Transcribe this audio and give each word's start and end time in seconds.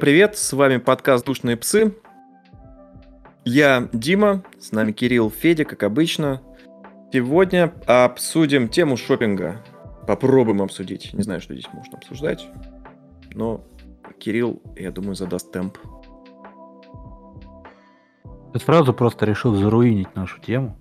Всем 0.00 0.06
привет, 0.06 0.38
с 0.38 0.54
вами 0.54 0.78
подкаст 0.78 1.26
«Душные 1.26 1.58
псы». 1.58 1.94
Я 3.44 3.90
Дима, 3.92 4.42
с 4.58 4.72
нами 4.72 4.92
Кирилл, 4.92 5.28
Федя, 5.28 5.66
как 5.66 5.82
обычно. 5.82 6.40
Сегодня 7.12 7.74
обсудим 7.84 8.70
тему 8.70 8.96
шопинга. 8.96 9.62
Попробуем 10.06 10.62
обсудить. 10.62 11.12
Не 11.12 11.22
знаю, 11.22 11.42
что 11.42 11.52
здесь 11.52 11.68
можно 11.74 11.98
обсуждать, 11.98 12.48
но 13.34 13.62
Кирилл, 14.18 14.62
я 14.74 14.90
думаю, 14.90 15.16
задаст 15.16 15.52
темп. 15.52 15.76
Ты 18.54 18.58
сразу 18.58 18.94
просто 18.94 19.26
решил 19.26 19.54
заруинить 19.54 20.16
нашу 20.16 20.40
тему. 20.40 20.78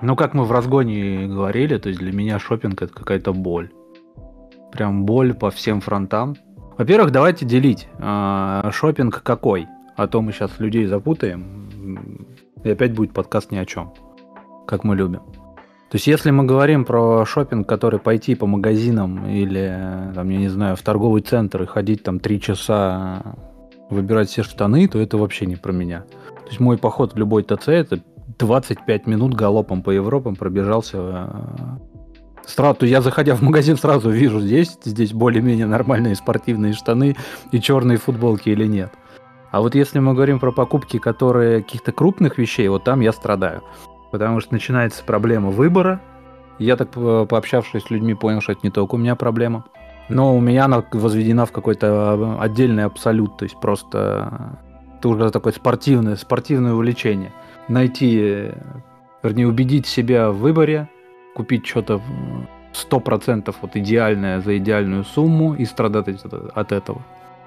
Ну, 0.00 0.16
как 0.16 0.32
мы 0.32 0.44
в 0.44 0.50
разгоне 0.50 1.26
говорили, 1.26 1.76
то 1.76 1.90
есть 1.90 2.00
для 2.00 2.10
меня 2.10 2.38
шопинг 2.38 2.80
это 2.80 2.94
какая-то 2.94 3.34
боль. 3.34 3.70
Прям 4.72 5.04
боль 5.04 5.34
по 5.34 5.50
всем 5.50 5.82
фронтам. 5.82 6.36
Во-первых, 6.82 7.12
давайте 7.12 7.46
делить. 7.46 7.86
А, 8.00 8.68
шопинг 8.72 9.22
какой? 9.22 9.68
А 9.94 10.08
то 10.08 10.20
мы 10.20 10.32
сейчас 10.32 10.58
людей 10.58 10.84
запутаем. 10.86 12.26
И 12.64 12.70
опять 12.70 12.92
будет 12.92 13.12
подкаст 13.12 13.52
ни 13.52 13.56
о 13.56 13.64
чем. 13.64 13.94
Как 14.66 14.82
мы 14.82 14.96
любим. 14.96 15.20
То 15.20 15.94
есть, 15.94 16.08
если 16.08 16.32
мы 16.32 16.42
говорим 16.42 16.84
про 16.84 17.24
шопинг, 17.24 17.68
который 17.68 18.00
пойти 18.00 18.34
по 18.34 18.48
магазинам 18.48 19.28
или, 19.28 20.12
там, 20.12 20.28
я 20.28 20.38
не 20.38 20.48
знаю, 20.48 20.74
в 20.74 20.82
торговый 20.82 21.22
центр 21.22 21.62
и 21.62 21.66
ходить 21.66 22.02
там 22.02 22.18
три 22.18 22.40
часа, 22.40 23.36
выбирать 23.88 24.30
все 24.30 24.42
штаны, 24.42 24.88
то 24.88 24.98
это 24.98 25.18
вообще 25.18 25.46
не 25.46 25.54
про 25.54 25.70
меня. 25.70 26.00
То 26.00 26.48
есть, 26.48 26.58
мой 26.58 26.78
поход 26.78 27.14
в 27.14 27.16
любой 27.16 27.44
ТЦ 27.44 27.68
это 27.68 28.00
25 28.40 29.06
минут 29.06 29.34
галопом 29.34 29.82
по 29.84 29.92
Европам 29.92 30.34
пробежался. 30.34 31.28
Э, 32.44 32.48
сразу, 32.48 32.86
я, 32.86 33.00
заходя 33.00 33.34
в 33.34 33.42
магазин, 33.42 33.76
сразу 33.76 34.10
вижу, 34.10 34.40
здесь, 34.40 34.78
здесь 34.84 35.12
более-менее 35.12 35.66
нормальные 35.66 36.16
спортивные 36.16 36.72
штаны 36.72 37.16
и 37.50 37.60
черные 37.60 37.98
футболки 37.98 38.48
или 38.48 38.66
нет. 38.66 38.92
А 39.50 39.60
вот 39.60 39.74
если 39.74 39.98
мы 39.98 40.14
говорим 40.14 40.40
про 40.40 40.50
покупки, 40.50 40.98
которые 40.98 41.62
каких-то 41.62 41.92
крупных 41.92 42.38
вещей, 42.38 42.68
вот 42.68 42.84
там 42.84 43.00
я 43.00 43.12
страдаю. 43.12 43.62
Потому 44.10 44.40
что 44.40 44.52
начинается 44.52 45.04
проблема 45.04 45.50
выбора. 45.50 46.00
Я 46.58 46.76
так, 46.76 46.90
э, 46.96 47.26
пообщавшись 47.28 47.84
с 47.84 47.90
людьми, 47.90 48.14
понял, 48.14 48.40
что 48.40 48.52
это 48.52 48.62
не 48.62 48.70
только 48.70 48.94
у 48.94 48.98
меня 48.98 49.14
проблема. 49.14 49.64
Но 50.08 50.36
у 50.36 50.40
меня 50.40 50.64
она 50.64 50.84
возведена 50.92 51.46
в 51.46 51.52
какой-то 51.52 51.86
э, 51.86 52.42
отдельный 52.42 52.84
абсолют. 52.84 53.36
То 53.36 53.44
есть 53.44 53.58
просто 53.60 54.58
это 54.98 55.08
уже 55.08 55.30
такое 55.30 55.52
спортивное, 55.52 56.16
спортивное 56.16 56.72
увлечение 56.72 57.32
найти, 57.68 58.50
вернее, 59.22 59.48
убедить 59.48 59.86
себя 59.86 60.30
в 60.30 60.38
выборе, 60.38 60.88
купить 61.34 61.66
что-то 61.66 62.00
100% 62.72 63.54
вот 63.60 63.76
идеальное 63.76 64.40
за 64.40 64.56
идеальную 64.58 65.04
сумму 65.04 65.54
и 65.54 65.64
страдать 65.64 66.08
от 66.08 66.72
этого. 66.72 67.02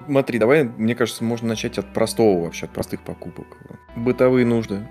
Смотри, 0.06 0.38
давай, 0.38 0.64
мне 0.64 0.94
кажется, 0.94 1.24
можно 1.24 1.48
начать 1.48 1.78
от 1.78 1.92
простого 1.92 2.44
вообще, 2.44 2.66
от 2.66 2.72
простых 2.72 3.00
покупок. 3.00 3.46
Бытовые 3.96 4.46
нужды. 4.46 4.86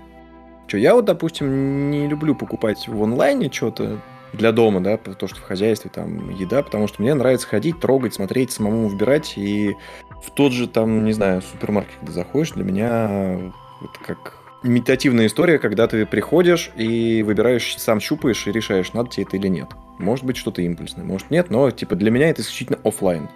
Что, 0.66 0.78
я 0.78 0.94
вот, 0.94 1.04
допустим, 1.04 1.90
не 1.90 2.06
люблю 2.06 2.34
покупать 2.34 2.86
в 2.88 3.02
онлайне 3.02 3.50
что-то 3.50 4.00
для 4.32 4.52
дома, 4.52 4.80
да, 4.80 4.96
то, 4.98 5.26
что 5.26 5.36
в 5.36 5.42
хозяйстве 5.42 5.90
там 5.94 6.28
еда, 6.30 6.62
потому 6.62 6.88
что 6.88 7.00
мне 7.00 7.14
нравится 7.14 7.46
ходить, 7.46 7.80
трогать, 7.80 8.14
смотреть, 8.14 8.50
самому 8.50 8.88
выбирать, 8.88 9.34
и 9.38 9.74
в 10.22 10.30
тот 10.32 10.52
же 10.52 10.68
там, 10.68 11.04
не 11.04 11.12
знаю, 11.12 11.40
супермаркет, 11.40 11.94
когда 12.00 12.12
заходишь, 12.12 12.50
для 12.50 12.64
меня 12.64 13.52
это 13.80 14.04
как 14.06 14.35
медитативная 14.62 15.26
история, 15.26 15.58
когда 15.58 15.86
ты 15.86 16.06
приходишь 16.06 16.70
и 16.76 17.22
выбираешь, 17.22 17.76
сам 17.78 18.00
щупаешь 18.00 18.46
и 18.46 18.52
решаешь, 18.52 18.92
надо 18.92 19.10
тебе 19.10 19.24
это 19.24 19.36
или 19.36 19.48
нет. 19.48 19.68
Может 19.98 20.24
быть, 20.24 20.36
что-то 20.36 20.62
импульсное, 20.62 21.04
может 21.04 21.30
нет, 21.30 21.50
но 21.50 21.70
типа 21.70 21.94
для 21.94 22.10
меня 22.10 22.30
это 22.30 22.42
исключительно 22.42 22.78
офлайн. 22.84 23.28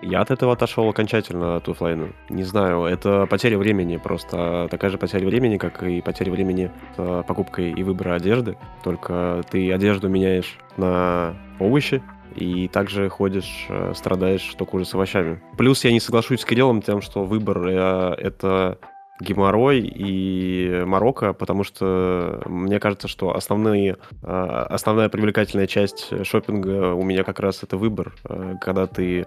Я 0.00 0.20
от 0.20 0.30
этого 0.30 0.52
отошел 0.52 0.88
окончательно 0.88 1.56
от 1.56 1.68
офлайна. 1.68 2.10
Не 2.28 2.44
знаю, 2.44 2.84
это 2.84 3.26
потеря 3.26 3.58
времени, 3.58 3.96
просто 3.96 4.68
такая 4.70 4.90
же 4.90 4.98
потеря 4.98 5.26
времени, 5.26 5.56
как 5.56 5.82
и 5.82 6.00
потеря 6.00 6.30
времени 6.30 6.70
с 6.96 7.24
покупкой 7.26 7.72
и 7.72 7.82
выбора 7.82 8.14
одежды. 8.14 8.56
Только 8.84 9.42
ты 9.50 9.72
одежду 9.72 10.08
меняешь 10.08 10.56
на 10.76 11.36
овощи, 11.58 12.00
и 12.36 12.68
также 12.68 13.08
ходишь, 13.08 13.66
э, 13.68 13.92
страдаешь 13.96 14.54
только 14.56 14.76
уже 14.76 14.84
с 14.84 14.94
овощами. 14.94 15.40
Плюс 15.56 15.84
я 15.84 15.90
не 15.90 15.98
соглашусь 15.98 16.42
с 16.42 16.44
Кириллом 16.44 16.82
тем, 16.82 17.00
что 17.00 17.24
выбор 17.24 17.66
э, 17.66 18.14
это 18.18 18.78
геморрой 19.20 19.80
и 19.80 20.84
Марокко, 20.86 21.32
потому 21.32 21.64
что 21.64 22.42
мне 22.46 22.78
кажется, 22.80 23.08
что 23.08 23.34
основные, 23.34 23.96
а, 24.22 24.64
основная 24.64 25.08
привлекательная 25.08 25.66
часть 25.66 26.12
шопинга 26.24 26.94
у 26.94 27.02
меня 27.02 27.24
как 27.24 27.40
раз 27.40 27.62
это 27.62 27.76
выбор, 27.76 28.14
а, 28.24 28.56
когда 28.56 28.86
ты 28.86 29.26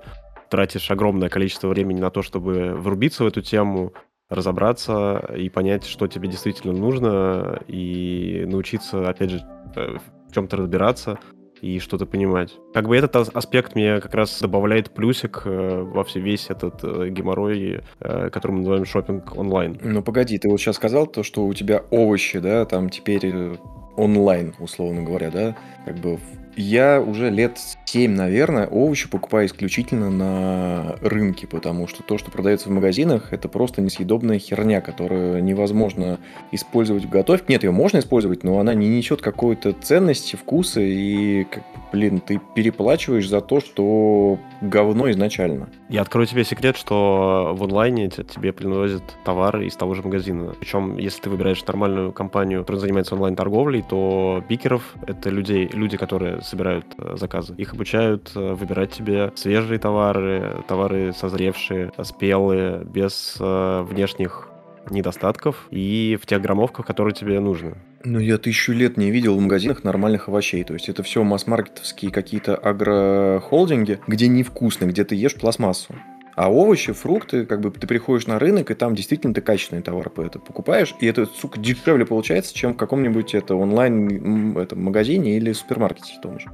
тратишь 0.49 0.91
огромное 0.91 1.29
количество 1.29 1.67
времени 1.67 1.99
на 1.99 2.09
то, 2.09 2.21
чтобы 2.21 2.73
врубиться 2.75 3.23
в 3.23 3.27
эту 3.27 3.41
тему, 3.41 3.93
разобраться 4.29 5.29
и 5.35 5.49
понять, 5.49 5.85
что 5.85 6.07
тебе 6.07 6.29
действительно 6.29 6.73
нужно, 6.73 7.61
и 7.67 8.45
научиться, 8.47 9.09
опять 9.09 9.31
же, 9.31 9.41
э, 9.75 9.97
в 10.29 10.33
чем-то 10.33 10.57
разбираться, 10.57 11.19
и 11.61 11.79
что-то 11.79 12.05
понимать. 12.05 12.57
Как 12.73 12.87
бы 12.87 12.97
этот 12.97 13.15
аспект 13.15 13.75
мне 13.75 13.99
как 13.99 14.13
раз 14.13 14.39
добавляет 14.41 14.91
плюсик 14.91 15.43
э, 15.45 15.81
во 15.81 16.03
все 16.03 16.19
весь 16.19 16.49
этот 16.49 16.83
э, 16.83 17.09
геморрой, 17.09 17.81
э, 17.99 18.29
который 18.29 18.53
мы 18.53 18.57
называем 18.59 18.85
шопинг 18.85 19.37
онлайн. 19.37 19.79
Ну 19.83 20.01
погоди, 20.01 20.37
ты 20.37 20.49
вот 20.49 20.59
сейчас 20.59 20.77
сказал 20.77 21.07
то, 21.07 21.23
что 21.23 21.45
у 21.45 21.53
тебя 21.53 21.83
овощи, 21.91 22.39
да, 22.39 22.65
там 22.65 22.89
теперь 22.89 23.59
онлайн, 23.95 24.55
условно 24.59 25.03
говоря, 25.03 25.29
да, 25.29 25.55
как 25.85 25.97
бы 25.97 26.19
я 26.55 27.01
уже 27.01 27.29
лет 27.29 27.59
7, 27.85 28.11
наверное, 28.11 28.67
овощи 28.67 29.09
покупаю 29.09 29.47
исключительно 29.47 30.09
на 30.09 30.95
рынке, 31.01 31.47
потому 31.47 31.87
что 31.87 32.03
то, 32.03 32.17
что 32.17 32.31
продается 32.31 32.69
в 32.69 32.71
магазинах, 32.71 33.33
это 33.33 33.49
просто 33.49 33.81
несъедобная 33.81 34.39
херня, 34.39 34.81
которую 34.81 35.43
невозможно 35.43 36.19
использовать 36.51 37.05
в 37.05 37.09
готовке. 37.09 37.45
Нет, 37.49 37.63
ее 37.63 37.71
можно 37.71 37.99
использовать, 37.99 38.43
но 38.43 38.59
она 38.59 38.73
не 38.73 38.87
несет 38.87 39.21
какой-то 39.21 39.73
ценности, 39.73 40.35
вкуса, 40.35 40.81
и, 40.81 41.45
блин, 41.91 42.19
ты 42.19 42.39
переплачиваешь 42.55 43.27
за 43.27 43.41
то, 43.41 43.59
что 43.59 44.39
говно 44.61 45.11
изначально. 45.11 45.69
Я 45.89 46.01
открою 46.01 46.27
тебе 46.27 46.45
секрет, 46.45 46.77
что 46.77 47.53
в 47.53 47.63
онлайне 47.63 48.09
тебе 48.09 48.53
приносят 48.53 49.03
товары 49.25 49.67
из 49.67 49.75
того 49.75 49.93
же 49.93 50.01
магазина. 50.01 50.53
Причем, 50.59 50.97
если 50.97 51.23
ты 51.23 51.29
выбираешь 51.29 51.65
нормальную 51.65 52.11
компанию, 52.13 52.61
которая 52.61 52.81
занимается 52.81 53.15
онлайн-торговлей, 53.15 53.83
то 53.87 54.43
пикеров— 54.47 54.95
это 55.07 55.29
людей, 55.29 55.69
люди, 55.73 55.97
которые 55.97 56.40
собирают 56.43 56.85
э, 56.97 57.15
заказы. 57.17 57.53
Их 57.57 57.73
обучают 57.73 58.31
э, 58.35 58.53
выбирать 58.53 58.91
тебе 58.91 59.31
свежие 59.35 59.79
товары, 59.79 60.63
товары 60.67 61.13
созревшие, 61.13 61.91
спелые, 62.03 62.83
без 62.83 63.37
э, 63.39 63.85
внешних 63.89 64.47
недостатков 64.89 65.67
и 65.69 66.17
в 66.21 66.25
тех 66.25 66.41
граммовках, 66.41 66.85
которые 66.85 67.13
тебе 67.13 67.39
нужны. 67.39 67.75
Ну, 68.03 68.19
я 68.19 68.37
тысячу 68.37 68.73
лет 68.73 68.97
не 68.97 69.11
видел 69.11 69.37
в 69.37 69.41
магазинах 69.41 69.83
нормальных 69.83 70.27
овощей. 70.27 70.63
То 70.63 70.73
есть 70.73 70.89
это 70.89 71.03
все 71.03 71.23
масс-маркетовские 71.23 72.11
какие-то 72.11 72.55
агрохолдинги, 72.55 73.99
где 74.07 74.27
невкусно, 74.27 74.85
где 74.85 75.03
ты 75.03 75.15
ешь 75.15 75.35
пластмассу. 75.35 75.95
А 76.41 76.49
овощи, 76.49 76.91
фрукты, 76.91 77.45
как 77.45 77.61
бы 77.61 77.69
ты 77.69 77.85
приходишь 77.85 78.25
на 78.25 78.39
рынок, 78.39 78.71
и 78.71 78.73
там 78.73 78.95
действительно 78.95 79.31
ты 79.31 79.41
качественные 79.41 79.83
товары 79.83 80.09
по 80.09 80.21
это 80.21 80.39
покупаешь, 80.39 80.95
и 80.99 81.05
это, 81.05 81.27
сука, 81.27 81.59
дешевле 81.59 82.03
получается, 82.03 82.55
чем 82.55 82.73
в 82.73 82.77
каком-нибудь 82.77 83.35
это 83.35 83.53
онлайн 83.53 84.57
этом 84.57 84.83
магазине 84.83 85.37
или 85.37 85.53
супермаркете 85.53 86.15
в 86.17 86.21
том 86.21 86.39
же. 86.39 86.49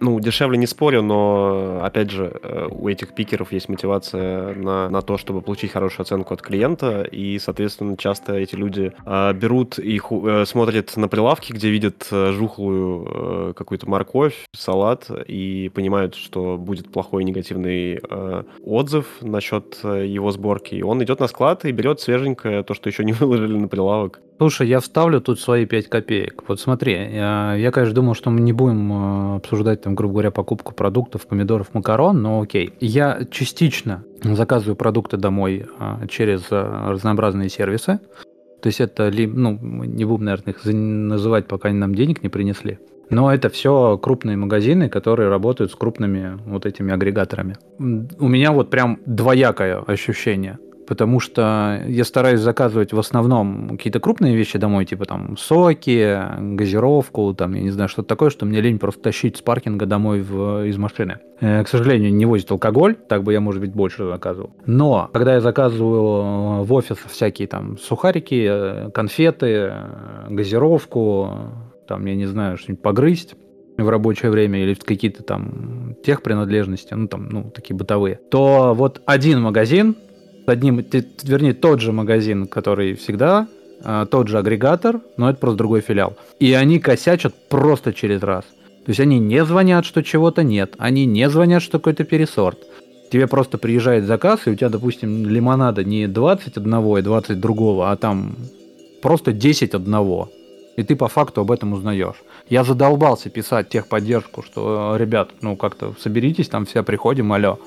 Ну, 0.00 0.18
дешевле 0.20 0.58
не 0.58 0.66
спорю, 0.66 1.02
но, 1.02 1.80
опять 1.82 2.10
же, 2.10 2.32
э, 2.42 2.68
у 2.70 2.88
этих 2.88 3.14
пикеров 3.14 3.52
есть 3.52 3.68
мотивация 3.68 4.54
на, 4.54 4.88
на 4.88 5.02
то, 5.02 5.16
чтобы 5.16 5.40
получить 5.40 5.72
хорошую 5.72 6.02
оценку 6.02 6.34
от 6.34 6.42
клиента, 6.42 7.02
и, 7.02 7.38
соответственно, 7.38 7.96
часто 7.96 8.34
эти 8.34 8.54
люди 8.54 8.92
э, 9.06 9.32
берут 9.32 9.78
и 9.78 10.00
э, 10.10 10.44
смотрят 10.46 10.96
на 10.96 11.08
прилавки, 11.08 11.52
где 11.52 11.70
видят 11.70 12.08
э, 12.10 12.32
жухлую 12.32 13.06
э, 13.06 13.52
какую-то 13.54 13.88
морковь, 13.88 14.46
салат, 14.54 15.10
и 15.26 15.70
понимают, 15.74 16.14
что 16.14 16.56
будет 16.58 16.90
плохой 16.92 17.24
негативный 17.24 18.00
э, 18.02 18.42
отзыв 18.64 19.06
насчет 19.20 19.78
э, 19.84 20.06
его 20.06 20.30
сборки. 20.32 20.74
И 20.74 20.82
он 20.82 21.02
идет 21.02 21.20
на 21.20 21.28
склад 21.28 21.64
и 21.64 21.72
берет 21.72 22.00
свеженькое, 22.00 22.62
то, 22.62 22.74
что 22.74 22.88
еще 22.88 23.04
не 23.04 23.12
выложили 23.14 23.56
на 23.56 23.68
прилавок. 23.68 24.20
Слушай, 24.38 24.68
я 24.68 24.80
вставлю 24.80 25.20
тут 25.20 25.38
свои 25.38 25.64
5 25.64 25.88
копеек. 25.88 26.42
Вот 26.48 26.60
смотри, 26.60 26.92
я, 26.92 27.54
я, 27.54 27.70
конечно, 27.70 27.94
думал, 27.94 28.14
что 28.14 28.30
мы 28.30 28.40
не 28.40 28.52
будем 28.52 28.92
э, 28.92 29.36
обсуждать, 29.36 29.82
там, 29.82 29.94
грубо 29.94 30.14
говоря, 30.14 30.30
покупку 30.32 30.74
продуктов, 30.74 31.26
помидоров, 31.26 31.72
макарон, 31.72 32.20
но 32.20 32.40
окей. 32.40 32.72
Я 32.80 33.20
частично 33.30 34.04
заказываю 34.22 34.74
продукты 34.74 35.16
домой 35.16 35.66
э, 35.78 36.06
через 36.08 36.46
э, 36.50 36.88
разнообразные 36.88 37.48
сервисы. 37.48 38.00
То 38.60 38.68
есть 38.68 38.80
это, 38.80 39.12
ну, 39.14 39.58
не 39.84 40.04
будем, 40.04 40.24
наверное, 40.24 40.54
их 40.54 40.64
называть, 40.64 41.46
пока 41.46 41.68
они 41.68 41.78
нам 41.78 41.94
денег 41.94 42.22
не 42.22 42.28
принесли. 42.28 42.78
Но 43.10 43.32
это 43.32 43.50
все 43.50 43.98
крупные 43.98 44.36
магазины, 44.36 44.88
которые 44.88 45.28
работают 45.28 45.70
с 45.70 45.74
крупными 45.74 46.38
вот 46.46 46.66
этими 46.66 46.92
агрегаторами. 46.92 47.56
У 47.78 48.28
меня 48.28 48.52
вот 48.52 48.70
прям 48.70 48.98
двоякое 49.06 49.78
ощущение. 49.78 50.58
Потому 50.86 51.20
что 51.20 51.82
я 51.86 52.04
стараюсь 52.04 52.40
заказывать 52.40 52.92
в 52.92 52.98
основном 52.98 53.70
какие-то 53.70 54.00
крупные 54.00 54.36
вещи 54.36 54.58
домой, 54.58 54.84
типа 54.84 55.04
там 55.04 55.36
соки, 55.36 56.20
газировку, 56.54 57.34
там, 57.34 57.54
я 57.54 57.62
не 57.62 57.70
знаю, 57.70 57.88
что-то 57.88 58.08
такое, 58.08 58.30
что 58.30 58.46
мне 58.46 58.60
лень 58.60 58.78
просто 58.78 59.02
тащить 59.02 59.36
с 59.36 59.42
паркинга 59.42 59.86
домой 59.86 60.20
в, 60.22 60.66
из 60.66 60.76
машины. 60.76 61.18
Э, 61.40 61.62
к 61.64 61.68
сожалению, 61.68 62.14
не 62.14 62.26
возит 62.26 62.50
алкоголь, 62.50 62.94
так 62.94 63.22
бы 63.22 63.32
я, 63.32 63.40
может 63.40 63.60
быть, 63.60 63.72
больше 63.72 64.06
заказывал. 64.06 64.50
Но, 64.66 65.10
когда 65.12 65.34
я 65.34 65.40
заказываю 65.40 66.64
в 66.64 66.72
офис 66.72 66.96
всякие 67.08 67.48
там 67.48 67.78
сухарики, 67.78 68.46
э, 68.48 68.90
конфеты, 68.90 69.46
э, 69.46 70.26
газировку, 70.30 71.30
там, 71.86 72.04
я 72.06 72.14
не 72.14 72.26
знаю, 72.26 72.56
что-нибудь 72.56 72.82
погрызть, 72.82 73.34
в 73.76 73.88
рабочее 73.88 74.30
время 74.30 74.62
или 74.62 74.74
какие-то 74.74 75.22
там 75.22 75.96
тех 76.04 76.22
принадлежности, 76.22 76.94
ну 76.94 77.08
там, 77.08 77.28
ну, 77.28 77.50
такие 77.50 77.74
бытовые, 77.74 78.20
то 78.30 78.72
вот 78.74 79.02
один 79.04 79.42
магазин 79.42 79.96
одним, 80.46 80.84
вернее, 81.22 81.54
тот 81.54 81.80
же 81.80 81.92
магазин, 81.92 82.46
который 82.46 82.94
всегда, 82.94 83.48
а, 83.82 84.06
тот 84.06 84.28
же 84.28 84.38
агрегатор, 84.38 85.00
но 85.16 85.30
это 85.30 85.38
просто 85.38 85.58
другой 85.58 85.80
филиал. 85.80 86.16
И 86.40 86.52
они 86.52 86.78
косячат 86.78 87.34
просто 87.48 87.92
через 87.92 88.22
раз. 88.22 88.44
То 88.84 88.90
есть 88.90 89.00
они 89.00 89.18
не 89.18 89.44
звонят, 89.44 89.84
что 89.84 90.02
чего-то 90.02 90.42
нет, 90.42 90.74
они 90.78 91.06
не 91.06 91.28
звонят, 91.30 91.62
что 91.62 91.78
какой-то 91.78 92.04
пересорт. 92.04 92.58
Тебе 93.10 93.26
просто 93.26 93.58
приезжает 93.58 94.04
заказ, 94.04 94.40
и 94.46 94.50
у 94.50 94.54
тебя, 94.54 94.68
допустим, 94.68 95.26
лимонада 95.26 95.84
не 95.84 96.06
20 96.06 96.56
одного 96.56 96.98
и 96.98 97.02
20 97.02 97.40
другого, 97.40 97.90
а 97.90 97.96
там 97.96 98.36
просто 99.02 99.32
10 99.32 99.74
одного. 99.74 100.30
И 100.76 100.82
ты 100.82 100.96
по 100.96 101.08
факту 101.08 101.42
об 101.42 101.52
этом 101.52 101.72
узнаешь. 101.72 102.16
Я 102.48 102.64
задолбался 102.64 103.30
писать 103.30 103.68
техподдержку, 103.68 104.42
что, 104.42 104.96
ребят, 104.98 105.30
ну 105.40 105.56
как-то 105.56 105.94
соберитесь, 106.00 106.48
там 106.48 106.66
все 106.66 106.82
приходим, 106.82 107.32
алло. 107.32 107.58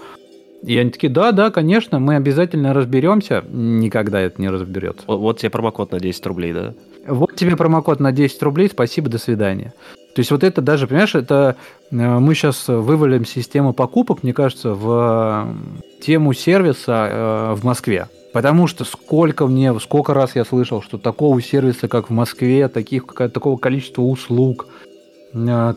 И 0.64 0.78
они 0.78 0.90
такие, 0.90 1.12
да, 1.12 1.32
да, 1.32 1.52
конечно, 1.52 2.00
мы 2.00 2.16
обязательно 2.16 2.74
разберемся. 2.74 3.44
Никогда 3.50 4.20
это 4.20 4.42
не 4.42 4.50
разберется. 4.50 5.04
Вот, 5.08 5.20
вот 5.20 5.40
тебе 5.40 5.50
промокод 5.50 5.92
на 5.92 6.00
10 6.00 6.26
рублей, 6.26 6.54
да? 6.54 6.74
Вот 7.08 7.36
тебе 7.36 7.56
промокод 7.56 8.00
на 8.00 8.12
10 8.12 8.42
рублей, 8.44 8.70
спасибо, 8.70 9.10
до 9.10 9.18
свидания. 9.18 9.74
То 10.18 10.22
есть 10.22 10.32
вот 10.32 10.44
это 10.44 10.62
даже, 10.62 10.88
понимаешь, 10.88 11.14
это 11.14 11.56
э, 11.92 11.96
мы 11.96 12.34
сейчас 12.34 12.68
вывалим 12.68 13.24
систему 13.24 13.72
покупок, 13.74 14.24
мне 14.24 14.34
кажется, 14.34 14.74
в 14.74 15.48
э, 15.48 16.02
тему 16.02 16.34
сервиса 16.34 17.08
э, 17.10 17.56
в 17.56 17.64
Москве. 17.64 18.08
Потому 18.34 18.68
что 18.68 18.84
сколько 18.84 19.48
мне, 19.48 19.80
сколько 19.80 20.14
раз 20.14 20.36
я 20.36 20.44
слышал, 20.44 20.82
что 20.82 20.98
такого 20.98 21.42
сервиса, 21.42 21.88
как 21.88 22.10
в 22.10 22.14
Москве, 22.14 22.68
таких, 22.68 23.06
такого 23.06 23.58
количества 23.58 24.02
услуг, 24.02 24.68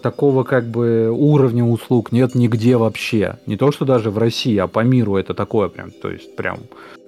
такого 0.03 0.45
как 0.45 0.65
бы 0.65 1.11
уровня 1.11 1.65
услуг 1.65 2.13
нет 2.13 2.35
нигде 2.35 2.77
вообще. 2.77 3.37
Не 3.47 3.57
то, 3.57 3.73
что 3.73 3.85
даже 3.85 4.11
в 4.11 4.19
России, 4.19 4.57
а 4.57 4.67
по 4.67 4.81
миру 4.81 5.17
это 5.17 5.35
такое 5.35 5.69
прям, 5.69 5.91
то 5.91 6.11
есть 6.11 6.37
прям, 6.37 6.59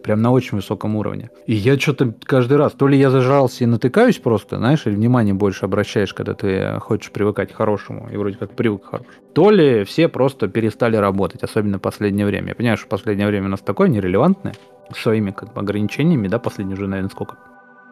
прям 0.02 0.22
на 0.22 0.32
очень 0.32 0.56
высоком 0.56 0.96
уровне. 0.96 1.30
И 1.46 1.54
я 1.54 1.78
что-то 1.78 2.12
каждый 2.24 2.56
раз, 2.58 2.72
то 2.72 2.88
ли 2.88 2.98
я 2.98 3.10
зажрался 3.10 3.64
и 3.64 3.66
натыкаюсь 3.66 4.18
просто, 4.18 4.58
знаешь, 4.58 4.86
или 4.86 4.94
внимание 4.94 5.34
больше 5.34 5.64
обращаешь, 5.64 6.14
когда 6.14 6.34
ты 6.34 6.78
хочешь 6.80 7.10
привыкать 7.10 7.52
к 7.52 7.56
хорошему, 7.56 8.08
и 8.12 8.16
вроде 8.16 8.36
как 8.36 8.52
привык 8.52 8.82
к 8.82 8.86
хорошему. 8.86 9.12
То 9.32 9.50
ли 9.50 9.84
все 9.84 10.08
просто 10.08 10.48
перестали 10.48 10.96
работать, 10.96 11.42
особенно 11.42 11.78
в 11.78 11.82
последнее 11.82 12.26
время. 12.26 12.48
Я 12.48 12.54
понимаю, 12.54 12.76
что 12.76 12.86
в 12.86 12.90
последнее 12.90 13.26
время 13.26 13.46
у 13.46 13.50
нас 13.50 13.60
такое 13.60 13.88
нерелевантное, 13.88 14.54
своими 14.94 15.30
как 15.30 15.54
бы 15.54 15.60
ограничениями, 15.60 16.28
да, 16.28 16.38
последние 16.38 16.76
уже, 16.76 16.86
наверное, 16.86 17.10
сколько? 17.10 17.36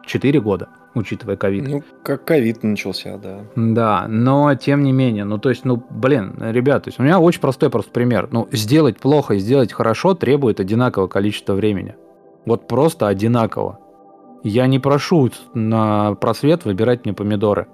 4 0.05 0.41
года, 0.41 0.69
учитывая 0.93 1.37
ковид. 1.37 1.67
Ну, 1.67 1.83
как 2.03 2.25
ковид 2.25 2.63
начался, 2.63 3.17
да. 3.17 3.41
Да, 3.55 4.05
но 4.07 4.53
тем 4.55 4.83
не 4.83 4.91
менее, 4.91 5.23
ну, 5.23 5.37
то 5.37 5.49
есть, 5.49 5.65
ну, 5.65 5.83
блин, 5.89 6.35
ребят, 6.39 6.83
то 6.83 6.89
есть 6.89 6.99
у 6.99 7.03
меня 7.03 7.19
очень 7.19 7.41
простой 7.41 7.69
просто 7.69 7.91
пример. 7.91 8.27
Ну, 8.31 8.47
сделать 8.51 8.97
плохо 8.97 9.35
и 9.35 9.39
сделать 9.39 9.73
хорошо 9.73 10.13
требует 10.13 10.59
одинакового 10.59 11.07
количества 11.07 11.53
времени. 11.53 11.95
Вот 12.45 12.67
просто 12.67 13.07
одинаково. 13.07 13.79
Я 14.43 14.65
не 14.67 14.79
прошу 14.79 15.29
на 15.53 16.15
просвет 16.15 16.65
выбирать 16.65 17.05
мне 17.05 17.13
помидоры. 17.13 17.67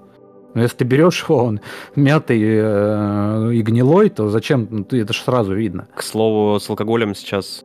Но 0.53 0.61
если 0.61 0.77
ты 0.77 0.85
берешь 0.85 1.23
его, 1.23 1.43
он 1.43 1.59
мятый 1.95 2.41
э, 2.41 3.53
и 3.53 3.61
гнилой, 3.61 4.09
то 4.09 4.29
зачем? 4.29 4.67
Ну, 4.69 4.85
это 4.89 5.13
же 5.13 5.19
сразу 5.19 5.53
видно. 5.53 5.87
К 5.93 6.01
слову, 6.01 6.59
с 6.59 6.69
алкоголем 6.69 7.15
сейчас 7.15 7.63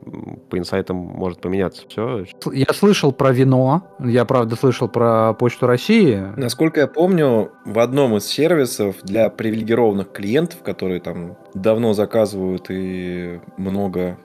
по 0.50 0.58
инсайтам 0.58 0.96
может 0.96 1.40
поменяться 1.40 1.82
все. 1.88 2.24
Я 2.52 2.72
слышал 2.74 3.12
про 3.12 3.32
вино, 3.32 3.86
я 3.98 4.24
правда 4.24 4.56
слышал 4.56 4.88
про 4.88 5.32
Почту 5.34 5.66
России. 5.66 6.22
Насколько 6.36 6.80
я 6.80 6.86
помню, 6.86 7.50
в 7.64 7.78
одном 7.78 8.16
из 8.16 8.26
сервисов 8.26 8.96
для 9.02 9.30
привилегированных 9.30 10.12
клиентов, 10.12 10.62
которые 10.62 11.00
там 11.00 11.36
давно 11.54 11.94
заказывают 11.94 12.66
и 12.68 13.40
много 13.56 14.18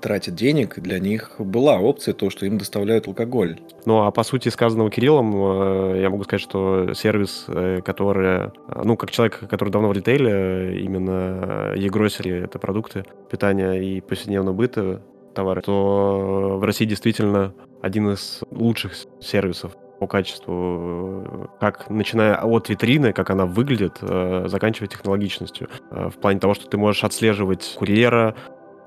тратят 0.00 0.34
денег, 0.34 0.78
для 0.78 0.98
них 0.98 1.32
была 1.38 1.78
опция 1.78 2.14
то, 2.14 2.30
что 2.30 2.46
им 2.46 2.58
доставляют 2.58 3.06
алкоголь. 3.06 3.58
Ну, 3.84 4.02
а 4.02 4.10
по 4.10 4.22
сути 4.22 4.48
сказанного 4.48 4.90
Кириллом, 4.90 5.34
э, 5.34 6.00
я 6.00 6.10
могу 6.10 6.24
сказать, 6.24 6.40
что 6.40 6.94
сервис, 6.94 7.44
э, 7.48 7.80
который, 7.84 8.46
э, 8.46 8.50
ну, 8.82 8.96
как 8.96 9.10
человек, 9.10 9.40
который 9.48 9.70
давно 9.70 9.88
в 9.88 9.92
ритейле, 9.92 10.80
именно 10.80 11.74
e-grocery— 11.76 12.44
это 12.44 12.58
продукты 12.58 13.04
питания 13.30 13.74
и 13.74 14.00
повседневного 14.00 14.54
быта, 14.54 15.02
товары, 15.34 15.62
то 15.62 16.58
в 16.60 16.64
России 16.64 16.84
действительно 16.84 17.54
один 17.82 18.10
из 18.10 18.40
лучших 18.50 18.92
сервисов 19.20 19.76
по 19.98 20.06
качеству, 20.06 21.48
как 21.60 21.90
начиная 21.90 22.36
от 22.36 22.68
витрины, 22.68 23.12
как 23.12 23.30
она 23.30 23.46
выглядит, 23.46 23.98
заканчивая 24.00 24.88
технологичностью. 24.88 25.68
В 25.90 26.12
плане 26.20 26.38
того, 26.38 26.54
что 26.54 26.68
ты 26.68 26.76
можешь 26.76 27.02
отслеживать 27.04 27.74
курьера, 27.78 28.36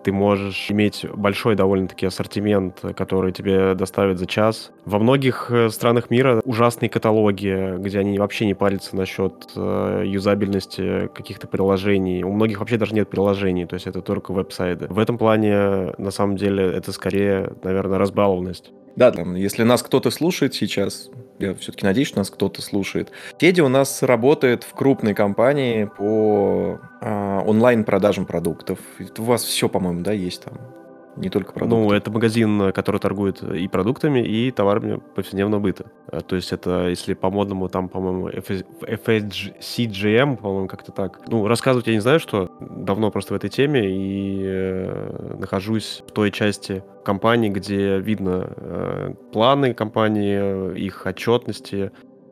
ты 0.08 0.14
можешь 0.14 0.72
иметь 0.72 1.06
большой 1.16 1.56
довольно-таки 1.56 2.06
ассортимент, 2.06 2.80
который 2.96 3.34
тебе 3.34 3.76
доставят 3.76 4.18
за 4.18 4.26
час. 4.26 4.72
Во 4.86 5.00
многих 5.00 5.52
э, 5.52 5.70
странах 5.70 6.10
мира 6.10 6.40
ужасные 6.46 6.90
каталоги, 6.90 7.78
где 7.78 8.00
они 8.00 8.18
вообще 8.18 8.46
не 8.46 8.54
парятся 8.54 8.96
насчет 8.96 9.34
э, 9.58 10.04
юзабельности 10.06 11.10
каких-то 11.14 11.48
приложений. 11.48 12.24
У 12.24 12.32
многих 12.32 12.62
вообще 12.62 12.78
даже 12.78 12.96
нет 12.96 13.10
приложений, 13.10 13.66
то 13.66 13.74
есть 13.74 13.86
это 13.86 14.02
только 14.02 14.32
веб-сайты. 14.32 14.88
В 14.88 14.98
этом 14.98 15.18
плане, 15.18 15.94
на 15.98 16.12
самом 16.12 16.38
деле, 16.38 16.64
это 16.64 16.94
скорее, 16.94 17.52
наверное, 17.64 17.98
разбалованность. 17.98 18.72
Да, 18.98 19.12
там, 19.12 19.36
если 19.36 19.62
нас 19.62 19.84
кто-то 19.84 20.10
слушает 20.10 20.56
сейчас, 20.56 21.12
я 21.38 21.54
все-таки 21.54 21.86
надеюсь, 21.86 22.08
что 22.08 22.18
нас 22.18 22.32
кто-то 22.32 22.64
слушает. 22.64 23.12
Теди 23.38 23.62
у 23.62 23.70
нас 23.70 24.02
работает 24.02 24.64
в 24.64 24.74
крупной 24.74 25.14
компании 25.14 25.86
по 25.86 26.80
э, 27.00 27.42
онлайн-продажам 27.46 28.26
продуктов. 28.26 28.80
У 29.20 29.22
вас 29.22 29.44
все, 29.44 29.70
по-моему, 29.70 30.02
да, 30.02 30.14
есть 30.14 30.42
там? 30.44 30.77
Не 31.18 31.30
только 31.30 31.52
продукты. 31.52 31.76
Ну, 31.76 31.92
это 31.92 32.12
магазин, 32.12 32.72
который 32.72 33.00
торгует 33.00 33.42
и 33.42 33.68
продуктами, 33.68 34.20
и 34.20 34.52
товарами 34.52 35.02
повседневного 35.16 35.60
быта. 35.60 35.88
А, 36.08 36.22
то 36.22 36.36
есть 36.36 36.54
это, 36.54 36.90
если 36.90 37.16
по-модному, 37.16 37.70
там, 37.70 37.90
по-моему, 37.90 38.30
FSCGM, 38.30 40.38
по-моему, 40.38 40.68
как-то 40.68 40.92
так. 40.92 41.22
Ну, 41.28 41.48
рассказывать 41.48 41.88
я 41.88 41.94
не 41.94 42.00
знаю, 42.00 42.20
что. 42.20 42.52
Давно 42.60 43.10
просто 43.10 43.34
в 43.34 43.38
этой 43.38 43.50
теме 43.50 43.90
и 43.90 44.44
э, 44.46 45.36
нахожусь 45.40 46.04
в 46.08 46.12
той 46.12 46.32
части 46.32 46.84
компании, 47.04 47.50
где 47.50 48.00
видно 48.00 48.54
э, 48.56 49.14
планы 49.34 49.74
компании, 49.74 50.78
их 50.78 51.06
отчетности, 51.06 51.92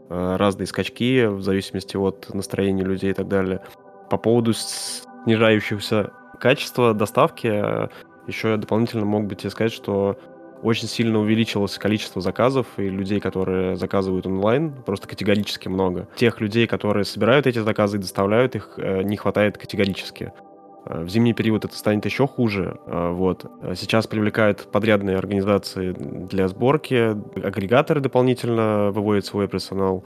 э, 0.09 0.35
разные 0.37 0.67
скачки 0.67 1.25
в 1.25 1.41
зависимости 1.41 1.97
от 1.97 2.31
настроения 2.33 2.83
людей 2.83 3.11
и 3.11 3.13
так 3.13 3.27
далее. 3.27 3.61
По 4.09 4.17
поводу 4.17 4.53
снижающегося 4.53 6.11
качества 6.39 6.93
доставки 6.93 7.89
еще 8.27 8.51
я 8.51 8.57
дополнительно 8.57 9.05
мог 9.05 9.25
бы 9.25 9.35
тебе 9.35 9.49
сказать, 9.49 9.73
что 9.73 10.17
очень 10.61 10.87
сильно 10.87 11.19
увеличилось 11.19 11.77
количество 11.77 12.21
заказов 12.21 12.67
и 12.77 12.89
людей, 12.89 13.19
которые 13.19 13.75
заказывают 13.75 14.25
онлайн, 14.25 14.73
просто 14.85 15.07
категорически 15.07 15.67
много. 15.67 16.07
Тех 16.15 16.41
людей, 16.41 16.65
которые 16.67 17.05
собирают 17.05 17.45
эти 17.45 17.59
заказы 17.59 17.97
и 17.97 17.99
доставляют 17.99 18.55
их, 18.55 18.73
э, 18.77 19.03
не 19.03 19.17
хватает 19.17 19.57
категорически. 19.57 20.33
Э, 20.85 21.03
в 21.03 21.09
зимний 21.09 21.33
период 21.33 21.65
это 21.65 21.75
станет 21.75 22.05
еще 22.05 22.27
хуже. 22.27 22.79
Э, 22.87 23.11
вот. 23.11 23.45
Сейчас 23.75 24.07
привлекают 24.07 24.71
подрядные 24.71 25.17
организации 25.17 25.91
для 25.91 26.47
сборки, 26.47 27.15
агрегаторы 27.45 28.01
дополнительно 28.01 28.91
выводят 28.91 29.25
свой 29.25 29.47
персонал. 29.47 30.03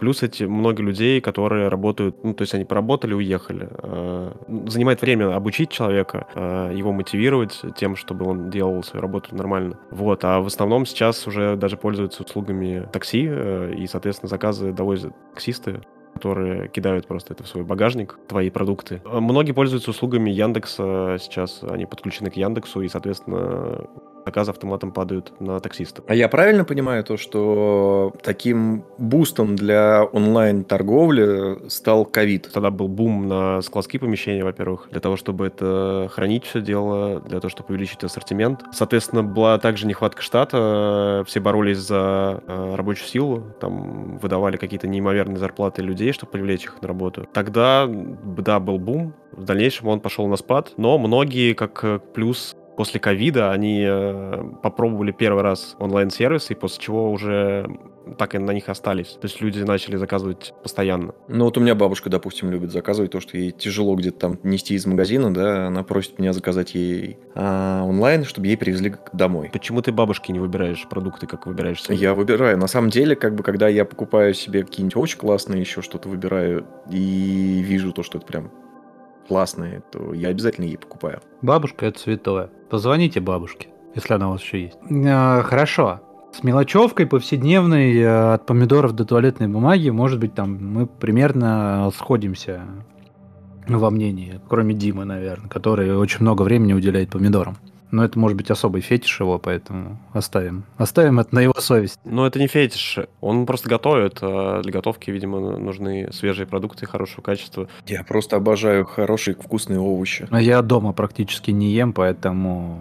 Плюс 0.00 0.22
эти 0.22 0.44
много 0.44 0.82
людей, 0.82 1.20
которые 1.20 1.68
работают, 1.68 2.24
ну, 2.24 2.32
то 2.32 2.42
есть 2.42 2.54
они 2.54 2.64
поработали, 2.64 3.12
уехали. 3.12 3.68
Э, 3.70 4.32
занимает 4.66 5.02
время 5.02 5.36
обучить 5.36 5.70
человека, 5.70 6.26
э, 6.34 6.72
его 6.74 6.90
мотивировать 6.92 7.60
тем, 7.76 7.96
чтобы 7.96 8.24
он 8.24 8.48
делал 8.48 8.82
свою 8.82 9.02
работу 9.02 9.36
нормально. 9.36 9.78
Вот, 9.90 10.24
а 10.24 10.40
в 10.40 10.46
основном 10.46 10.86
сейчас 10.86 11.26
уже 11.26 11.54
даже 11.56 11.76
пользуются 11.76 12.22
услугами 12.22 12.88
такси, 12.90 13.26
э, 13.28 13.74
и, 13.76 13.86
соответственно, 13.86 14.28
заказы 14.28 14.72
довозят 14.72 15.12
таксисты 15.34 15.80
которые 16.12 16.68
кидают 16.68 17.06
просто 17.06 17.32
это 17.32 17.44
в 17.44 17.48
свой 17.48 17.62
багажник, 17.62 18.18
твои 18.28 18.50
продукты. 18.50 19.00
Многие 19.06 19.52
пользуются 19.52 19.90
услугами 19.90 20.28
Яндекса 20.28 21.16
сейчас, 21.20 21.62
они 21.62 21.86
подключены 21.86 22.30
к 22.30 22.34
Яндексу, 22.34 22.82
и, 22.82 22.88
соответственно, 22.88 23.86
заказы 24.24 24.50
автоматом 24.50 24.92
падают 24.92 25.32
на 25.40 25.60
таксиста. 25.60 26.02
А 26.06 26.14
я 26.14 26.28
правильно 26.28 26.64
понимаю 26.64 27.04
то, 27.04 27.16
что 27.16 28.12
таким 28.22 28.84
бустом 28.98 29.56
для 29.56 30.04
онлайн-торговли 30.04 31.68
стал 31.68 32.04
ковид? 32.04 32.50
Тогда 32.52 32.70
был 32.70 32.88
бум 32.88 33.28
на 33.28 33.62
складские 33.62 34.00
помещения, 34.00 34.44
во-первых, 34.44 34.88
для 34.90 35.00
того, 35.00 35.16
чтобы 35.16 35.46
это 35.46 36.08
хранить 36.12 36.44
все 36.44 36.60
дело, 36.60 37.20
для 37.20 37.40
того, 37.40 37.50
чтобы 37.50 37.70
увеличить 37.70 38.04
ассортимент. 38.04 38.62
Соответственно, 38.72 39.22
была 39.22 39.58
также 39.58 39.86
нехватка 39.86 40.22
штата, 40.22 41.24
все 41.26 41.40
боролись 41.40 41.78
за 41.78 42.42
э, 42.46 42.74
рабочую 42.74 43.08
силу, 43.08 43.44
там 43.60 44.18
выдавали 44.18 44.56
какие-то 44.56 44.88
неимоверные 44.88 45.38
зарплаты 45.38 45.82
людей, 45.82 46.12
чтобы 46.12 46.32
привлечь 46.32 46.64
их 46.64 46.80
на 46.82 46.88
работу. 46.88 47.26
Тогда, 47.32 47.86
да, 47.88 48.60
был 48.60 48.78
бум, 48.78 49.14
в 49.32 49.44
дальнейшем 49.44 49.88
он 49.88 50.00
пошел 50.00 50.26
на 50.26 50.36
спад, 50.36 50.72
но 50.76 50.98
многие, 50.98 51.54
как 51.54 51.84
э, 51.84 52.00
плюс 52.14 52.56
после 52.76 53.00
ковида, 53.00 53.52
они 53.52 53.84
э, 53.86 54.42
попробовали 54.62 55.12
первый 55.12 55.42
раз 55.42 55.76
онлайн-сервисы, 55.78 56.54
после 56.54 56.82
чего 56.82 57.10
уже 57.10 57.66
так 58.18 58.34
и 58.34 58.38
на 58.38 58.52
них 58.52 58.68
остались. 58.68 59.18
То 59.20 59.26
есть 59.26 59.40
люди 59.40 59.62
начали 59.62 59.96
заказывать 59.96 60.54
постоянно. 60.62 61.14
Ну 61.28 61.44
вот 61.44 61.56
у 61.58 61.60
меня 61.60 61.74
бабушка, 61.74 62.10
допустим, 62.10 62.50
любит 62.50 62.72
заказывать 62.72 63.12
то, 63.12 63.20
что 63.20 63.36
ей 63.36 63.50
тяжело 63.50 63.94
где-то 63.94 64.18
там 64.18 64.38
нести 64.42 64.74
из 64.74 64.86
магазина, 64.86 65.32
да, 65.32 65.66
она 65.66 65.82
просит 65.82 66.18
меня 66.18 66.32
заказать 66.32 66.74
ей 66.74 67.18
а, 67.34 67.84
онлайн, 67.84 68.24
чтобы 68.24 68.46
ей 68.46 68.56
привезли 68.56 68.94
домой. 69.12 69.50
Почему 69.52 69.82
ты 69.82 69.92
бабушке 69.92 70.32
не 70.32 70.40
выбираешь 70.40 70.86
продукты, 70.88 71.26
как 71.26 71.46
выбираешь 71.46 71.82
свои? 71.82 71.96
Я 71.96 72.14
выбираю. 72.14 72.58
На 72.58 72.66
самом 72.66 72.90
деле, 72.90 73.16
как 73.16 73.34
бы, 73.34 73.42
когда 73.42 73.68
я 73.68 73.84
покупаю 73.84 74.34
себе 74.34 74.64
какие-нибудь 74.64 74.96
очень 74.96 75.18
классные 75.18 75.60
еще 75.60 75.82
что-то 75.82 76.08
выбираю 76.08 76.66
и 76.90 77.62
вижу 77.64 77.92
то, 77.92 78.02
что 78.02 78.18
это 78.18 78.26
прям 78.26 78.50
классные, 79.28 79.82
то 79.92 80.12
я 80.12 80.28
обязательно 80.28 80.64
ей 80.64 80.76
покупаю. 80.76 81.20
Бабушка 81.42 81.86
это 81.86 82.00
святое. 82.00 82.50
Позвоните 82.70 83.20
бабушке, 83.20 83.68
если 83.96 84.14
она 84.14 84.28
у 84.28 84.32
вас 84.32 84.42
еще 84.42 84.62
есть. 84.62 84.78
А, 85.06 85.42
хорошо. 85.42 86.00
С 86.32 86.44
мелочевкой 86.44 87.06
повседневной 87.06 87.98
э, 87.98 88.34
от 88.34 88.46
помидоров 88.46 88.92
до 88.92 89.04
туалетной 89.04 89.48
бумаги, 89.48 89.88
может 89.90 90.20
быть, 90.20 90.34
там 90.34 90.56
мы 90.64 90.86
примерно 90.86 91.90
сходимся 91.96 92.62
во 93.66 93.90
мнении, 93.90 94.40
кроме 94.48 94.74
Димы, 94.74 95.04
наверное, 95.04 95.48
который 95.48 95.96
очень 95.96 96.20
много 96.20 96.42
времени 96.42 96.72
уделяет 96.72 97.10
помидорам. 97.10 97.56
Но 97.90 98.04
это 98.04 98.18
может 98.18 98.36
быть 98.36 98.50
особый 98.50 98.82
фетиш 98.82 99.20
его, 99.20 99.38
поэтому 99.38 99.98
оставим. 100.12 100.64
Оставим 100.76 101.20
это 101.20 101.34
на 101.34 101.40
его 101.40 101.54
совесть. 101.58 101.98
Но 102.04 102.26
это 102.26 102.38
не 102.38 102.46
фетиш. 102.46 102.98
Он 103.20 103.46
просто 103.46 103.68
готовит. 103.68 104.18
А 104.22 104.62
для 104.62 104.72
готовки, 104.72 105.10
видимо, 105.10 105.58
нужны 105.58 106.12
свежие 106.12 106.46
продукты 106.46 106.86
хорошего 106.86 107.22
качества. 107.22 107.68
Я 107.86 108.04
просто 108.04 108.36
обожаю 108.36 108.84
хорошие 108.84 109.34
вкусные 109.34 109.80
овощи. 109.80 110.28
А 110.30 110.40
я 110.40 110.62
дома 110.62 110.92
практически 110.92 111.50
не 111.50 111.72
ем, 111.72 111.92
поэтому 111.92 112.78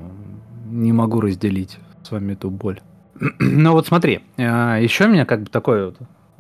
не 0.65 0.93
могу 0.93 1.21
разделить 1.21 1.77
с 2.03 2.11
вами 2.11 2.33
эту 2.33 2.49
боль. 2.49 2.79
Ну 3.39 3.73
вот 3.73 3.87
смотри, 3.87 4.21
а, 4.37 4.77
еще 4.77 5.07
меня 5.07 5.25
как 5.25 5.41
бы 5.43 5.49
такой 5.49 5.87
вот 5.87 5.97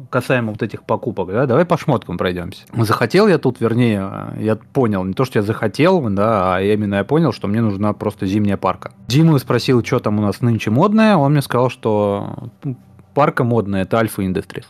касаемо 0.09 0.51
вот 0.51 0.63
этих 0.63 0.83
покупок, 0.83 1.29
да, 1.29 1.45
давай 1.45 1.65
по 1.65 1.77
шмоткам 1.77 2.17
пройдемся. 2.17 2.63
Захотел 2.73 3.27
я 3.27 3.37
тут, 3.37 3.59
вернее, 3.59 4.33
я 4.39 4.55
понял, 4.55 5.03
не 5.03 5.13
то, 5.13 5.25
что 5.25 5.39
я 5.39 5.43
захотел, 5.43 6.01
да, 6.09 6.55
а 6.55 6.61
именно 6.61 6.95
я 6.95 7.03
понял, 7.03 7.31
что 7.31 7.47
мне 7.47 7.61
нужна 7.61 7.93
просто 7.93 8.25
зимняя 8.25 8.57
парка. 8.57 8.91
Дима 9.07 9.37
спросил, 9.37 9.83
что 9.83 9.99
там 9.99 10.19
у 10.19 10.21
нас 10.21 10.41
нынче 10.41 10.71
модное, 10.71 11.15
он 11.15 11.33
мне 11.33 11.41
сказал, 11.41 11.69
что 11.69 12.49
ну, 12.63 12.77
парка 13.13 13.43
модная, 13.43 13.83
это 13.83 13.97
Альфа 13.97 14.21
Industries. 14.21 14.65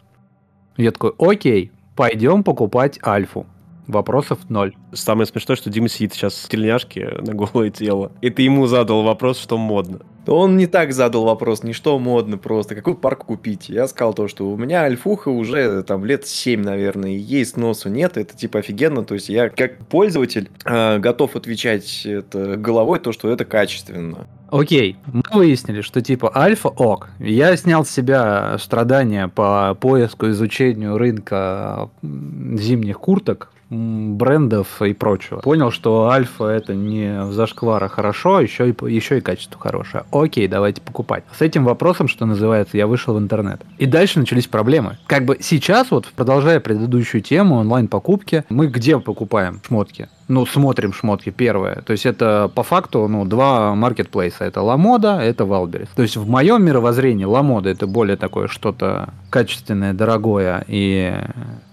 Я 0.77 0.91
такой, 0.91 1.13
окей, 1.17 1.71
пойдем 1.95 2.43
покупать 2.43 2.99
Альфу. 3.05 3.45
Вопросов 3.89 4.37
ноль. 4.49 4.75
Самое 4.93 5.25
смешное, 5.25 5.55
что 5.57 5.71
Дима 5.71 5.89
сидит 5.89 6.13
сейчас 6.13 6.35
в 6.35 6.47
тельняшке 6.47 7.09
на 7.21 7.33
голое 7.33 7.71
тело. 7.71 8.11
И 8.21 8.29
ты 8.29 8.43
ему 8.43 8.67
задал 8.67 9.01
вопрос, 9.01 9.39
что 9.39 9.57
модно. 9.57 10.01
Он 10.27 10.57
не 10.57 10.67
так 10.67 10.93
задал 10.93 11.25
вопрос, 11.25 11.63
не 11.63 11.73
что 11.73 11.97
модно 11.97 12.37
просто, 12.37 12.75
какой 12.75 12.93
парк 12.93 13.25
купить. 13.25 13.67
Я 13.67 13.87
сказал 13.87 14.13
то, 14.13 14.27
что 14.27 14.47
у 14.47 14.57
меня 14.57 14.83
альфуха 14.83 15.29
уже 15.29 15.81
там 15.81 16.05
лет 16.05 16.27
7, 16.27 16.61
наверное, 16.61 17.13
есть 17.13 17.57
носу 17.57 17.89
нет, 17.89 18.15
это 18.17 18.37
типа 18.37 18.59
офигенно. 18.59 19.03
То 19.03 19.15
есть 19.15 19.27
я 19.27 19.49
как 19.49 19.79
пользователь 19.87 20.51
э, 20.65 20.99
готов 20.99 21.35
отвечать 21.35 22.05
это 22.05 22.57
головой, 22.57 22.99
то, 22.99 23.11
что 23.11 23.27
это 23.31 23.43
качественно. 23.43 24.27
Окей, 24.51 24.97
мы 25.11 25.23
выяснили, 25.33 25.81
что 25.81 25.99
типа 25.99 26.31
альфа 26.35 26.67
ок. 26.67 27.09
Я 27.17 27.57
снял 27.57 27.83
с 27.83 27.89
себя 27.89 28.55
страдания 28.59 29.29
по 29.29 29.75
поиску, 29.81 30.29
изучению 30.29 30.99
рынка 30.99 31.89
зимних 32.03 32.99
курток 32.99 33.51
брендов 33.69 34.81
и 34.81 34.93
прочего. 34.93 35.39
Понял, 35.39 35.71
что 35.71 36.09
альфа 36.09 36.45
это 36.45 36.73
не 36.73 37.23
в 37.23 37.33
зашквара 37.33 37.87
хорошо, 37.87 38.41
еще 38.41 38.69
и, 38.69 38.75
еще 38.91 39.19
и 39.19 39.21
качество 39.21 39.59
хорошее. 39.59 40.05
Окей, 40.11 40.47
давайте 40.47 40.81
покупать. 40.81 41.23
С 41.37 41.41
этим 41.41 41.65
вопросом, 41.65 42.07
что 42.07 42.25
называется, 42.25 42.77
я 42.77 42.87
вышел 42.87 43.15
в 43.15 43.19
интернет. 43.19 43.61
И 43.77 43.85
дальше 43.85 44.19
начались 44.19 44.47
проблемы. 44.47 44.97
Как 45.07 45.25
бы 45.25 45.37
сейчас, 45.39 45.91
вот 45.91 46.07
продолжая 46.15 46.59
предыдущую 46.59 47.21
тему 47.21 47.55
онлайн-покупки, 47.55 48.43
мы 48.49 48.67
где 48.67 48.99
покупаем 48.99 49.61
шмотки? 49.67 50.09
Ну, 50.29 50.45
смотрим 50.45 50.93
шмотки 50.93 51.31
первое. 51.31 51.81
То 51.81 51.91
есть 51.91 52.05
это 52.05 52.51
по 52.53 52.61
факту, 52.61 53.07
ну, 53.07 53.25
два 53.25 53.73
маркетплейса. 53.73 54.45
Это 54.45 54.61
Lamoda, 54.61 55.19
это 55.19 55.43
Wildberries. 55.43 55.87
То 55.95 56.03
есть 56.03 56.17
в 56.17 56.29
моем 56.29 56.63
мировоззрении 56.63 57.25
Lamoda 57.25 57.69
это 57.69 57.87
более 57.87 58.15
такое 58.15 58.47
что-то 58.47 59.09
качественное, 59.31 59.93
дорогое 59.93 60.63
и, 60.67 61.13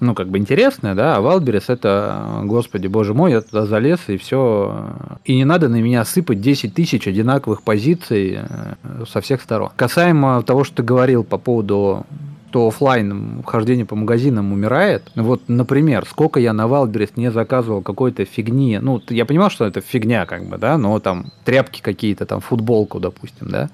ну, 0.00 0.14
как 0.14 0.28
бы 0.28 0.38
интересное, 0.38 0.94
да, 0.94 1.16
а 1.16 1.20
Wildberries 1.20 1.68
это, 1.68 2.40
господи, 2.44 2.86
боже 2.86 3.12
мой, 3.12 3.32
я 3.32 3.42
туда 3.42 3.66
залез 3.66 4.00
и 4.08 4.16
все. 4.16 4.86
И 5.26 5.36
не 5.36 5.44
надо 5.44 5.68
на 5.68 5.80
меня 5.80 6.04
сыпать 6.06 6.40
10 6.40 6.72
тысяч 6.72 7.06
одинаковых 7.06 7.62
позиций 7.62 8.38
э, 8.38 9.04
со 9.06 9.20
всех 9.20 9.42
сторон. 9.42 9.70
Касаемо 9.76 10.42
того, 10.42 10.64
что 10.64 10.76
ты 10.76 10.82
говорил 10.82 11.24
по 11.24 11.36
поводу 11.36 12.06
что 12.56 12.68
офлайн 12.68 13.42
хождение 13.44 13.84
по 13.84 13.96
магазинам 13.96 14.50
умирает. 14.50 15.12
Вот, 15.14 15.42
например, 15.46 16.06
сколько 16.08 16.40
я 16.40 16.54
на 16.54 16.66
Wildberries 16.66 17.10
не 17.14 17.30
заказывал 17.30 17.82
какой-то 17.82 18.24
фигни. 18.24 18.78
Ну, 18.80 19.02
я 19.10 19.26
понимал, 19.26 19.50
что 19.50 19.66
это 19.66 19.82
фигня, 19.82 20.24
как 20.24 20.48
бы, 20.48 20.56
да, 20.56 20.78
но 20.78 20.98
там 20.98 21.32
тряпки 21.44 21.82
какие-то, 21.82 22.24
там 22.24 22.40
футболку, 22.40 22.98
допустим, 22.98 23.50
да. 23.50 23.68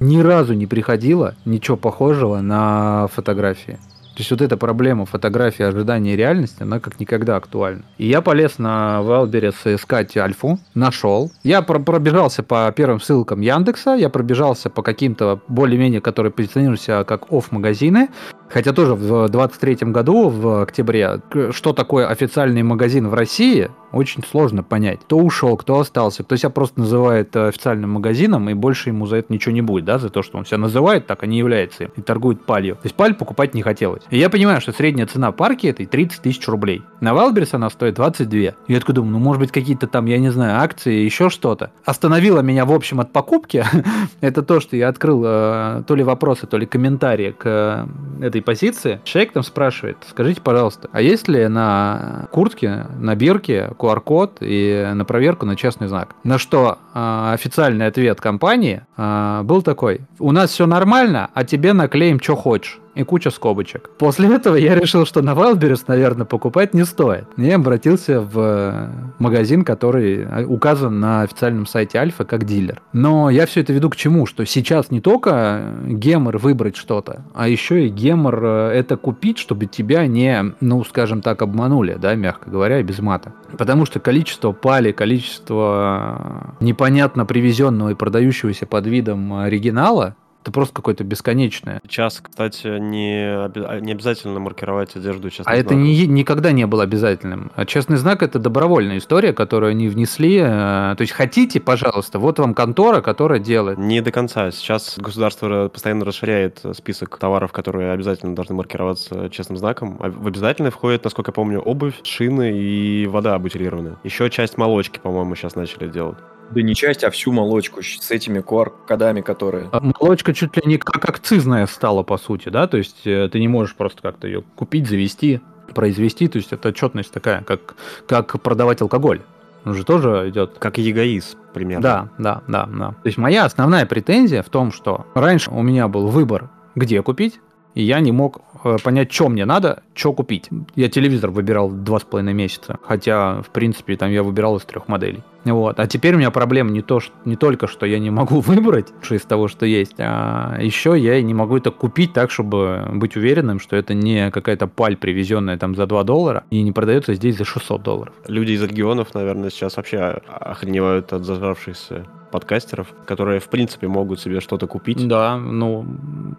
Ни 0.00 0.18
разу 0.18 0.52
не 0.52 0.66
приходило 0.66 1.34
ничего 1.46 1.78
похожего 1.78 2.42
на 2.42 3.08
фотографии. 3.14 3.78
То 4.16 4.22
есть 4.22 4.30
вот 4.30 4.40
эта 4.40 4.56
проблема 4.56 5.04
фотографии 5.04 5.62
ожидание-реальность, 5.62 6.62
она 6.62 6.80
как 6.80 6.98
никогда 6.98 7.36
актуальна. 7.36 7.82
И 7.98 8.06
я 8.06 8.22
полез 8.22 8.58
на 8.58 9.00
Wildberries 9.02 9.74
искать 9.74 10.16
альфу, 10.16 10.58
нашел. 10.74 11.30
Я 11.42 11.60
пробежался 11.60 12.42
по 12.42 12.72
первым 12.74 12.98
ссылкам 12.98 13.42
Яндекса, 13.42 13.90
я 13.90 14.08
пробежался 14.08 14.70
по 14.70 14.82
каким-то 14.82 15.40
более-менее, 15.48 16.00
которые 16.00 16.32
позиционируют 16.32 16.80
себя 16.80 17.04
как 17.04 17.30
офф-магазины. 17.30 18.08
Хотя 18.48 18.72
тоже 18.72 18.94
в 18.94 19.28
23 19.28 19.90
году, 19.90 20.30
в 20.30 20.62
октябре, 20.62 21.20
что 21.50 21.74
такое 21.74 22.06
официальный 22.06 22.62
магазин 22.62 23.08
в 23.08 23.14
России, 23.14 23.68
очень 23.96 24.22
сложно 24.24 24.62
понять. 24.62 25.00
Кто 25.00 25.18
ушел, 25.18 25.56
кто 25.56 25.80
остался, 25.80 26.22
кто 26.22 26.36
себя 26.36 26.50
просто 26.50 26.80
называет 26.80 27.34
официальным 27.36 27.92
магазином, 27.92 28.48
и 28.50 28.54
больше 28.54 28.90
ему 28.90 29.06
за 29.06 29.16
это 29.16 29.32
ничего 29.32 29.52
не 29.52 29.62
будет, 29.62 29.84
да, 29.84 29.98
за 29.98 30.10
то, 30.10 30.22
что 30.22 30.38
он 30.38 30.44
себя 30.44 30.58
называет 30.58 31.06
так, 31.06 31.22
а 31.22 31.26
не 31.26 31.38
является 31.38 31.84
и 31.84 32.00
торгует 32.00 32.44
палью. 32.44 32.74
То 32.76 32.82
есть 32.84 32.94
паль 32.94 33.14
покупать 33.14 33.54
не 33.54 33.62
хотелось. 33.62 34.02
И 34.10 34.18
я 34.18 34.30
понимаю, 34.30 34.60
что 34.60 34.72
средняя 34.72 35.06
цена 35.06 35.32
парки 35.32 35.66
этой 35.66 35.86
30 35.86 36.22
тысяч 36.22 36.46
рублей. 36.48 36.82
На 37.00 37.14
Wildberries 37.14 37.54
она 37.54 37.70
стоит 37.70 37.94
22. 37.94 38.38
И 38.38 38.52
я 38.68 38.80
такой 38.80 38.94
думаю, 38.94 39.12
ну 39.12 39.18
может 39.18 39.40
быть 39.40 39.52
какие-то 39.52 39.86
там, 39.86 40.06
я 40.06 40.18
не 40.18 40.30
знаю, 40.30 40.60
акции, 40.60 40.94
еще 40.94 41.30
что-то. 41.30 41.70
Остановило 41.84 42.40
меня, 42.40 42.64
в 42.64 42.72
общем, 42.72 43.00
от 43.00 43.12
покупки, 43.12 43.64
это 44.20 44.42
то, 44.42 44.60
что 44.60 44.76
я 44.76 44.88
открыл 44.88 45.22
э, 45.24 45.82
то 45.86 45.94
ли 45.94 46.02
вопросы, 46.02 46.46
то 46.46 46.56
ли 46.58 46.66
комментарии 46.66 47.34
к 47.36 47.42
э, 47.44 48.24
этой 48.24 48.42
позиции. 48.42 49.00
Человек 49.04 49.32
там 49.32 49.42
спрашивает, 49.42 49.98
скажите, 50.08 50.40
пожалуйста, 50.40 50.88
а 50.92 51.00
есть 51.00 51.28
ли 51.28 51.48
на 51.48 52.28
куртке, 52.32 52.86
на 52.98 53.14
бирке 53.14 53.70
QR-код 53.86 54.38
и 54.40 54.90
на 54.94 55.04
проверку 55.04 55.46
на 55.46 55.56
честный 55.56 55.88
знак. 55.88 56.14
На 56.24 56.38
что 56.38 56.78
э, 56.94 57.30
официальный 57.34 57.86
ответ 57.86 58.20
компании 58.20 58.82
э, 58.96 59.40
был 59.44 59.62
такой. 59.62 60.00
У 60.18 60.32
нас 60.32 60.50
все 60.50 60.66
нормально, 60.66 61.30
а 61.34 61.44
тебе 61.44 61.72
наклеим, 61.72 62.20
что 62.20 62.36
хочешь 62.36 62.80
и 62.96 63.02
куча 63.04 63.30
скобочек. 63.30 63.90
После 63.98 64.34
этого 64.34 64.56
я 64.56 64.74
решил, 64.74 65.06
что 65.06 65.22
на 65.22 65.34
Wildberries, 65.34 65.84
наверное, 65.86 66.24
покупать 66.24 66.74
не 66.74 66.84
стоит. 66.84 67.26
Я 67.36 67.56
обратился 67.56 68.20
в 68.20 68.90
магазин, 69.18 69.64
который 69.64 70.26
указан 70.46 70.98
на 70.98 71.22
официальном 71.22 71.66
сайте 71.66 71.98
Альфа 71.98 72.24
как 72.24 72.44
дилер. 72.44 72.80
Но 72.92 73.30
я 73.30 73.46
все 73.46 73.60
это 73.60 73.72
веду 73.72 73.90
к 73.90 73.96
чему? 73.96 74.26
Что 74.26 74.44
сейчас 74.46 74.90
не 74.90 75.00
только 75.00 75.62
гемор 75.86 76.38
выбрать 76.38 76.76
что-то, 76.76 77.24
а 77.34 77.48
еще 77.48 77.86
и 77.86 77.88
гемор 77.88 78.44
э, 78.44 78.70
это 78.72 78.96
купить, 78.96 79.38
чтобы 79.38 79.66
тебя 79.66 80.06
не, 80.06 80.54
ну, 80.60 80.82
скажем 80.84 81.20
так, 81.20 81.42
обманули, 81.42 81.96
да, 82.00 82.14
мягко 82.14 82.50
говоря, 82.50 82.82
без 82.82 82.98
мата. 82.98 83.32
Потому 83.58 83.84
что 83.84 84.00
количество 84.00 84.52
пали, 84.52 84.92
количество 84.92 86.56
непонятно 86.60 87.26
привезенного 87.26 87.90
и 87.90 87.94
продающегося 87.94 88.66
под 88.66 88.86
видом 88.86 89.34
оригинала, 89.34 90.16
Это 90.46 90.52
просто 90.52 90.72
какое-то 90.76 91.02
бесконечное. 91.02 91.80
Сейчас, 91.88 92.20
кстати, 92.20 92.78
не, 92.78 93.36
оби- 93.46 93.80
не 93.80 93.90
обязательно 93.90 94.38
маркировать 94.38 94.94
одежду 94.94 95.28
честным 95.28 95.52
А 95.52 95.56
это 95.56 95.70
знаком. 95.70 95.82
не, 95.82 96.06
никогда 96.06 96.52
не 96.52 96.68
было 96.68 96.84
обязательным. 96.84 97.50
А 97.56 97.66
честный 97.66 97.96
знак 97.96 98.22
это 98.22 98.38
добровольная 98.38 98.98
история, 98.98 99.32
которую 99.32 99.70
они 99.70 99.88
внесли. 99.88 100.36
э, 100.36 100.94
То 100.96 100.98
есть 101.00 101.12
хотите, 101.14 101.58
пожалуйста, 101.58 102.20
вот 102.20 102.38
вам 102.38 102.54
контора, 102.54 103.00
которая 103.00 103.40
делает. 103.40 103.76
Не 103.78 104.00
до 104.00 104.12
конца. 104.12 104.52
Сейчас 104.52 104.94
государство 104.98 105.68
постоянно 105.68 106.04
расширяет 106.04 106.60
список 106.74 107.18
товаров, 107.18 107.50
которые 107.50 107.90
обязательно 107.90 108.36
должны 108.36 108.54
маркироваться 108.54 109.28
честным 109.30 109.56
знаком. 109.58 109.96
А 110.00 110.10
В 110.10 110.28
обязательное 110.28 110.70
входит, 110.70 111.02
насколько 111.02 111.30
я 111.30 111.32
помню, 111.32 111.58
обувь, 111.60 111.94
шины 112.04 112.56
и 112.56 113.08
вода 113.08 113.36
бутилированная. 113.40 113.96
Еще 114.04 114.30
часть 114.30 114.58
молочки, 114.58 115.00
по-моему, 115.02 115.34
сейчас 115.34 115.56
начали 115.56 115.88
делать. 115.88 116.18
Да 116.50 116.62
не 116.62 116.74
часть, 116.74 117.04
а 117.04 117.10
всю 117.10 117.32
молочку 117.32 117.82
с 117.82 118.10
этими 118.10 118.38
QR-кодами, 118.38 119.20
которые... 119.20 119.68
А 119.72 119.80
Молочка 120.00 120.32
чуть 120.32 120.56
ли 120.56 120.62
не 120.66 120.78
как 120.78 121.08
акцизная 121.08 121.66
стала, 121.66 122.02
по 122.02 122.18
сути, 122.18 122.48
да? 122.48 122.66
То 122.66 122.76
есть 122.76 123.06
э, 123.06 123.28
ты 123.30 123.40
не 123.40 123.48
можешь 123.48 123.74
просто 123.74 124.02
как-то 124.02 124.26
ее 124.26 124.42
купить, 124.54 124.88
завести, 124.88 125.40
произвести. 125.74 126.28
То 126.28 126.38
есть 126.38 126.52
это 126.52 126.68
отчетность 126.68 127.12
такая, 127.12 127.42
как, 127.42 127.74
как 128.06 128.40
продавать 128.40 128.80
алкоголь. 128.80 129.22
Он 129.64 129.74
же 129.74 129.84
тоже 129.84 130.28
идет 130.28 130.58
Как 130.60 130.78
ЕГАИС, 130.78 131.36
примерно. 131.52 131.82
Да, 131.82 132.08
да, 132.18 132.42
да, 132.46 132.66
да. 132.66 132.88
То 132.90 133.06
есть 133.06 133.18
моя 133.18 133.44
основная 133.44 133.84
претензия 133.84 134.42
в 134.42 134.48
том, 134.48 134.70
что 134.70 135.06
раньше 135.14 135.50
у 135.50 135.60
меня 135.60 135.88
был 135.88 136.06
выбор, 136.06 136.48
где 136.76 137.02
купить, 137.02 137.40
и 137.74 137.82
я 137.82 137.98
не 137.98 138.12
мог 138.12 138.42
э, 138.64 138.76
понять, 138.82 139.12
что 139.12 139.28
мне 139.28 139.44
надо, 139.44 139.82
что 139.92 140.12
купить. 140.12 140.48
Я 140.76 140.88
телевизор 140.88 141.30
выбирал 141.30 141.68
два 141.68 141.98
с 141.98 142.04
половиной 142.04 142.32
месяца, 142.32 142.78
хотя, 142.82 143.42
в 143.42 143.50
принципе, 143.50 143.96
там 143.96 144.10
я 144.10 144.22
выбирал 144.22 144.56
из 144.56 144.62
трех 144.62 144.86
моделей. 144.86 145.24
Вот. 145.52 145.78
А 145.80 145.86
теперь 145.86 146.14
у 146.14 146.18
меня 146.18 146.30
проблема 146.30 146.70
не, 146.70 146.82
то, 146.82 147.00
что, 147.00 147.14
не 147.24 147.36
только, 147.36 147.66
что 147.66 147.86
я 147.86 147.98
не 147.98 148.10
могу 148.10 148.40
выбрать 148.40 148.92
из 149.08 149.22
того, 149.22 149.48
что 149.48 149.66
есть, 149.66 149.94
а 149.98 150.58
еще 150.60 150.98
я 150.98 151.20
не 151.22 151.34
могу 151.34 151.56
это 151.56 151.70
купить 151.70 152.12
так, 152.12 152.30
чтобы 152.30 152.86
быть 152.92 153.16
уверенным, 153.16 153.60
что 153.60 153.76
это 153.76 153.94
не 153.94 154.30
какая-то 154.30 154.66
паль, 154.66 154.96
привезенная 154.96 155.56
там 155.58 155.74
за 155.74 155.86
2 155.86 156.04
доллара, 156.04 156.44
и 156.50 156.62
не 156.62 156.72
продается 156.72 157.14
здесь 157.14 157.38
за 157.38 157.44
600 157.44 157.82
долларов. 157.82 158.14
Люди 158.26 158.52
из 158.52 158.62
регионов, 158.62 159.14
наверное, 159.14 159.50
сейчас 159.50 159.76
вообще 159.76 159.98
охреневают 160.26 161.12
от 161.12 161.24
зажравшихся 161.24 162.06
подкастеров, 162.30 162.88
которые, 163.06 163.40
в 163.40 163.48
принципе, 163.48 163.88
могут 163.88 164.20
себе 164.20 164.40
что-то 164.40 164.66
купить. 164.66 165.06
Да, 165.06 165.36
ну, 165.36 165.86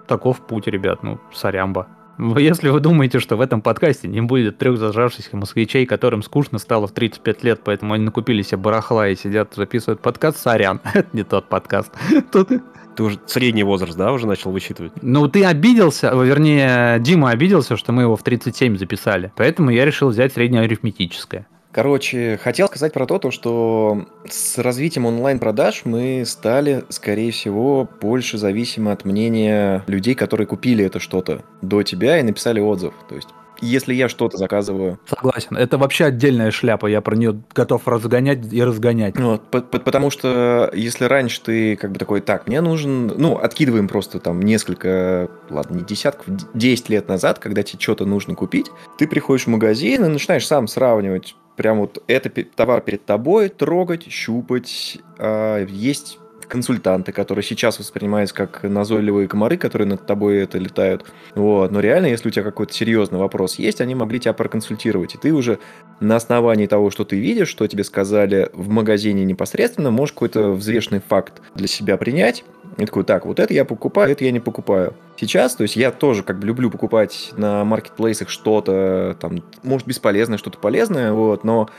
таков 0.08 0.46
путь, 0.46 0.68
ребят, 0.68 1.02
ну, 1.04 1.20
сорямба. 1.34 1.88
Если 2.20 2.70
вы 2.70 2.80
думаете, 2.80 3.20
что 3.20 3.36
в 3.36 3.42
этом 3.42 3.62
подкасте 3.62 4.08
не 4.08 4.22
будет 4.22 4.58
трех 4.58 4.78
зажравшихся 4.78 5.38
москвичей, 5.38 5.86
которым 5.86 6.24
скучно 6.24 6.58
стало 6.58 6.88
в 6.88 6.92
35 6.92 7.44
лет, 7.44 7.62
поэтому 7.64 7.94
они 7.94 8.06
накупили 8.06 8.42
себе 8.42 8.58
барахла 8.58 9.10
и 9.10 9.16
сидят, 9.16 9.54
записывают 9.56 10.02
подкаст, 10.02 10.40
сорян, 10.40 10.82
это 10.94 11.08
не 11.14 11.24
тот 11.24 11.48
подкаст. 11.48 11.92
Тут... 12.32 12.50
Ты 12.96 13.04
уже 13.04 13.20
средний 13.28 13.62
возраст, 13.62 13.96
да, 13.96 14.12
уже 14.12 14.26
начал 14.26 14.50
высчитывать? 14.50 14.92
Ну, 15.04 15.28
ты 15.28 15.46
обиделся, 15.46 16.10
вернее, 16.16 16.98
Дима 17.00 17.30
обиделся, 17.30 17.78
что 17.78 17.92
мы 17.92 18.02
его 18.02 18.16
в 18.16 18.24
37 18.24 18.76
записали, 18.76 19.32
поэтому 19.36 19.70
я 19.70 19.86
решил 19.86 20.10
взять 20.10 20.34
среднеарифметическое. 20.34 21.46
Короче, 21.72 22.38
хотел 22.42 22.68
сказать 22.68 22.94
про 22.94 23.06
то, 23.06 23.20
то, 23.20 23.30
что 23.30 24.08
с 24.28 24.58
развитием 24.58 25.06
онлайн-продаж 25.06 25.82
мы 25.86 26.24
стали, 26.26 26.86
скорее 26.90 27.32
всего, 27.32 27.88
больше 28.02 28.38
зависимы 28.38 28.92
от 28.92 29.06
мнения 29.06 29.84
людей, 29.88 30.16
которые 30.16 30.48
купили 30.48 30.86
это 30.86 31.00
что-то 31.00 31.44
до 31.62 31.84
тебя 31.84 32.20
и 32.20 32.24
написали 32.24 32.60
отзыв. 32.60 32.94
То 33.10 33.16
есть, 33.16 33.28
если 33.62 33.94
я 33.94 34.10
что-то 34.10 34.38
заказываю, 34.38 35.00
Согласен, 35.08 35.56
это 35.58 35.78
вообще 35.78 36.06
отдельная 36.06 36.52
шляпа, 36.52 36.88
я 36.88 37.02
про 37.02 37.16
нее 37.16 37.42
готов 37.54 37.88
разгонять 37.88 38.52
и 38.52 38.64
разгонять. 38.64 39.18
Вот, 39.20 39.50
по- 39.50 39.62
по- 39.62 39.80
потому 39.80 40.10
что 40.10 40.70
если 40.74 41.06
раньше 41.06 41.42
ты 41.42 41.76
как 41.76 41.92
бы 41.92 42.00
такой, 42.00 42.22
так, 42.22 42.48
мне 42.48 42.62
нужен, 42.62 43.08
ну, 43.08 43.38
откидываем 43.38 43.88
просто 43.88 44.20
там 44.20 44.42
несколько, 44.42 45.30
ладно, 45.50 45.78
не 45.78 45.84
десятков, 45.84 46.26
д- 46.28 46.46
10 46.54 46.90
лет 46.90 47.08
назад, 47.08 47.40
когда 47.40 47.64
тебе 47.64 47.80
что-то 47.80 48.06
нужно 48.06 48.36
купить, 48.36 48.68
ты 48.98 49.08
приходишь 49.08 49.46
в 49.46 49.50
магазин 49.50 50.06
и 50.06 50.08
начинаешь 50.08 50.46
сам 50.46 50.68
сравнивать, 50.68 51.36
прям 51.56 51.80
вот 51.80 52.04
это 52.08 52.30
товар 52.56 52.82
перед 52.82 53.06
тобой, 53.06 53.50
трогать, 53.50 54.12
щупать, 54.12 55.00
а, 55.18 55.66
есть 55.66 56.20
консультанты, 56.48 57.12
которые 57.12 57.44
сейчас 57.44 57.80
воспринимаются 57.80 58.36
как 58.36 58.64
назойливые 58.64 59.28
комары, 59.28 59.58
которые 59.58 59.88
над 59.88 60.06
тобой 60.06 60.38
это 60.40 60.58
летают. 60.58 61.06
Вот. 61.36 61.72
Но 61.72 61.80
реально, 61.80 62.08
если 62.08 62.30
у 62.30 62.32
тебя 62.32 62.44
какой-то 62.44 62.74
серьезный 62.74 63.20
вопрос 63.20 63.60
есть, 63.60 63.82
они 63.82 63.96
могли 63.96 64.20
тебя 64.20 64.34
проконсультировать. 64.34 65.16
И 65.16 65.18
ты 65.18 65.34
уже 65.34 65.60
на 66.00 66.16
основании 66.16 66.68
того, 66.68 66.90
что 66.90 67.04
ты 67.04 67.20
видишь, 67.20 67.50
что 67.50 67.68
тебе 67.68 67.84
сказали 67.84 68.50
в 68.54 68.70
магазине 68.70 69.26
непосредственно, 69.26 69.92
можешь 69.92 70.14
какой-то 70.14 70.52
взвешенный 70.52 71.02
факт 71.02 71.42
для 71.56 71.68
себя 71.68 71.98
принять. 71.98 72.44
И 72.78 72.86
такой, 72.86 73.04
так, 73.04 73.26
вот 73.26 73.40
это 73.40 73.54
я 73.54 73.66
покупаю, 73.66 74.12
это 74.12 74.24
я 74.24 74.32
не 74.32 74.40
покупаю. 74.40 74.94
Сейчас, 75.16 75.56
то 75.56 75.64
есть 75.64 75.76
я 75.76 75.92
тоже 75.92 76.22
как 76.22 76.38
бы 76.38 76.46
люблю 76.46 76.70
покупать 76.70 77.32
на 77.36 77.64
маркетплейсах 77.64 78.30
что-то, 78.30 79.18
там, 79.20 79.44
может, 79.64 79.88
бесполезное, 79.88 80.38
что-то 80.38 80.60
полезное, 80.60 81.12
вот, 81.12 81.44
но 81.44 81.70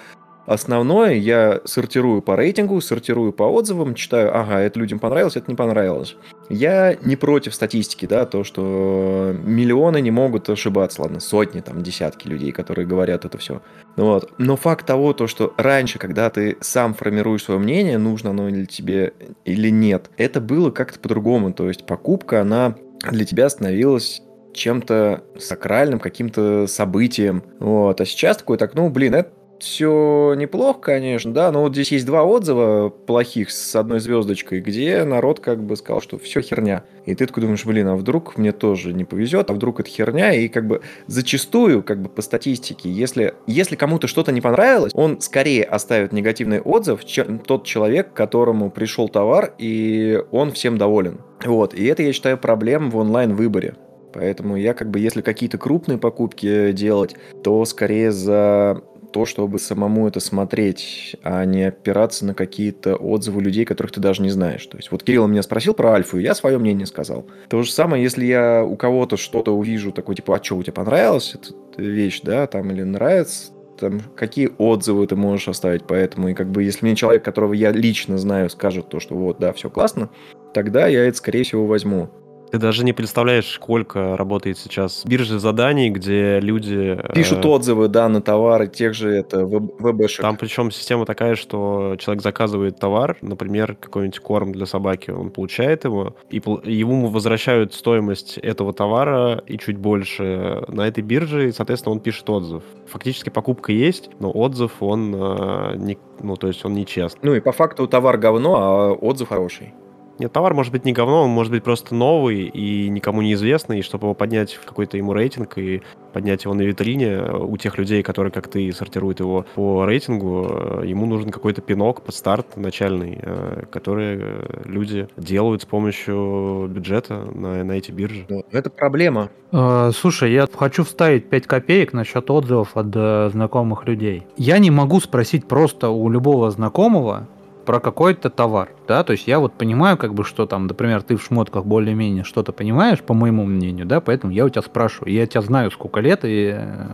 Основное 0.49 1.13
я 1.13 1.61
сортирую 1.67 2.23
по 2.23 2.35
рейтингу, 2.35 2.81
сортирую 2.81 3.35
по 3.35 3.43
отзывам, 3.43 3.95
читаю, 3.95 4.35
ага, 4.35 4.61
это 4.61 4.81
людям 4.81 4.99
понравилось, 4.99 5.37
это 5.37 5.51
не 5.51 5.55
понравилось. 5.55 6.17
Я 6.49 6.97
не 7.03 7.17
против 7.17 7.55
статистики, 7.55 8.07
да, 8.07 8.25
то, 8.25 8.45
что 8.45 9.37
миллионы 9.45 10.01
не 10.01 10.11
могут 10.11 10.49
ошибаться, 10.49 11.03
ладно, 11.03 11.21
сотни, 11.21 11.61
там, 11.61 11.83
десятки 11.83 12.29
людей, 12.29 12.53
которые 12.53 12.87
говорят 12.87 13.27
это 13.27 13.37
все. 13.37 13.61
Вот. 13.97 14.33
Но 14.39 14.57
факт 14.57 14.87
того, 14.87 15.13
то, 15.13 15.27
что 15.27 15.53
раньше, 15.59 15.99
когда 15.99 16.31
ты 16.31 16.57
сам 16.63 16.95
формируешь 16.95 17.45
свое 17.45 17.61
мнение, 17.61 17.99
нужно 17.99 18.31
оно 18.31 18.49
ли 18.49 18.67
тебе 18.67 19.13
или 19.45 19.69
нет, 19.69 20.09
это 20.17 20.41
было 20.41 20.71
как-то 20.71 20.99
по-другому. 20.99 21.53
То 21.53 21.69
есть 21.69 21.85
покупка, 21.85 22.41
она 22.41 22.75
для 23.11 23.27
тебя 23.27 23.51
становилась 23.51 24.23
чем-то 24.55 25.25
сакральным, 25.39 26.01
каким-то 26.01 26.67
событием. 26.67 27.43
Вот. 27.61 28.01
А 28.01 28.07
сейчас 28.07 28.39
такой, 28.39 28.57
так, 28.57 28.75
ну, 28.75 28.89
блин, 28.89 29.15
это 29.15 29.31
все 29.59 30.35
неплохо, 30.37 30.81
конечно, 30.81 31.33
да, 31.33 31.51
но 31.53 31.63
вот 31.63 31.73
здесь 31.73 31.93
есть 31.93 32.07
два 32.07 32.23
отзыва 32.25 32.89
плохих 32.89 33.51
с 33.51 33.77
одной 33.77 34.01
звездочкой, 34.01 34.61
где 34.61 35.05
народ 35.05 35.41
как 35.41 35.63
бы 35.63 35.77
сказал, 35.77 36.01
что 36.01 36.19
все 36.19 36.41
херня. 36.41 36.85
И 37.07 37.15
ты 37.15 37.27
такой 37.27 37.43
думаешь, 37.43 37.65
блин, 37.65 37.89
а 37.89 37.97
вдруг 37.97 38.37
мне 38.37 38.53
тоже 38.53 38.93
не 38.93 39.05
повезет, 39.05 39.51
а 39.51 39.55
вдруг 39.55 39.81
это 39.81 39.89
херня, 39.89 40.33
и 40.33 40.49
как 40.49 40.67
бы 40.67 40.83
зачастую, 41.07 41.83
как 41.83 42.03
бы 42.03 42.09
по 42.09 42.23
статистике, 42.23 42.91
если, 42.91 43.35
если 43.47 43.77
кому-то 43.77 44.07
что-то 44.07 44.33
не 44.33 44.41
понравилось, 44.41 44.93
он 44.95 45.21
скорее 45.21 45.65
оставит 45.65 46.13
негативный 46.13 46.61
отзыв, 46.61 47.05
чем 47.05 47.39
тот 47.39 47.65
человек, 47.65 48.13
которому 48.13 48.71
пришел 48.71 49.09
товар, 49.09 49.55
и 49.59 50.23
он 50.31 50.53
всем 50.53 50.79
доволен. 50.79 51.21
Вот, 51.45 51.75
и 51.75 51.85
это, 51.85 52.03
я 52.03 52.13
считаю, 52.13 52.39
проблема 52.39 52.91
в 52.91 52.97
онлайн-выборе. 52.97 53.75
Поэтому 54.13 54.57
я 54.57 54.75
как 54.75 54.91
бы, 54.91 54.99
если 54.99 55.21
какие-то 55.21 55.59
крупные 55.59 55.99
покупки 55.99 56.73
делать, 56.73 57.15
то 57.43 57.65
скорее 57.65 58.11
за 58.11 58.83
то, 59.13 59.27
чтобы 59.27 59.59
самому 59.59 60.09
это 60.09 60.21
смотреть, 60.21 61.17
а 61.23 61.45
не 61.45 61.65
опираться 61.65 62.25
на 62.25 62.35
какие-то 62.35 62.97
отзывы 62.97 63.43
людей, 63.43 63.65
которых 63.65 63.93
ты 63.93 64.01
даже 64.01 64.23
не 64.23 64.31
знаешь. 64.31 64.67
То 64.67 64.77
есть 64.77 64.91
вот 64.91 65.03
Кирилл 65.03 65.27
меня 65.27 65.43
спросил 65.43 65.75
про 65.75 65.93
Альфу, 65.93 66.19
и 66.19 66.23
я 66.23 66.35
свое 66.35 66.59
мнение 66.59 66.87
сказал. 66.87 67.27
То 67.49 67.63
же 67.63 67.73
самое, 67.73 68.03
если 68.03 68.25
я 68.25 68.65
у 68.65 68.77
кого-то 68.77 69.17
что-то 69.17 69.57
увижу, 69.57 69.93
такой 69.93 70.15
типа, 70.15 70.37
а 70.37 70.45
что, 70.45 70.57
у 70.57 70.63
тебя 70.63 70.73
понравилась 70.73 71.35
эта 71.35 71.83
вещь, 71.83 72.21
да, 72.23 72.47
там, 72.47 72.71
или 72.71 72.83
нравится, 72.83 73.53
там, 73.79 74.01
какие 74.17 74.51
отзывы 74.59 75.07
ты 75.07 75.17
можешь 75.17 75.49
оставить 75.49 75.85
по 75.85 75.95
этому. 75.95 76.29
И 76.29 76.35
как 76.35 76.51
бы, 76.51 76.63
если 76.63 76.85
мне 76.85 76.97
человек, 76.97 77.25
которого 77.25 77.53
я 77.53 77.71
лично 77.71 78.19
знаю, 78.19 78.51
скажет 78.51 78.89
то, 78.89 79.01
что 79.01 79.15
вот, 79.15 79.39
да, 79.39 79.53
все 79.53 79.71
классно, 79.71 80.11
тогда 80.53 80.87
я 80.87 81.07
это, 81.07 81.17
скорее 81.17 81.45
всего, 81.45 81.67
возьму. 81.67 82.11
Ты 82.51 82.59
даже 82.59 82.85
не 82.85 82.93
представляешь, 82.93 83.53
сколько 83.53 84.17
работает 84.17 84.59
сейчас 84.59 85.05
биржи 85.05 85.39
заданий, 85.39 85.91
где 85.91 86.41
люди... 86.41 86.97
э, 86.99 87.13
Пишут 87.15 87.45
отзывы, 87.45 87.89
да, 87.89 88.09
на 88.09 88.23
товары 88.23 88.69
тех 88.69 88.95
же 88.95 89.11
это 89.11 89.45
ВБшек. 89.45 90.23
Там 90.23 90.37
причем 90.37 90.71
система 90.71 91.05
такая, 91.05 91.35
что 91.35 91.97
человек 91.99 92.23
заказывает 92.23 92.79
товар, 92.79 93.17
например, 93.21 93.77
какой-нибудь 93.77 94.19
корм 94.21 94.53
для 94.53 94.67
собаки, 94.67 95.11
он 95.11 95.31
получает 95.31 95.85
его, 95.85 96.17
и 96.31 96.41
ему 96.73 97.09
возвращают 97.09 97.75
стоимость 97.75 98.39
этого 98.39 98.73
товара 98.73 99.43
и 99.47 99.59
чуть 99.59 99.77
больше 99.77 100.65
на 100.69 100.87
этой 100.87 101.03
бирже, 101.03 101.49
и, 101.49 101.53
соответственно, 101.53 101.95
он 101.95 102.01
пишет 102.01 102.29
отзыв. 102.31 102.63
Фактически 102.87 103.31
покупка 103.31 103.73
есть, 103.73 104.11
но 104.21 104.31
отзыв, 104.31 104.73
он, 104.81 105.15
э, 105.15 105.77
не, 105.77 105.99
ну, 106.21 106.37
то 106.37 106.49
есть 106.49 106.65
он 106.65 106.75
нечестный. 106.75 107.21
Ну 107.23 107.35
и 107.35 107.41
по 107.41 107.53
факту 107.53 107.87
товар 107.87 108.17
говно, 108.19 108.57
а 108.57 108.93
отзыв 108.93 109.29
хороший. 109.29 109.75
Нет, 110.19 110.33
товар 110.33 110.53
может 110.53 110.73
быть 110.73 110.85
не 110.85 110.93
говно, 110.93 111.25
он 111.25 111.31
может 111.31 111.53
быть 111.53 111.63
просто 111.63 111.95
новый 111.95 112.43
и 112.43 112.89
никому 112.89 113.23
неизвестный, 113.23 113.79
и 113.79 113.83
чтобы 113.83 114.07
его 114.07 114.15
поднять 114.15 114.55
в 114.55 114.65
какой-то 114.65 114.97
ему 114.97 115.13
рейтинг 115.13 115.59
и 115.59 115.83
поднять 116.13 116.45
его 116.45 116.55
на 116.55 116.63
витрине 116.63 117.23
у 117.23 117.57
тех 117.57 117.79
людей, 117.79 118.03
которые, 118.03 118.33
как 118.33 118.49
ты, 118.49 118.73
сортируют 118.73 119.21
его 119.21 119.47
по 119.55 119.85
рейтингу, 119.85 120.47
э, 120.51 120.83
ему 120.87 121.07
нужен 121.07 121.31
какой-то 121.31 121.63
пинок 121.63 122.03
под 122.03 122.15
старт 122.15 122.57
начальный, 122.57 123.19
э, 123.23 123.65
который 123.71 124.17
э, 124.19 124.63
люди 124.65 125.09
делают 125.17 125.63
с 125.63 125.67
помощью 125.67 126.67
бюджета 126.69 127.29
на, 127.35 127.63
на 127.63 127.73
эти 127.73 127.93
биржи. 127.93 128.27
Это 128.51 128.71
проблема. 128.71 129.31
Э, 129.53 129.91
Слушай, 129.95 130.33
я 130.33 130.49
хочу 130.53 130.83
вставить 130.85 131.31
5 131.31 131.47
копеек 131.47 131.93
насчет 131.93 132.29
отзывов 132.31 132.77
от 132.77 132.89
э, 132.95 133.31
знакомых 133.33 133.87
людей. 133.87 134.27
Я 134.37 134.59
не 134.59 134.71
могу 134.71 135.01
спросить 135.01 135.47
просто 135.47 135.91
у 135.91 136.09
любого 136.11 136.51
знакомого, 136.51 137.29
про 137.69 137.81
какой-то 137.81 138.31
товар, 138.31 138.71
да, 138.87 139.05
то 139.05 139.13
есть 139.13 139.27
я 139.27 139.39
вот 139.39 139.53
понимаю, 139.53 139.99
как 139.99 140.15
бы, 140.15 140.25
что 140.25 140.47
там, 140.47 140.69
например, 140.69 141.03
ты 141.03 141.17
в 141.17 141.23
шмотках 141.23 141.67
более-менее 141.67 142.25
что-то 142.25 142.51
понимаешь, 142.51 143.01
по 143.01 143.13
моему 143.13 143.45
мнению, 143.45 143.85
да, 143.85 144.01
поэтому 144.01 144.33
я 144.33 144.47
у 144.47 144.49
тебя 144.49 144.63
спрашиваю. 144.63 145.13
Я 145.13 145.27
тебя 145.27 145.43
знаю 145.43 145.71
сколько 145.71 146.01
лет 146.01 146.21
и 146.23 146.55
э, 146.57 146.87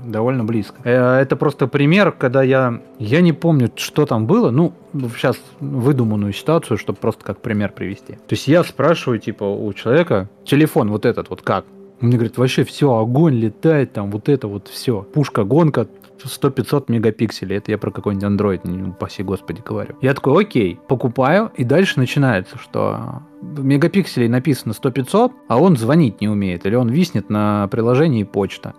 довольно 0.00 0.44
близко. 0.44 0.76
Э, 0.84 1.20
Это 1.20 1.36
просто 1.36 1.66
пример, 1.66 2.10
когда 2.10 2.42
я... 2.42 2.80
Я 2.98 3.20
не 3.20 3.34
помню, 3.34 3.70
что 3.76 4.06
там 4.06 4.26
было, 4.26 4.50
ну, 4.50 4.72
сейчас 5.14 5.36
выдуманную 5.60 6.32
ситуацию, 6.32 6.78
чтобы 6.78 6.98
просто 6.98 7.22
как 7.22 7.42
пример 7.42 7.72
привести. 7.72 8.14
То 8.14 8.30
есть 8.30 8.48
я 8.48 8.64
спрашиваю, 8.64 9.18
типа, 9.18 9.44
у 9.44 9.70
человека, 9.74 10.30
телефон 10.46 10.90
вот 10.90 11.04
этот 11.04 11.28
вот 11.28 11.42
как? 11.42 11.66
Мне 12.00 12.14
говорит, 12.14 12.38
вообще 12.38 12.64
все, 12.64 12.94
огонь 12.94 13.34
летает, 13.34 13.92
там 13.92 14.10
вот 14.10 14.30
это 14.30 14.48
вот 14.48 14.68
все. 14.68 15.02
Пушка, 15.02 15.44
гонка, 15.44 15.86
100-500 16.28 16.84
мегапикселей. 16.88 17.56
Это 17.56 17.70
я 17.70 17.78
про 17.78 17.90
какой-нибудь 17.90 18.28
Android, 18.28 18.60
не 18.64 18.90
упаси 18.90 19.22
господи, 19.22 19.62
говорю. 19.64 19.96
Я 20.00 20.14
такой, 20.14 20.44
окей, 20.44 20.80
покупаю, 20.88 21.50
и 21.56 21.64
дальше 21.64 21.98
начинается, 21.98 22.58
что 22.58 23.22
мегапикселей 23.42 24.28
написано 24.28 24.72
100-500, 24.72 25.32
а 25.48 25.60
он 25.60 25.76
звонить 25.76 26.20
не 26.20 26.28
умеет, 26.28 26.66
или 26.66 26.74
он 26.74 26.88
виснет 26.88 27.30
на 27.30 27.68
приложении 27.68 28.24
почта 28.24 28.74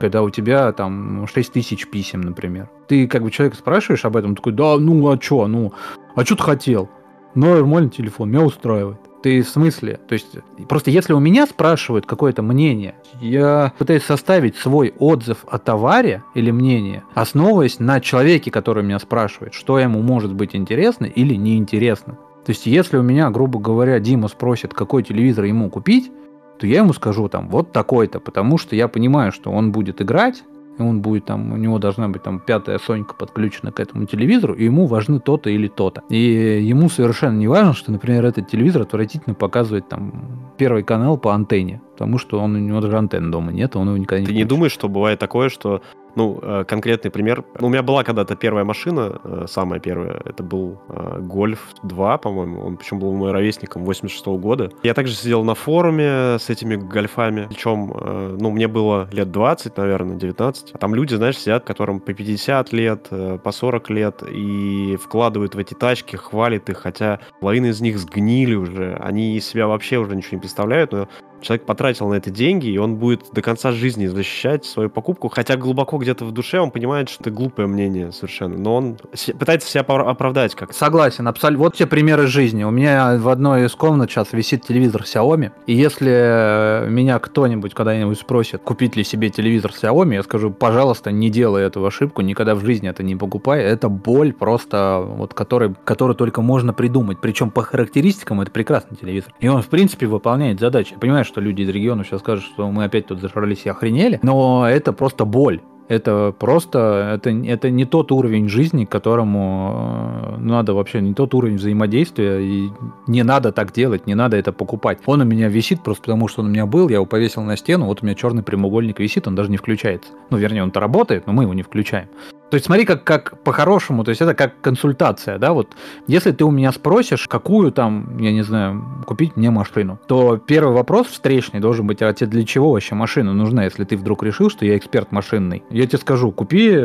когда 0.00 0.22
у 0.22 0.30
тебя 0.30 0.72
там 0.72 1.26
6 1.26 1.52
тысяч 1.52 1.86
писем, 1.86 2.22
например. 2.22 2.70
Ты 2.88 3.06
как 3.06 3.22
бы 3.22 3.30
человека 3.30 3.58
спрашиваешь 3.58 4.06
об 4.06 4.16
этом, 4.16 4.34
такой, 4.34 4.54
да, 4.54 4.78
ну 4.78 5.10
а 5.10 5.18
чё, 5.18 5.46
ну, 5.46 5.74
а 6.16 6.24
чё 6.24 6.36
ты 6.36 6.42
хотел? 6.42 6.88
Ну, 7.34 7.54
нормальный 7.54 7.90
телефон, 7.90 8.30
меня 8.30 8.42
устраивает. 8.42 8.98
Ты 9.22 9.42
в 9.42 9.48
смысле? 9.48 10.00
То 10.08 10.14
есть, 10.14 10.28
просто 10.68 10.90
если 10.90 11.12
у 11.12 11.18
меня 11.18 11.46
спрашивают 11.46 12.06
какое-то 12.06 12.42
мнение, 12.42 12.94
я 13.20 13.72
пытаюсь 13.76 14.02
составить 14.02 14.56
свой 14.56 14.94
отзыв 14.98 15.44
о 15.48 15.58
товаре 15.58 16.22
или 16.34 16.50
мнение, 16.50 17.04
основываясь 17.14 17.78
на 17.78 18.00
человеке, 18.00 18.50
который 18.50 18.82
меня 18.82 18.98
спрашивает, 18.98 19.52
что 19.52 19.78
ему 19.78 20.00
может 20.00 20.32
быть 20.32 20.56
интересно 20.56 21.04
или 21.04 21.34
неинтересно. 21.34 22.14
То 22.46 22.52
есть, 22.52 22.64
если 22.64 22.96
у 22.96 23.02
меня, 23.02 23.28
грубо 23.30 23.60
говоря, 23.60 24.00
Дима 24.00 24.28
спросит, 24.28 24.72
какой 24.72 25.02
телевизор 25.02 25.44
ему 25.44 25.68
купить, 25.68 26.10
то 26.58 26.66
я 26.66 26.78
ему 26.78 26.92
скажу 26.92 27.28
там 27.28 27.48
вот 27.48 27.72
такой-то, 27.72 28.20
потому 28.20 28.58
что 28.58 28.76
я 28.76 28.88
понимаю, 28.88 29.32
что 29.32 29.50
он 29.50 29.72
будет 29.72 30.00
играть, 30.02 30.42
и 30.80 30.82
он 30.82 31.00
будет 31.00 31.26
там, 31.26 31.52
у 31.52 31.56
него 31.56 31.78
должна 31.78 32.08
быть 32.08 32.22
там 32.22 32.40
пятая 32.40 32.78
Сонька 32.78 33.14
подключена 33.14 33.72
к 33.72 33.80
этому 33.80 34.06
телевизору, 34.06 34.54
и 34.54 34.64
ему 34.64 34.86
важны 34.86 35.20
то-то 35.20 35.50
или 35.50 35.68
то-то. 35.68 36.02
И 36.08 36.62
ему 36.62 36.88
совершенно 36.88 37.36
не 37.36 37.48
важно, 37.48 37.74
что, 37.74 37.92
например, 37.92 38.24
этот 38.24 38.48
телевизор 38.48 38.82
отвратительно 38.82 39.34
показывает 39.34 39.88
там 39.88 40.52
первый 40.58 40.82
канал 40.82 41.18
по 41.18 41.34
антенне, 41.34 41.80
потому 42.00 42.16
что 42.16 42.40
он, 42.40 42.56
у 42.56 42.58
него 42.58 42.80
даже 42.80 42.96
антенны 42.96 43.30
дома 43.30 43.52
нет, 43.52 43.76
он 43.76 43.88
его 43.88 43.98
никогда 43.98 44.22
не 44.22 44.26
Ты 44.26 44.32
не 44.32 44.44
думаешь, 44.44 44.72
что 44.72 44.88
бывает 44.88 45.18
такое, 45.18 45.50
что 45.50 45.82
ну, 46.16 46.38
э, 46.42 46.64
конкретный 46.66 47.10
пример. 47.10 47.44
Ну, 47.60 47.66
у 47.66 47.70
меня 47.70 47.82
была 47.82 48.04
когда-то 48.04 48.36
первая 48.36 48.64
машина, 48.64 49.20
э, 49.22 49.44
самая 49.48 49.80
первая. 49.80 50.20
Это 50.24 50.42
был 50.42 50.80
э, 50.88 51.18
Гольф 51.20 51.60
2, 51.82 52.18
по-моему. 52.18 52.62
Он 52.62 52.76
причем 52.76 52.98
был 52.98 53.12
мой 53.12 53.32
ровесником 53.32 53.84
86 53.84 54.26
-го 54.26 54.38
года. 54.38 54.70
Я 54.82 54.94
также 54.94 55.14
сидел 55.14 55.44
на 55.44 55.54
форуме 55.54 56.38
с 56.38 56.50
этими 56.50 56.76
гольфами. 56.76 57.46
Причем, 57.48 57.92
ну, 58.40 58.50
мне 58.50 58.66
было 58.66 59.08
лет 59.12 59.30
20, 59.30 59.76
наверное, 59.76 60.16
19. 60.16 60.70
А 60.72 60.78
там 60.78 60.94
люди, 60.94 61.14
знаешь, 61.14 61.38
сидят, 61.38 61.64
которым 61.64 62.00
по 62.00 62.12
50 62.12 62.72
лет, 62.72 63.08
по 63.42 63.52
40 63.52 63.90
лет, 63.90 64.22
и 64.28 64.96
вкладывают 64.96 65.54
в 65.54 65.58
эти 65.58 65.74
тачки, 65.74 66.16
хвалят 66.16 66.70
их, 66.70 66.78
хотя 66.78 67.20
половина 67.40 67.66
из 67.66 67.80
них 67.80 67.98
сгнили 67.98 68.54
уже. 68.54 68.96
Они 69.00 69.36
из 69.36 69.46
себя 69.46 69.66
вообще 69.66 69.98
уже 69.98 70.16
ничего 70.16 70.36
не 70.36 70.40
представляют, 70.40 70.92
но 70.92 71.08
человек 71.40 71.64
потратил 71.66 72.08
на 72.08 72.14
это 72.14 72.30
деньги, 72.30 72.68
и 72.68 72.78
он 72.78 72.96
будет 72.96 73.26
до 73.32 73.42
конца 73.42 73.72
жизни 73.72 74.06
защищать 74.06 74.64
свою 74.64 74.90
покупку, 74.90 75.28
хотя 75.28 75.56
глубоко 75.56 75.98
где-то 75.98 76.24
в 76.24 76.32
душе 76.32 76.60
он 76.60 76.70
понимает, 76.70 77.08
что 77.08 77.22
это 77.22 77.30
глупое 77.30 77.68
мнение 77.68 78.12
совершенно, 78.12 78.58
но 78.58 78.76
он 78.76 78.98
пытается 79.38 79.68
себя 79.68 79.82
оправдать 79.82 80.54
как-то. 80.54 80.74
Согласен, 80.74 81.26
абсолютно. 81.28 81.64
Вот 81.64 81.76
те 81.76 81.86
примеры 81.86 82.26
жизни. 82.26 82.64
У 82.64 82.70
меня 82.70 83.16
в 83.18 83.28
одной 83.28 83.66
из 83.66 83.72
комнат 83.72 84.10
сейчас 84.10 84.32
висит 84.32 84.64
телевизор 84.66 85.02
Xiaomi, 85.02 85.50
и 85.66 85.74
если 85.74 86.86
меня 86.88 87.18
кто-нибудь 87.18 87.74
когда-нибудь 87.74 88.18
спросит, 88.18 88.62
купить 88.62 88.96
ли 88.96 89.04
себе 89.04 89.30
телевизор 89.30 89.72
Xiaomi, 89.72 90.14
я 90.14 90.22
скажу, 90.22 90.50
пожалуйста, 90.50 91.10
не 91.10 91.30
делай 91.30 91.64
эту 91.64 91.84
ошибку, 91.84 92.22
никогда 92.22 92.54
в 92.54 92.64
жизни 92.64 92.88
это 92.88 93.02
не 93.02 93.16
покупай. 93.16 93.62
Это 93.62 93.88
боль 93.88 94.32
просто, 94.32 95.02
вот, 95.04 95.34
который, 95.34 95.74
которую 95.84 96.16
только 96.16 96.42
можно 96.42 96.72
придумать. 96.72 97.20
Причем 97.20 97.50
по 97.50 97.62
характеристикам 97.62 98.40
это 98.40 98.50
прекрасный 98.50 98.96
телевизор. 98.96 99.32
И 99.40 99.48
он, 99.48 99.62
в 99.62 99.68
принципе, 99.68 100.06
выполняет 100.06 100.60
задачи. 100.60 100.92
Я 100.92 100.98
понимаю, 100.98 101.24
что 101.30 101.40
люди 101.40 101.62
из 101.62 101.68
региона 101.68 102.04
сейчас 102.04 102.20
скажут, 102.20 102.44
что 102.44 102.70
мы 102.70 102.84
опять 102.84 103.06
тут 103.06 103.20
зажрались 103.20 103.64
и 103.64 103.70
охренели, 103.70 104.18
но 104.22 104.68
это 104.68 104.92
просто 104.92 105.24
боль. 105.24 105.60
Это 105.88 106.32
просто, 106.38 107.14
это, 107.16 107.30
это 107.30 107.68
не 107.68 107.84
тот 107.84 108.12
уровень 108.12 108.48
жизни, 108.48 108.84
к 108.84 108.90
которому 108.90 110.36
э, 110.36 110.40
надо 110.40 110.72
вообще, 110.72 111.00
не 111.00 111.14
тот 111.14 111.34
уровень 111.34 111.56
взаимодействия, 111.56 112.38
и 112.38 112.70
не 113.08 113.24
надо 113.24 113.50
так 113.50 113.72
делать, 113.72 114.06
не 114.06 114.14
надо 114.14 114.36
это 114.36 114.52
покупать. 114.52 114.98
Он 115.06 115.22
у 115.22 115.24
меня 115.24 115.48
висит 115.48 115.82
просто 115.82 116.02
потому, 116.02 116.28
что 116.28 116.42
он 116.42 116.46
у 116.46 116.50
меня 116.50 116.66
был, 116.66 116.88
я 116.88 116.96
его 116.96 117.06
повесил 117.06 117.42
на 117.42 117.56
стену, 117.56 117.86
вот 117.86 118.02
у 118.02 118.06
меня 118.06 118.14
черный 118.14 118.44
прямоугольник 118.44 119.00
висит, 119.00 119.26
он 119.26 119.34
даже 119.34 119.50
не 119.50 119.56
включается. 119.56 120.12
Ну, 120.30 120.36
вернее, 120.36 120.62
он-то 120.62 120.78
работает, 120.78 121.26
но 121.26 121.32
мы 121.32 121.42
его 121.42 121.54
не 121.54 121.62
включаем. 121.62 122.06
То 122.50 122.56
есть 122.56 122.66
смотри, 122.66 122.84
как, 122.84 123.04
как 123.04 123.42
по-хорошему, 123.44 124.02
то 124.02 124.10
есть 124.10 124.20
это 124.20 124.34
как 124.34 124.60
консультация, 124.60 125.38
да, 125.38 125.52
вот 125.52 125.76
если 126.08 126.32
ты 126.32 126.44
у 126.44 126.50
меня 126.50 126.72
спросишь, 126.72 127.28
какую 127.28 127.70
там, 127.70 128.18
я 128.18 128.32
не 128.32 128.42
знаю, 128.42 129.04
купить 129.06 129.36
мне 129.36 129.50
машину, 129.50 130.00
то 130.08 130.36
первый 130.36 130.74
вопрос 130.74 131.06
встречный 131.06 131.60
должен 131.60 131.86
быть, 131.86 132.02
а 132.02 132.12
тебе 132.12 132.28
для 132.28 132.44
чего 132.44 132.72
вообще 132.72 132.96
машина 132.96 133.32
нужна, 133.32 133.64
если 133.64 133.84
ты 133.84 133.96
вдруг 133.96 134.24
решил, 134.24 134.50
что 134.50 134.66
я 134.66 134.76
эксперт 134.76 135.12
машинный. 135.12 135.62
Я 135.70 135.86
тебе 135.86 135.98
скажу, 135.98 136.32
купи 136.32 136.76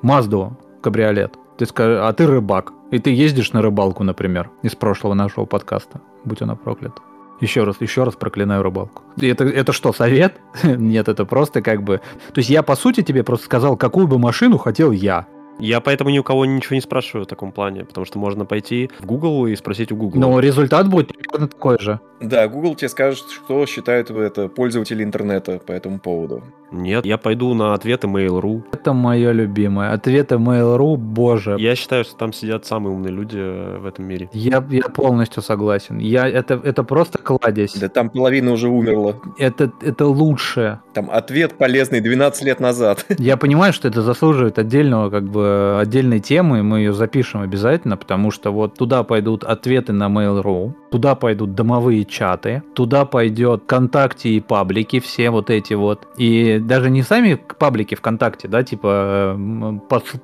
Мазду 0.00 0.56
кабриолет, 0.80 1.34
ты 1.58 1.66
скажешь, 1.66 2.00
а 2.02 2.12
ты 2.14 2.26
рыбак, 2.26 2.72
и 2.90 2.98
ты 2.98 3.10
ездишь 3.10 3.52
на 3.52 3.60
рыбалку, 3.60 4.02
например, 4.04 4.50
из 4.62 4.74
прошлого 4.74 5.12
нашего 5.12 5.44
подкаста, 5.44 6.00
будь 6.24 6.40
она 6.40 6.56
проклята. 6.56 7.02
Еще 7.40 7.64
раз, 7.64 7.76
еще 7.80 8.04
раз 8.04 8.14
проклинаю 8.14 8.62
рыбалку. 8.62 9.02
Это, 9.20 9.44
это 9.44 9.72
что, 9.72 9.92
совет? 9.92 10.40
Нет, 10.62 11.08
это 11.08 11.24
просто 11.24 11.62
как 11.62 11.82
бы... 11.82 12.00
То 12.32 12.38
есть 12.38 12.50
я, 12.50 12.62
по 12.62 12.76
сути, 12.76 13.02
тебе 13.02 13.24
просто 13.24 13.46
сказал, 13.46 13.76
какую 13.76 14.06
бы 14.06 14.18
машину 14.18 14.58
хотел 14.58 14.92
я. 14.92 15.26
Я 15.60 15.80
поэтому 15.80 16.10
ни 16.10 16.18
у 16.18 16.22
кого 16.22 16.44
ничего 16.44 16.74
не 16.74 16.80
спрашиваю 16.80 17.24
в 17.24 17.28
таком 17.28 17.52
плане, 17.52 17.84
потому 17.84 18.04
что 18.04 18.18
можно 18.18 18.44
пойти 18.44 18.90
в 18.98 19.06
Google 19.06 19.46
и 19.46 19.56
спросить 19.56 19.92
у 19.92 19.96
Google. 19.96 20.20
Но 20.20 20.40
результат 20.40 20.88
будет 20.88 21.08
примерно 21.08 21.48
такой 21.48 21.78
же. 21.78 22.00
Да, 22.20 22.46
Google 22.48 22.74
тебе 22.74 22.88
скажет, 22.88 23.24
что 23.30 23.64
считают 23.66 24.10
это 24.10 24.48
пользователи 24.48 25.02
интернета 25.02 25.58
по 25.58 25.72
этому 25.72 25.98
поводу. 25.98 26.42
Нет, 26.70 27.04
я 27.04 27.18
пойду 27.18 27.54
на 27.54 27.74
ответы 27.74 28.06
Mail.ru. 28.06 28.62
Это 28.72 28.92
мое 28.92 29.32
любимое. 29.32 29.92
Ответы 29.92 30.36
Mail.ru, 30.36 30.96
боже. 30.96 31.56
Я 31.58 31.74
считаю, 31.74 32.04
что 32.04 32.16
там 32.16 32.32
сидят 32.32 32.64
самые 32.66 32.94
умные 32.94 33.12
люди 33.12 33.38
э, 33.38 33.78
в 33.78 33.86
этом 33.86 34.04
мире. 34.04 34.28
Я, 34.32 34.64
я 34.70 34.82
полностью 34.82 35.42
согласен. 35.42 35.98
Я, 35.98 36.28
это, 36.28 36.60
это 36.62 36.84
просто 36.84 37.18
кладезь. 37.18 37.74
Да 37.74 37.88
там 37.88 38.10
половина 38.10 38.52
уже 38.52 38.68
умерла. 38.68 39.16
Это, 39.38 39.72
это 39.82 40.06
лучше. 40.06 40.80
Там 40.92 41.10
ответ 41.10 41.54
полезный 41.54 42.00
12 42.00 42.42
лет 42.44 42.60
назад. 42.60 43.04
Я 43.18 43.36
понимаю, 43.36 43.72
что 43.72 43.88
это 43.88 44.02
заслуживает 44.02 44.58
отдельного, 44.58 45.10
как 45.10 45.24
бы, 45.24 45.49
отдельной 45.80 46.20
темы, 46.20 46.62
мы 46.62 46.78
ее 46.78 46.92
запишем 46.92 47.40
обязательно, 47.40 47.96
потому 47.96 48.30
что 48.30 48.50
вот 48.50 48.76
туда 48.76 49.02
пойдут 49.04 49.44
ответы 49.44 49.92
на 49.92 50.08
Mail.ru, 50.08 50.74
туда 50.90 51.14
пойдут 51.14 51.54
домовые 51.54 52.04
чаты, 52.04 52.62
туда 52.74 53.04
пойдет 53.04 53.62
ВКонтакте 53.64 54.30
и 54.30 54.40
паблики, 54.40 55.00
все 55.00 55.30
вот 55.30 55.50
эти 55.50 55.74
вот. 55.74 56.06
И 56.16 56.58
даже 56.58 56.90
не 56.90 57.02
сами 57.02 57.34
паблики 57.34 57.94
ВКонтакте, 57.94 58.48
да, 58.48 58.62
типа 58.62 59.38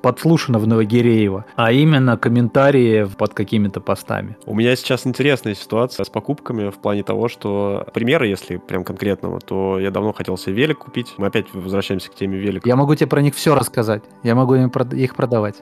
подслушано 0.01 0.59
в 0.59 0.67
Новогиреево, 0.67 1.45
а 1.55 1.71
именно 1.71 2.17
комментарии 2.17 3.07
под 3.17 3.33
какими-то 3.33 3.81
постами. 3.81 4.37
У 4.45 4.55
меня 4.55 4.75
сейчас 4.75 5.07
интересная 5.07 5.55
ситуация 5.55 6.03
с 6.03 6.09
покупками 6.09 6.69
в 6.69 6.77
плане 6.79 7.03
того, 7.03 7.27
что 7.27 7.85
примеры, 7.93 8.27
если 8.27 8.57
прям 8.57 8.83
конкретного, 8.83 9.39
то 9.39 9.79
я 9.79 9.91
давно 9.91 10.13
хотел 10.13 10.37
себе 10.37 10.55
велик 10.55 10.79
купить. 10.79 11.13
Мы 11.17 11.27
опять 11.27 11.47
возвращаемся 11.53 12.11
к 12.11 12.15
теме 12.15 12.37
велика. 12.37 12.67
Я 12.67 12.75
могу 12.75 12.95
тебе 12.95 13.07
про 13.07 13.21
них 13.21 13.35
все 13.35 13.55
рассказать. 13.55 14.03
Я 14.23 14.35
могу 14.35 14.55
им 14.55 14.69
их 14.69 15.15
продавать. 15.15 15.55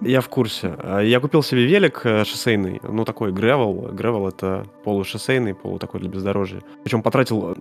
Я 0.00 0.20
в 0.20 0.28
курсе. 0.28 0.74
А, 0.78 1.00
я 1.00 1.20
купил 1.20 1.42
себе 1.42 1.64
велик 1.64 2.02
э, 2.04 2.24
шоссейный, 2.24 2.80
ну 2.82 3.04
такой 3.04 3.32
гревел. 3.32 3.88
Гревел 3.92 4.28
это 4.28 4.66
полушоссейный, 4.84 5.54
полу 5.54 5.78
такой 5.78 6.00
для 6.00 6.10
бездорожья. 6.10 6.60
Причем 6.82 7.02
потратил 7.02 7.54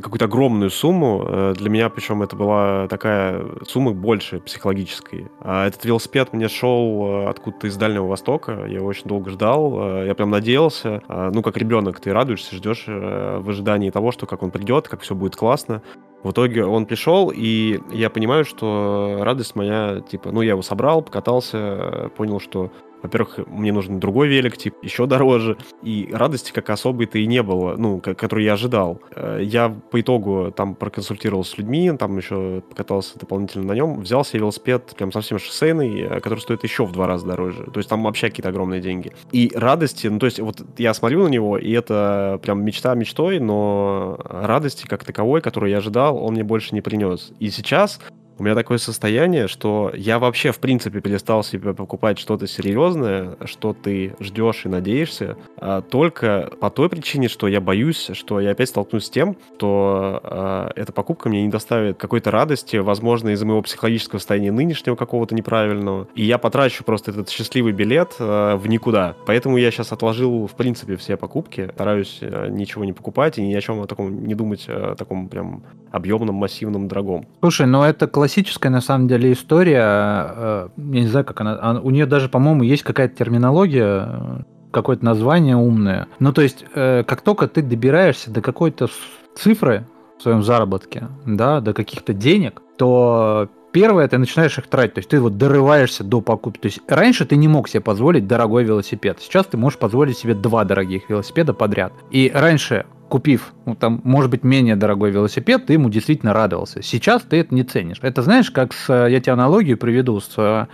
какую-то 0.00 0.24
огромную 0.24 0.70
сумму. 0.70 1.24
Э, 1.26 1.54
для 1.56 1.70
меня, 1.70 1.88
причем 1.90 2.22
это 2.22 2.36
была 2.36 2.88
такая 2.88 3.44
сумма 3.66 3.92
больше 3.92 4.40
психологической. 4.40 5.28
А 5.40 5.66
этот 5.66 5.84
велосипед 5.84 6.32
мне 6.32 6.48
шел 6.48 7.24
э, 7.24 7.28
откуда-то 7.28 7.66
из 7.66 7.76
Дальнего 7.76 8.06
Востока. 8.06 8.64
Я 8.66 8.76
его 8.76 8.86
очень 8.86 9.06
долго 9.06 9.30
ждал. 9.30 10.04
Я 10.04 10.14
прям 10.14 10.30
надеялся. 10.30 11.02
А, 11.08 11.30
ну, 11.30 11.42
как 11.42 11.56
ребенок, 11.56 12.00
ты 12.00 12.12
радуешься, 12.12 12.56
ждешь 12.56 12.84
в 12.86 13.48
ожидании 13.48 13.90
того, 13.90 14.12
что 14.12 14.26
как 14.26 14.42
он 14.42 14.50
придет, 14.50 14.88
как 14.88 15.00
все 15.00 15.14
будет 15.14 15.36
классно. 15.36 15.82
В 16.22 16.32
итоге 16.32 16.66
он 16.66 16.84
пришел, 16.84 17.32
и 17.34 17.80
я 17.90 18.10
понимаю, 18.10 18.44
что 18.44 19.18
радость 19.20 19.56
моя, 19.56 20.00
типа, 20.00 20.30
ну, 20.32 20.42
я 20.42 20.50
его 20.50 20.62
собрал, 20.62 21.00
покатался, 21.00 22.10
понял, 22.16 22.40
что 22.40 22.70
Во-первых, 23.02 23.40
мне 23.46 23.72
нужен 23.72 24.00
другой 24.00 24.28
велик, 24.28 24.56
тип, 24.56 24.74
еще 24.82 25.06
дороже. 25.06 25.56
И 25.82 26.08
радости 26.12 26.52
как 26.52 26.70
особой-то 26.70 27.18
и 27.18 27.26
не 27.26 27.42
было, 27.42 27.76
ну, 27.76 28.00
которую 28.00 28.44
я 28.44 28.54
ожидал. 28.54 29.00
Э, 29.14 29.40
я 29.42 29.68
по 29.68 30.00
итогу 30.00 30.52
там 30.54 30.74
проконсультировался 30.74 31.52
с 31.52 31.58
людьми, 31.58 31.90
там 31.98 32.16
еще 32.16 32.62
покатался 32.68 33.18
дополнительно 33.18 33.66
на 33.66 33.72
нем, 33.72 34.00
взял 34.00 34.24
себе 34.24 34.40
велосипед 34.40 34.94
прям 34.96 35.12
совсем 35.12 35.38
шоссейный, 35.38 36.02
э, 36.02 36.20
который 36.20 36.40
стоит 36.40 36.64
еще 36.64 36.84
в 36.84 36.92
два 36.92 37.06
раза 37.06 37.26
дороже. 37.26 37.64
То 37.72 37.78
есть 37.78 37.88
там 37.88 38.02
вообще 38.02 38.28
какие-то 38.28 38.50
огромные 38.50 38.80
деньги. 38.80 39.12
И 39.32 39.50
радости, 39.54 40.06
ну, 40.06 40.18
то 40.18 40.26
есть 40.26 40.40
вот 40.40 40.62
я 40.78 40.94
смотрю 40.94 41.24
на 41.24 41.28
него, 41.28 41.58
и 41.58 41.70
это 41.72 42.38
прям 42.42 42.64
мечта 42.64 42.94
мечтой, 42.94 43.40
но 43.40 44.18
радости 44.24 44.86
как 44.86 45.04
таковой, 45.04 45.40
которую 45.40 45.70
я 45.70 45.78
ожидал, 45.78 46.22
он 46.22 46.34
мне 46.34 46.44
больше 46.44 46.74
не 46.74 46.80
принес. 46.80 47.32
И 47.38 47.50
сейчас 47.50 48.00
у 48.40 48.42
меня 48.42 48.54
такое 48.54 48.78
состояние, 48.78 49.48
что 49.48 49.92
я 49.94 50.18
вообще, 50.18 50.50
в 50.50 50.60
принципе, 50.60 51.02
перестал 51.02 51.44
себе 51.44 51.74
покупать 51.74 52.18
что-то 52.18 52.46
серьезное, 52.46 53.36
что 53.44 53.74
ты 53.74 54.14
ждешь 54.18 54.64
и 54.64 54.70
надеешься, 54.70 55.36
а 55.58 55.82
только 55.82 56.50
по 56.58 56.70
той 56.70 56.88
причине, 56.88 57.28
что 57.28 57.48
я 57.48 57.60
боюсь, 57.60 58.08
что 58.14 58.40
я 58.40 58.52
опять 58.52 58.70
столкнусь 58.70 59.04
с 59.04 59.10
тем, 59.10 59.36
что 59.58 60.20
а, 60.22 60.72
эта 60.74 60.90
покупка 60.90 61.28
мне 61.28 61.42
не 61.42 61.50
доставит 61.50 61.98
какой-то 61.98 62.30
радости, 62.30 62.76
возможно, 62.76 63.28
из-за 63.28 63.44
моего 63.44 63.60
психологического 63.60 64.18
состояния 64.18 64.52
нынешнего 64.52 64.96
какого-то 64.96 65.34
неправильного, 65.34 66.08
и 66.14 66.24
я 66.24 66.38
потрачу 66.38 66.82
просто 66.82 67.10
этот 67.10 67.28
счастливый 67.28 67.72
билет 67.72 68.16
а, 68.20 68.56
в 68.56 68.66
никуда. 68.68 69.16
Поэтому 69.26 69.58
я 69.58 69.70
сейчас 69.70 69.92
отложил, 69.92 70.46
в 70.46 70.54
принципе, 70.54 70.96
все 70.96 71.18
покупки, 71.18 71.68
стараюсь 71.74 72.20
а, 72.22 72.46
ничего 72.48 72.86
не 72.86 72.94
покупать 72.94 73.36
и 73.36 73.46
ни 73.46 73.52
о 73.52 73.60
чем 73.60 73.82
о 73.82 73.86
таком 73.86 74.24
не 74.24 74.34
думать, 74.34 74.64
о 74.66 74.94
таком 74.96 75.28
прям 75.28 75.62
объемном, 75.92 76.36
массивном, 76.36 76.88
дорогом. 76.88 77.26
Слушай, 77.40 77.66
ну 77.66 77.82
это 77.82 78.06
классический 78.06 78.29
классическая, 78.30 78.70
на 78.70 78.80
самом 78.80 79.08
деле, 79.08 79.32
история. 79.32 79.82
Э, 79.82 80.68
я 80.76 81.00
не 81.00 81.06
знаю, 81.08 81.24
как 81.24 81.40
она... 81.40 81.80
У 81.82 81.90
нее 81.90 82.06
даже, 82.06 82.28
по-моему, 82.28 82.62
есть 82.62 82.84
какая-то 82.84 83.16
терминология, 83.16 84.06
э, 84.06 84.42
какое-то 84.70 85.04
название 85.04 85.56
умное. 85.56 86.06
Ну, 86.20 86.32
то 86.32 86.40
есть, 86.42 86.64
э, 86.74 87.02
как 87.02 87.22
только 87.22 87.48
ты 87.48 87.60
добираешься 87.60 88.30
до 88.30 88.40
какой-то 88.40 88.88
цифры 89.34 89.84
в 90.18 90.22
своем 90.22 90.44
заработке, 90.44 91.08
да, 91.26 91.60
до 91.60 91.72
каких-то 91.72 92.12
денег, 92.12 92.62
то 92.78 93.48
Первое, 93.72 94.08
ты 94.08 94.18
начинаешь 94.18 94.58
их 94.58 94.66
тратить, 94.66 94.94
то 94.94 94.98
есть 94.98 95.10
ты 95.10 95.20
вот 95.20 95.38
дорываешься 95.38 96.02
до 96.02 96.20
покупки. 96.20 96.58
То 96.58 96.66
есть 96.66 96.80
раньше 96.88 97.24
ты 97.24 97.36
не 97.36 97.46
мог 97.46 97.68
себе 97.68 97.80
позволить 97.80 98.26
дорогой 98.26 98.64
велосипед, 98.64 99.18
сейчас 99.20 99.46
ты 99.46 99.56
можешь 99.56 99.78
позволить 99.78 100.18
себе 100.18 100.34
два 100.34 100.64
дорогих 100.64 101.08
велосипеда 101.08 101.54
подряд. 101.54 101.92
И 102.10 102.32
раньше 102.34 102.84
купив, 103.10 103.52
ну, 103.66 103.74
там, 103.74 104.00
может 104.04 104.30
быть, 104.30 104.44
менее 104.44 104.76
дорогой 104.76 105.10
велосипед, 105.10 105.66
ты 105.66 105.74
ему 105.74 105.90
действительно 105.90 106.32
радовался. 106.32 106.80
Сейчас 106.80 107.22
ты 107.22 107.38
это 107.38 107.54
не 107.54 107.64
ценишь. 107.64 107.98
Это 108.00 108.22
знаешь, 108.22 108.50
как 108.50 108.72
с, 108.72 108.88
я 108.88 109.20
тебе 109.20 109.32
аналогию 109.32 109.76
приведу 109.76 110.18
с 110.20 110.32
э, 110.38 110.66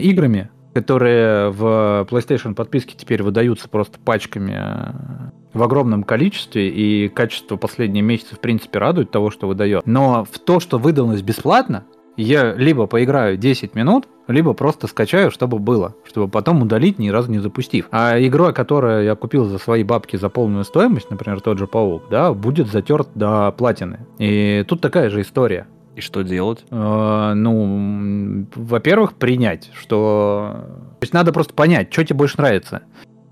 играми, 0.00 0.48
которые 0.72 1.50
в 1.50 2.06
PlayStation 2.08 2.54
подписке 2.54 2.94
теперь 2.96 3.22
выдаются 3.22 3.68
просто 3.68 3.98
пачками 3.98 4.54
э, 4.56 5.30
в 5.52 5.62
огромном 5.62 6.04
количестве, 6.04 6.68
и 6.68 7.08
качество 7.08 7.56
последние 7.56 8.02
месяцы, 8.02 8.36
в 8.36 8.40
принципе, 8.40 8.78
радует 8.78 9.10
того, 9.10 9.30
что 9.30 9.48
выдает. 9.48 9.86
Но 9.86 10.24
в 10.24 10.38
то, 10.38 10.60
что 10.60 10.78
выдалось 10.78 11.20
бесплатно, 11.20 11.84
я 12.16 12.54
либо 12.54 12.86
поиграю 12.86 13.36
10 13.36 13.74
минут, 13.74 14.06
либо 14.28 14.52
просто 14.52 14.86
скачаю, 14.86 15.30
чтобы 15.30 15.58
было, 15.58 15.94
чтобы 16.04 16.28
потом 16.28 16.62
удалить, 16.62 16.98
ни 16.98 17.08
разу 17.08 17.30
не 17.30 17.38
запустив. 17.38 17.88
А 17.90 18.18
игра, 18.18 18.52
которую 18.52 19.04
я 19.04 19.14
купил 19.14 19.44
за 19.44 19.58
свои 19.58 19.82
бабки 19.82 20.16
за 20.16 20.28
полную 20.28 20.64
стоимость, 20.64 21.10
например, 21.10 21.40
тот 21.40 21.58
же 21.58 21.66
Паук, 21.66 22.04
да, 22.10 22.32
будет 22.32 22.68
затерт 22.68 23.08
до 23.14 23.52
платины. 23.52 24.00
И 24.18 24.64
тут 24.68 24.80
такая 24.80 25.10
же 25.10 25.20
история. 25.20 25.66
И 25.94 26.00
что 26.00 26.22
делать? 26.22 26.64
Э, 26.70 27.32
ну, 27.34 28.46
во-первых, 28.54 29.14
принять, 29.14 29.70
что... 29.74 30.64
То 31.00 31.04
есть 31.04 31.12
надо 31.12 31.32
просто 31.32 31.52
понять, 31.52 31.92
что 31.92 32.04
тебе 32.04 32.16
больше 32.16 32.38
нравится. 32.38 32.82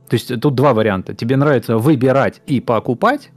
То 0.09 0.15
есть 0.15 0.41
тут 0.41 0.55
два 0.55 0.75
варианта. 0.75 1.15
Тебе 1.15 1.37
нравится 1.37 1.79
выбирать 1.79 2.43
и 2.47 2.61
покупать, 2.61 3.31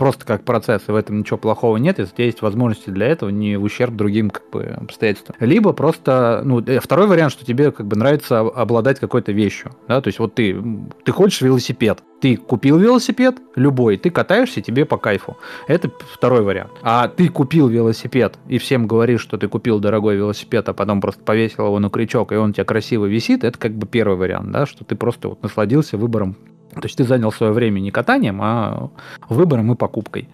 просто 0.00 0.24
как 0.24 0.46
процесс, 0.46 0.80
и 0.88 0.92
в 0.92 0.94
этом 0.94 1.18
ничего 1.18 1.36
плохого 1.36 1.76
нет, 1.76 1.98
если 1.98 2.22
есть 2.22 2.40
возможности 2.40 2.88
для 2.88 3.06
этого, 3.08 3.28
не 3.28 3.58
в 3.58 3.64
ущерб 3.64 3.94
другим 3.94 4.30
как 4.30 4.48
бы 4.50 4.62
обстоятельствам. 4.80 5.36
Либо 5.40 5.74
просто, 5.74 6.40
ну, 6.42 6.62
э, 6.62 6.80
второй 6.80 7.06
вариант, 7.06 7.32
что 7.32 7.44
тебе 7.44 7.70
как 7.70 7.84
бы 7.84 7.96
нравится 7.96 8.40
обладать 8.40 8.98
какой-то 8.98 9.32
вещью, 9.32 9.72
да, 9.88 10.00
то 10.00 10.08
есть 10.08 10.18
вот 10.18 10.34
ты, 10.34 10.56
ты 11.04 11.12
хочешь 11.12 11.42
велосипед, 11.42 12.02
ты 12.22 12.38
купил 12.38 12.78
велосипед, 12.78 13.36
любой, 13.56 13.98
ты 13.98 14.08
катаешься, 14.08 14.62
тебе 14.62 14.86
по 14.86 14.96
кайфу. 14.96 15.36
Это 15.68 15.90
второй 16.14 16.40
вариант. 16.40 16.70
А 16.80 17.06
ты 17.08 17.28
купил 17.28 17.68
велосипед 17.68 18.38
и 18.48 18.56
всем 18.56 18.86
говоришь, 18.86 19.20
что 19.20 19.36
ты 19.36 19.48
купил 19.48 19.80
дорогой 19.80 20.16
велосипед, 20.16 20.66
а 20.70 20.72
потом 20.72 21.02
просто 21.02 21.22
повесил 21.22 21.66
его 21.66 21.78
на 21.78 21.90
крючок, 21.90 22.32
и 22.32 22.36
он 22.36 22.50
у 22.50 22.52
тебя 22.54 22.64
красиво 22.64 23.04
висит, 23.04 23.44
это 23.44 23.58
как 23.58 23.72
бы 23.72 23.86
первый 23.86 24.16
вариант, 24.16 24.50
да, 24.50 24.64
что 24.64 24.82
ты 24.82 24.96
просто 24.96 25.28
вот 25.28 25.42
насладился 25.42 25.98
выбором 25.98 26.36
то 26.74 26.84
есть 26.84 26.96
ты 26.96 27.04
занял 27.04 27.32
свое 27.32 27.52
время 27.52 27.80
не 27.80 27.90
катанием, 27.90 28.40
а 28.42 28.90
выбором 29.28 29.72
и 29.72 29.76
покупкой. 29.76 30.28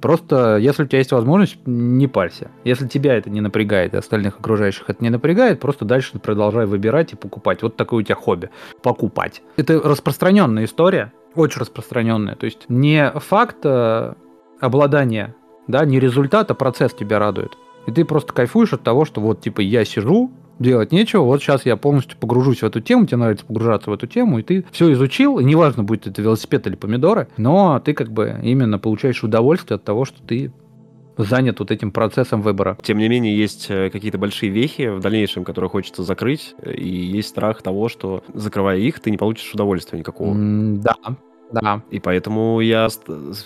Просто, 0.00 0.58
если 0.58 0.82
у 0.82 0.86
тебя 0.86 0.98
есть 0.98 1.12
возможность, 1.12 1.56
не 1.64 2.06
парься. 2.06 2.50
Если 2.64 2.86
тебя 2.86 3.14
это 3.14 3.30
не 3.30 3.40
напрягает, 3.40 3.94
и 3.94 3.96
остальных 3.96 4.38
окружающих 4.38 4.90
это 4.90 5.02
не 5.02 5.08
напрягает, 5.08 5.60
просто 5.60 5.86
дальше 5.86 6.18
продолжай 6.18 6.66
выбирать 6.66 7.14
и 7.14 7.16
покупать. 7.16 7.62
Вот 7.62 7.76
такое 7.76 8.00
у 8.00 8.02
тебя 8.02 8.14
хобби. 8.14 8.50
Покупать. 8.82 9.42
Это 9.56 9.80
распространенная 9.80 10.66
история, 10.66 11.12
очень 11.34 11.60
распространенная. 11.60 12.34
То 12.34 12.44
есть 12.44 12.68
не 12.68 13.10
факт 13.12 13.58
э, 13.64 14.12
обладания, 14.60 15.34
да, 15.68 15.86
не 15.86 15.98
результат, 15.98 16.50
а 16.50 16.54
процесс 16.54 16.92
тебя 16.92 17.18
радует. 17.18 17.56
И 17.86 17.90
ты 17.90 18.04
просто 18.04 18.34
кайфуешь 18.34 18.74
от 18.74 18.82
того, 18.82 19.06
что 19.06 19.22
вот, 19.22 19.40
типа, 19.40 19.60
я 19.60 19.86
сижу, 19.86 20.30
делать 20.58 20.92
нечего. 20.92 21.22
Вот 21.22 21.42
сейчас 21.42 21.66
я 21.66 21.76
полностью 21.76 22.16
погружусь 22.18 22.60
в 22.60 22.64
эту 22.64 22.80
тему, 22.80 23.06
тебе 23.06 23.18
нравится 23.18 23.44
погружаться 23.46 23.90
в 23.90 23.92
эту 23.92 24.06
тему, 24.06 24.38
и 24.38 24.42
ты 24.42 24.64
все 24.70 24.92
изучил, 24.92 25.38
и 25.38 25.44
неважно, 25.44 25.82
будет 25.82 26.06
это 26.06 26.22
велосипед 26.22 26.66
или 26.66 26.76
помидоры, 26.76 27.28
но 27.36 27.80
ты 27.80 27.92
как 27.92 28.10
бы 28.10 28.38
именно 28.42 28.78
получаешь 28.78 29.22
удовольствие 29.22 29.76
от 29.76 29.84
того, 29.84 30.04
что 30.04 30.22
ты 30.22 30.52
занят 31.16 31.60
вот 31.60 31.70
этим 31.70 31.92
процессом 31.92 32.42
выбора. 32.42 32.76
Тем 32.82 32.98
не 32.98 33.08
менее, 33.08 33.36
есть 33.36 33.66
э, 33.68 33.90
какие-то 33.90 34.18
большие 34.18 34.50
вехи 34.50 34.88
в 34.88 35.00
дальнейшем, 35.00 35.44
которые 35.44 35.70
хочется 35.70 36.02
закрыть, 36.02 36.54
и 36.64 36.88
есть 36.88 37.28
страх 37.28 37.62
того, 37.62 37.88
что 37.88 38.24
закрывая 38.32 38.78
их, 38.78 39.00
ты 39.00 39.10
не 39.10 39.16
получишь 39.16 39.52
удовольствия 39.54 39.98
никакого. 39.98 40.32
М 40.32 40.80
да, 40.80 40.96
да. 41.52 41.82
И 41.90 42.00
поэтому 42.00 42.60
я 42.60 42.88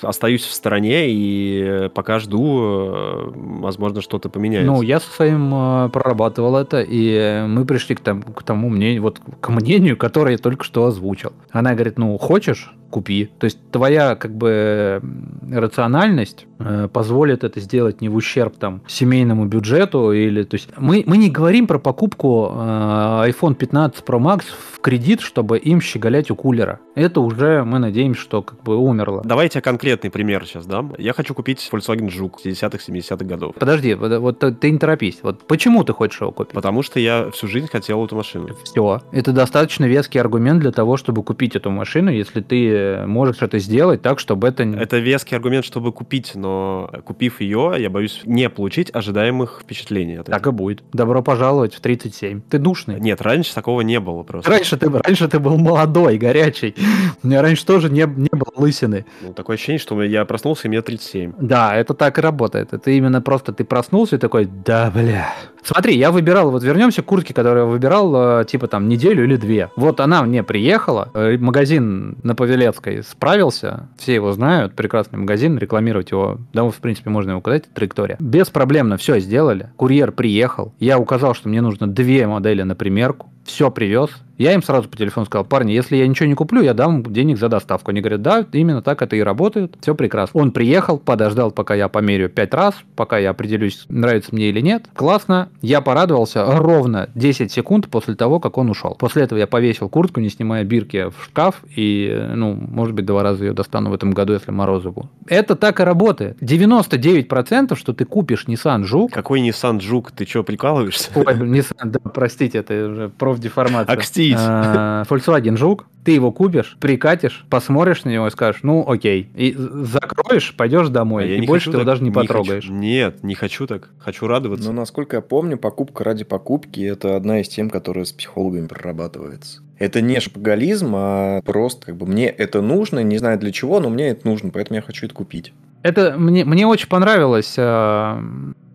остаюсь 0.03 0.45
в 0.45 0.53
стороне 0.53 1.11
и 1.11 1.91
пока 1.95 2.19
жду, 2.19 2.61
э, 2.61 3.31
возможно, 3.35 4.01
что-то 4.01 4.29
поменяется. 4.29 4.71
Ну, 4.71 4.83
я 4.83 5.01
со 5.01 5.11
своим 5.11 5.53
э, 5.55 5.89
прорабатывал 5.91 6.57
это, 6.57 6.81
и 6.81 7.45
мы 7.47 7.65
пришли 7.65 7.95
к, 7.95 8.01
тому, 8.01 8.23
к 8.23 8.43
тому 8.43 8.69
мнению, 8.69 9.03
вот 9.03 9.21
к 9.41 9.49
мнению, 9.51 9.97
которое 9.97 10.33
я 10.33 10.39
только 10.39 10.65
что 10.65 10.87
озвучил. 10.87 11.33
Она 11.51 11.75
говорит, 11.75 11.99
ну, 11.99 12.17
хочешь, 12.19 12.73
купи. 12.91 13.31
То 13.39 13.45
есть 13.45 13.59
твоя 13.71 14.15
как 14.15 14.35
бы 14.35 15.03
рациональность 15.51 16.47
э, 16.59 16.89
позволит 16.93 17.45
это 17.45 17.61
сделать 17.61 18.01
не 18.01 18.09
в 18.09 18.17
ущерб 18.17 18.57
там 18.57 18.83
семейному 18.87 19.47
бюджету 19.47 20.13
или 20.13 20.43
то 20.43 20.55
есть 20.55 20.69
мы 20.79 21.05
мы 21.07 21.17
не 21.17 21.31
говорим 21.31 21.67
про 21.67 21.79
покупку 21.79 22.51
э, 22.55 23.31
iPhone 23.31 23.55
15 23.55 24.05
Pro 24.05 24.19
Max 24.19 24.45
в 24.73 24.81
кредит, 24.81 25.21
чтобы 25.21 25.59
им 25.59 25.81
щеголять 25.81 26.31
у 26.31 26.37
кулера. 26.37 26.81
Это 26.95 27.21
уже 27.21 27.65
мы 27.65 27.79
надеемся, 27.79 28.21
что 28.21 28.43
как 28.43 28.63
бы 28.63 28.77
умерло. 28.77 29.23
Давайте 29.25 29.61
конкретный 29.61 30.11
пример 30.11 30.47
сейчас 30.47 30.67
дам. 30.67 30.95
Я 30.99 31.13
хочу 31.13 31.35
купить 31.35 31.69
Volkswagen 31.71 32.11
Жук 32.11 32.41
60-х 32.45 32.79
70-х 32.79 33.25
годов. 33.25 33.55
Подожди, 33.59 33.95
вот, 33.95 34.19
вот 34.19 34.61
ты 34.61 34.71
не 34.71 34.79
торопись. 34.79 35.19
Вот 35.23 35.47
почему 35.47 35.85
ты 35.85 35.93
хочешь 35.93 36.21
его 36.21 36.33
купить? 36.33 36.55
Потому 36.55 36.83
что 36.83 37.01
я 37.01 37.31
всю 37.33 37.49
жизнь 37.49 37.69
хотел 37.71 38.05
эту 38.05 38.17
машину. 38.17 38.49
Все. 38.65 39.03
Это 39.13 39.33
достаточно 39.33 39.85
веский 39.85 40.19
аргумент 40.19 40.61
для 40.61 40.73
того, 40.73 40.97
чтобы 40.97 41.23
купить 41.23 41.57
эту 41.57 41.71
машину, 41.71 42.11
если 42.11 42.41
ты 42.41 42.78
можешь 43.07 43.43
это 43.43 43.59
сделать 43.59 44.03
так, 44.03 44.19
чтобы 44.19 44.49
это... 44.49 44.63
Это 44.63 44.99
веский 44.99 45.35
аргумент, 45.35 45.65
чтобы 45.65 45.93
купить, 45.93 46.33
но 46.35 46.91
купив 47.05 47.41
ее, 47.41 47.75
я 47.79 47.91
боюсь 47.91 48.23
не 48.25 48.49
получить 48.49 48.95
ожидаемых 48.95 49.61
впечатлений. 49.63 50.19
так 50.19 50.47
и 50.47 50.51
будет. 50.51 50.83
Добро 50.93 51.23
пожаловать 51.23 51.75
в 51.75 51.81
37. 51.81 52.41
Ты 52.49 52.59
душный. 52.59 53.01
Нет, 53.01 53.21
раньше 53.23 53.55
такого 53.55 53.83
не 53.83 54.01
было 54.01 54.23
просто. 54.23 54.51
Раньше 54.51 54.77
ты, 54.77 54.91
раньше 54.91 55.29
ты 55.29 55.39
был 55.39 55.59
молодой, 55.59 56.19
горячий. 56.19 56.75
У 57.23 57.27
меня 57.27 57.43
раньше 57.43 57.65
тоже 57.67 57.91
не, 57.91 58.03
не 58.03 58.31
было 58.33 58.53
лысины. 58.57 59.05
Ну, 59.23 59.33
такое 59.33 59.55
ощущение, 59.55 59.81
что 59.81 60.03
я 60.03 60.25
проснулся, 60.25 60.67
и 60.67 60.69
мне 60.69 60.83
37. 60.83 61.35
Да, 61.39 61.77
это 61.77 61.95
так 61.95 62.19
и 62.19 62.21
работает. 62.21 62.73
Это 62.73 62.91
именно 62.91 63.21
просто 63.21 63.53
ты 63.53 63.65
проснулся 63.65 64.17
и 64.17 64.19
такой, 64.19 64.47
да, 64.47 64.91
бля. 64.91 65.35
Смотри, 65.69 65.99
я 65.99 66.11
выбирал, 66.11 66.51
вот 66.51 66.63
вернемся 66.63 67.03
к 67.03 67.05
куртке, 67.05 67.35
которую 67.35 67.67
я 67.67 67.71
выбирал, 67.71 68.41
э, 68.41 68.45
типа 68.47 68.69
там 68.69 68.89
неделю 68.89 69.25
или 69.25 69.37
две. 69.37 69.69
Вот 69.77 70.01
она 70.01 70.23
мне 70.23 70.43
приехала, 70.43 71.11
э, 71.13 71.37
магазин 71.37 72.17
на 72.23 72.35
Павелецкой 72.35 73.03
справился, 73.03 73.87
все 73.99 74.15
его 74.15 74.33
знают, 74.33 74.73
прекрасный 74.73 75.19
магазин, 75.19 75.59
рекламировать 75.59 76.11
его, 76.11 76.39
да, 76.55 76.65
в 76.65 76.77
принципе, 76.77 77.11
можно 77.11 77.33
его 77.33 77.41
указать, 77.41 77.65
траектория. 77.75 78.17
Беспроблемно 78.19 78.97
все 78.97 79.21
сделали, 79.21 79.69
курьер 79.77 80.11
приехал, 80.11 80.73
я 80.81 80.99
указал, 80.99 81.35
что 81.35 81.51
мне 81.51 81.61
нужно 81.61 81.87
две 81.87 82.27
модели 82.27 82.63
на 82.63 82.75
примерку, 82.75 83.31
все 83.45 83.71
привез, 83.71 84.09
Я 84.39 84.55
им 84.55 84.63
сразу 84.63 84.89
по 84.89 84.97
телефону 84.97 85.27
сказал, 85.27 85.45
парни, 85.45 85.73
если 85.73 85.97
я 85.97 86.07
ничего 86.07 86.29
не 86.29 86.35
куплю, 86.35 86.63
я 86.63 86.73
дам 86.73 87.03
денег 87.03 87.39
за 87.39 87.49
доставку. 87.49 87.91
Они 87.91 88.01
говорят, 88.01 88.23
да, 88.23 88.47
именно 88.53 88.83
так 88.83 89.03
это 89.03 89.17
и 89.17 89.21
работает, 89.21 89.75
все 89.81 89.97
прекрасно. 89.97 90.41
Он 90.41 90.53
приехал, 90.53 90.99
подождал, 90.99 91.51
пока 91.51 91.75
я 91.75 91.89
померю 91.89 92.29
5 92.29 92.55
раз, 92.55 92.75
пока 92.95 93.19
я 93.19 93.31
определюсь, 93.31 93.85
нравится 93.89 94.33
мне 94.33 94.51
или 94.51 94.61
нет. 94.61 94.87
Классно, 94.95 95.49
я 95.61 95.81
порадовался 95.81 96.45
ровно 96.47 97.11
10 97.17 97.51
секунд 97.51 97.89
после 97.89 98.15
того, 98.15 98.39
как 98.39 98.59
он 98.59 98.71
ушел. 98.71 98.95
После 98.99 99.25
этого 99.25 99.41
я 99.41 99.49
повесил 99.49 99.89
куртку, 99.89 100.21
не 100.21 100.29
снимая 100.29 100.63
бирки 100.63 101.11
в 101.11 101.25
шкаф, 101.25 101.63
и, 101.75 102.31
ну, 102.35 102.55
может 102.55 102.95
быть, 102.95 103.07
два 103.07 103.25
раза 103.25 103.45
ее 103.45 103.55
достану 103.55 103.91
в 103.91 103.95
этом 103.95 104.13
году, 104.13 104.35
если 104.35 104.53
морозы 104.53 104.91
будут. 104.91 105.11
Это 105.27 105.57
так 105.57 105.81
и 105.81 105.83
работает. 105.83 106.41
99% 106.41 107.77
что 107.77 107.93
ты 107.93 108.05
купишь 108.05 108.45
Nissan 108.47 108.85
Juke. 108.85 109.09
Какой 109.11 109.41
Nissan 109.41 109.79
Juke? 109.79 110.11
Ты 110.15 110.27
что, 110.27 110.45
прикалываешься? 110.45 111.11
Ой, 111.17 111.25
Nissan, 111.25 111.87
да, 111.87 111.99
простите, 111.99 112.59
это 112.59 112.89
уже 112.89 113.09
профдеформация. 113.09 113.93
Акстись. 114.35 114.47
А, 114.49 115.03
Volkswagen 115.09 115.57
Жук, 115.57 115.87
ты 116.05 116.13
его 116.13 116.33
купишь, 116.33 116.77
прикатишь, 116.81 117.45
посмотришь 117.51 118.05
на 118.05 118.11
него 118.11 118.27
и 118.29 118.31
скажешь, 118.31 118.63
ну 118.63 118.89
окей, 118.89 119.29
и 119.35 119.55
закроешь, 119.57 120.55
пойдешь 120.57 120.89
домой, 120.89 121.25
А 121.25 121.27
и 121.27 121.41
не 121.41 121.47
больше 121.47 121.67
хочу 121.67 121.73
ты 121.73 121.77
его 121.79 121.85
даже 121.87 122.03
не 122.03 122.11
хочу. 122.11 122.27
потрогаешь. 122.29 122.69
Нет, 122.69 123.23
не 123.23 123.35
хочу 123.35 123.67
так. 123.67 123.91
Хочу 123.99 124.27
радоваться. 124.27 124.69
Но, 124.69 124.73
насколько 124.81 125.17
я 125.17 125.23
помню, 125.23 125.59
покупка 125.59 126.05
ради 126.05 126.25
покупки– 126.25 126.81
это 126.83 127.17
одна 127.17 127.41
из 127.41 127.49
тем, 127.49 127.69
которая 127.71 128.05
с 128.05 128.13
психологами 128.13 128.67
прорабатывается. 128.67 129.61
Это 129.79 130.01
не 130.01 130.19
шапоголизм, 130.19 130.93
а 130.97 131.41
просто 131.43 131.87
как 131.87 131.97
бы 131.97 132.07
мне 132.07 132.27
это 132.29 132.63
нужно, 132.63 133.01
не 133.03 133.19
знаю 133.19 133.39
для 133.39 133.53
чего, 133.53 133.79
но 133.81 133.91
мне 133.91 134.09
это 134.09 134.27
нужно, 134.27 134.51
поэтому 134.51 134.77
я 134.77 134.83
хочу 134.83 135.07
это 135.07 135.15
купить. 135.15 135.53
Это 135.83 136.17
мне, 136.19 136.45
мне 136.45 136.67
очень 136.67 136.89
понравилась 136.89 137.55
э, 137.57 138.23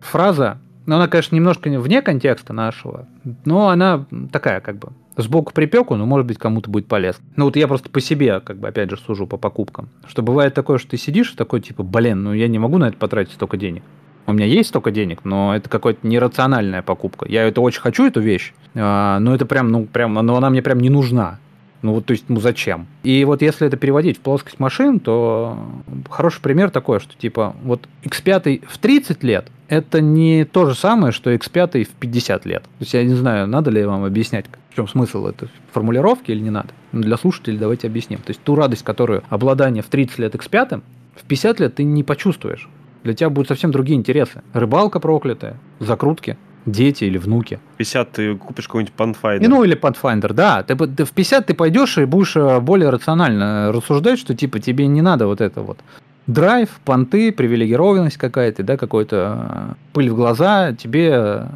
фраза, 0.00 0.58
но 0.86 0.96
она, 0.96 1.08
конечно, 1.08 1.34
немножко 1.34 1.68
вне 1.68 2.02
контекста 2.02 2.52
нашего, 2.52 3.06
но 3.44 3.68
она 3.68 4.06
такая 4.32 4.60
как 4.60 4.78
бы 4.78 4.88
сбоку 5.16 5.52
припеку, 5.52 5.96
но 5.96 6.06
может 6.06 6.26
быть 6.26 6.38
кому-то 6.38 6.70
будет 6.70 6.86
полезно. 6.86 7.24
Ну 7.36 7.46
вот 7.46 7.56
я 7.56 7.68
просто 7.68 7.88
по 7.90 8.00
себе, 8.00 8.40
как 8.40 8.58
бы 8.58 8.68
опять 8.68 8.90
же, 8.90 8.96
сужу 8.96 9.26
по 9.26 9.36
покупкам. 9.36 9.88
Что 10.06 10.22
бывает 10.22 10.54
такое, 10.54 10.78
что 10.78 10.90
ты 10.90 10.96
сидишь 10.96 11.30
такой 11.32 11.60
типа, 11.60 11.82
блин, 11.82 12.24
ну 12.24 12.32
я 12.32 12.48
не 12.48 12.58
могу 12.58 12.78
на 12.78 12.88
это 12.88 12.96
потратить 12.96 13.32
столько 13.34 13.56
денег. 13.56 13.82
У 14.26 14.32
меня 14.32 14.46
есть 14.46 14.70
столько 14.70 14.90
денег, 14.90 15.20
но 15.24 15.54
это 15.54 15.68
какая-то 15.68 16.06
нерациональная 16.06 16.82
покупка. 16.82 17.26
Я 17.28 17.42
это 17.46 17.60
очень 17.60 17.80
хочу, 17.80 18.06
эту 18.06 18.20
вещь, 18.20 18.54
а, 18.74 19.18
но 19.18 19.34
это 19.34 19.44
прям, 19.44 19.70
ну 19.70 19.84
прям, 19.84 20.14
но 20.14 20.36
она 20.36 20.50
мне 20.50 20.62
прям 20.62 20.80
не 20.80 20.88
нужна. 20.88 21.38
Ну 21.82 21.92
вот, 21.92 22.06
то 22.06 22.12
есть, 22.12 22.24
ну 22.28 22.40
зачем? 22.40 22.86
И 23.02 23.26
вот 23.26 23.42
если 23.42 23.66
это 23.66 23.76
переводить 23.76 24.16
в 24.16 24.20
плоскость 24.20 24.58
машин, 24.58 25.00
то 25.00 25.58
хороший 26.08 26.40
пример 26.40 26.70
такой, 26.70 26.98
что 26.98 27.14
типа 27.14 27.54
вот 27.62 27.86
X5 28.04 28.64
в 28.66 28.78
30 28.78 29.22
лет 29.22 29.50
это 29.68 30.00
не 30.00 30.44
то 30.44 30.66
же 30.66 30.74
самое, 30.74 31.12
что 31.12 31.32
X5 31.32 31.84
в 31.84 31.88
50 31.88 32.46
лет. 32.46 32.62
То 32.62 32.68
есть 32.80 32.94
я 32.94 33.04
не 33.04 33.14
знаю, 33.14 33.46
надо 33.46 33.70
ли 33.70 33.84
вам 33.84 34.04
объяснять, 34.04 34.46
в 34.70 34.76
чем 34.76 34.88
смысл 34.88 35.26
этой 35.26 35.48
формулировки 35.72 36.30
или 36.30 36.40
не 36.40 36.50
надо. 36.50 36.68
Но 36.92 37.02
для 37.02 37.16
слушателей 37.16 37.58
давайте 37.58 37.86
объясним. 37.86 38.18
То 38.18 38.30
есть 38.30 38.40
ту 38.42 38.54
радость, 38.54 38.82
которую 38.82 39.22
обладание 39.30 39.82
в 39.82 39.86
30 39.86 40.18
лет 40.18 40.34
X5, 40.34 40.82
в 41.16 41.22
50 41.24 41.60
лет 41.60 41.74
ты 41.76 41.84
не 41.84 42.02
почувствуешь. 42.02 42.68
Для 43.02 43.14
тебя 43.14 43.30
будут 43.30 43.48
совсем 43.48 43.70
другие 43.70 43.98
интересы. 43.98 44.42
Рыбалка 44.52 44.98
проклятая, 44.98 45.58
закрутки, 45.78 46.38
дети 46.66 47.04
или 47.04 47.18
внуки. 47.18 47.60
50 47.76 48.12
ты 48.12 48.36
купишь 48.36 48.66
какой-нибудь 48.66 48.94
Pathfinder. 48.96 49.44
И, 49.44 49.48
ну, 49.48 49.62
или 49.62 49.78
Pathfinder, 49.78 50.32
да. 50.32 50.62
Ты, 50.62 50.74
ты 50.76 51.04
в 51.04 51.12
50 51.12 51.46
ты 51.46 51.54
пойдешь 51.54 51.98
и 51.98 52.04
будешь 52.04 52.36
э, 52.36 52.60
более 52.60 52.90
рационально 52.90 53.70
рассуждать, 53.72 54.18
что 54.18 54.34
типа 54.34 54.58
тебе 54.58 54.86
не 54.86 55.02
надо 55.02 55.26
вот 55.26 55.40
это 55.40 55.60
вот 55.60 55.78
драйв, 56.26 56.80
понты, 56.84 57.32
привилегированность 57.32 58.16
какая-то, 58.16 58.62
да, 58.62 58.76
какой-то 58.76 59.48
э, 59.50 59.74
пыль 59.92 60.10
в 60.10 60.16
глаза, 60.16 60.72
тебе, 60.72 61.10
э, 61.12 61.46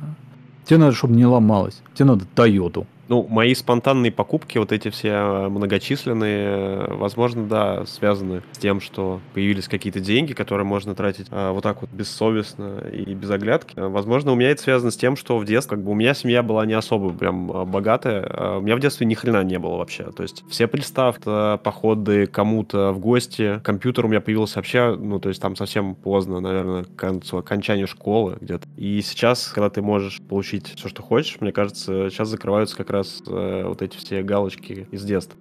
тебе 0.65 0.79
надо, 0.79 0.93
чтобы 0.93 1.15
не 1.15 1.27
ломалось. 1.27 1.81
Тебе 1.95 2.07
надо 2.07 2.25
Тойоту. 2.35 2.87
Ну, 3.09 3.27
мои 3.29 3.55
спонтанные 3.55 4.12
покупки, 4.12 4.59
вот 4.59 4.71
эти 4.71 4.90
все 4.90 5.09
э, 5.09 5.49
многочисленные, 5.49 6.49
э, 6.49 6.94
возможно, 6.94 7.47
да, 7.47 7.87
связаны 7.87 8.42
с 8.53 8.59
тем, 8.59 8.83
что 8.83 9.21
появились 9.33 9.66
какие-то 9.66 10.01
деньги, 10.01 10.35
которые 10.35 10.66
можно 10.66 10.94
тратить 10.94 11.27
а, 11.31 11.53
вот 11.53 11.62
так 11.62 11.81
вот 11.81 11.90
бессовестно 11.90 12.85
и 12.92 13.14
без 13.14 13.31
оглядки. 13.31 13.75
Возможно, 13.77 14.33
у 14.33 14.35
меня 14.35 14.51
это 14.51 14.61
связано 14.61 14.90
с 14.90 14.97
тем, 14.97 15.16
что 15.16 15.38
в 15.38 15.47
детстве, 15.47 15.77
как 15.77 15.85
бы, 15.85 15.92
у 15.92 15.94
меня 15.94 16.12
семья 16.12 16.42
была 16.42 16.66
не 16.66 16.75
особо 16.75 17.11
прям 17.11 17.47
богатая. 17.71 18.27
А 18.29 18.59
У 18.59 18.61
меня 18.61 18.77
в 18.77 18.81
детстве 18.81 19.07
ни 19.07 19.14
хрена 19.14 19.42
не 19.42 19.59
было 19.59 19.77
вообще. 19.77 20.11
То 20.12 20.23
есть 20.23 20.44
все 20.51 20.66
приставки, 20.66 21.59
походы 21.59 22.27
кому-то 22.27 22.92
в 22.92 22.99
гости, 22.99 23.61
компьютер 23.64 24.05
у 24.05 24.09
меня 24.09 24.21
появился 24.21 24.57
вообще, 24.57 24.97
ну, 24.99 25.18
то 25.18 25.31
есть 25.31 25.40
там 25.40 25.57
совсем 25.57 25.94
поздно, 25.94 26.40
наверное, 26.40 26.85
к 26.85 26.94
концу, 26.94 27.38
окончанию 27.38 27.87
школы 27.87 28.37
где-то. 28.40 28.68
И 28.77 29.01
сейчас, 29.01 29.49
когда 29.49 29.71
ты 29.71 29.81
можешь 29.81 30.21
получить 30.21 30.75
все, 30.77 30.88
что 30.88 31.03
хочешь, 31.03 31.40
мне 31.40 31.53
кажется, 31.53 32.11
сейчас 32.11 32.29
закрываются 32.29 32.77
как 32.77 32.90
раз 32.90 32.98
э, 33.27 33.65
вот 33.67 33.83
эти 33.83 33.97
все 33.97 34.23
галочки 34.23 34.87
из 34.91 35.05
детства. 35.05 35.39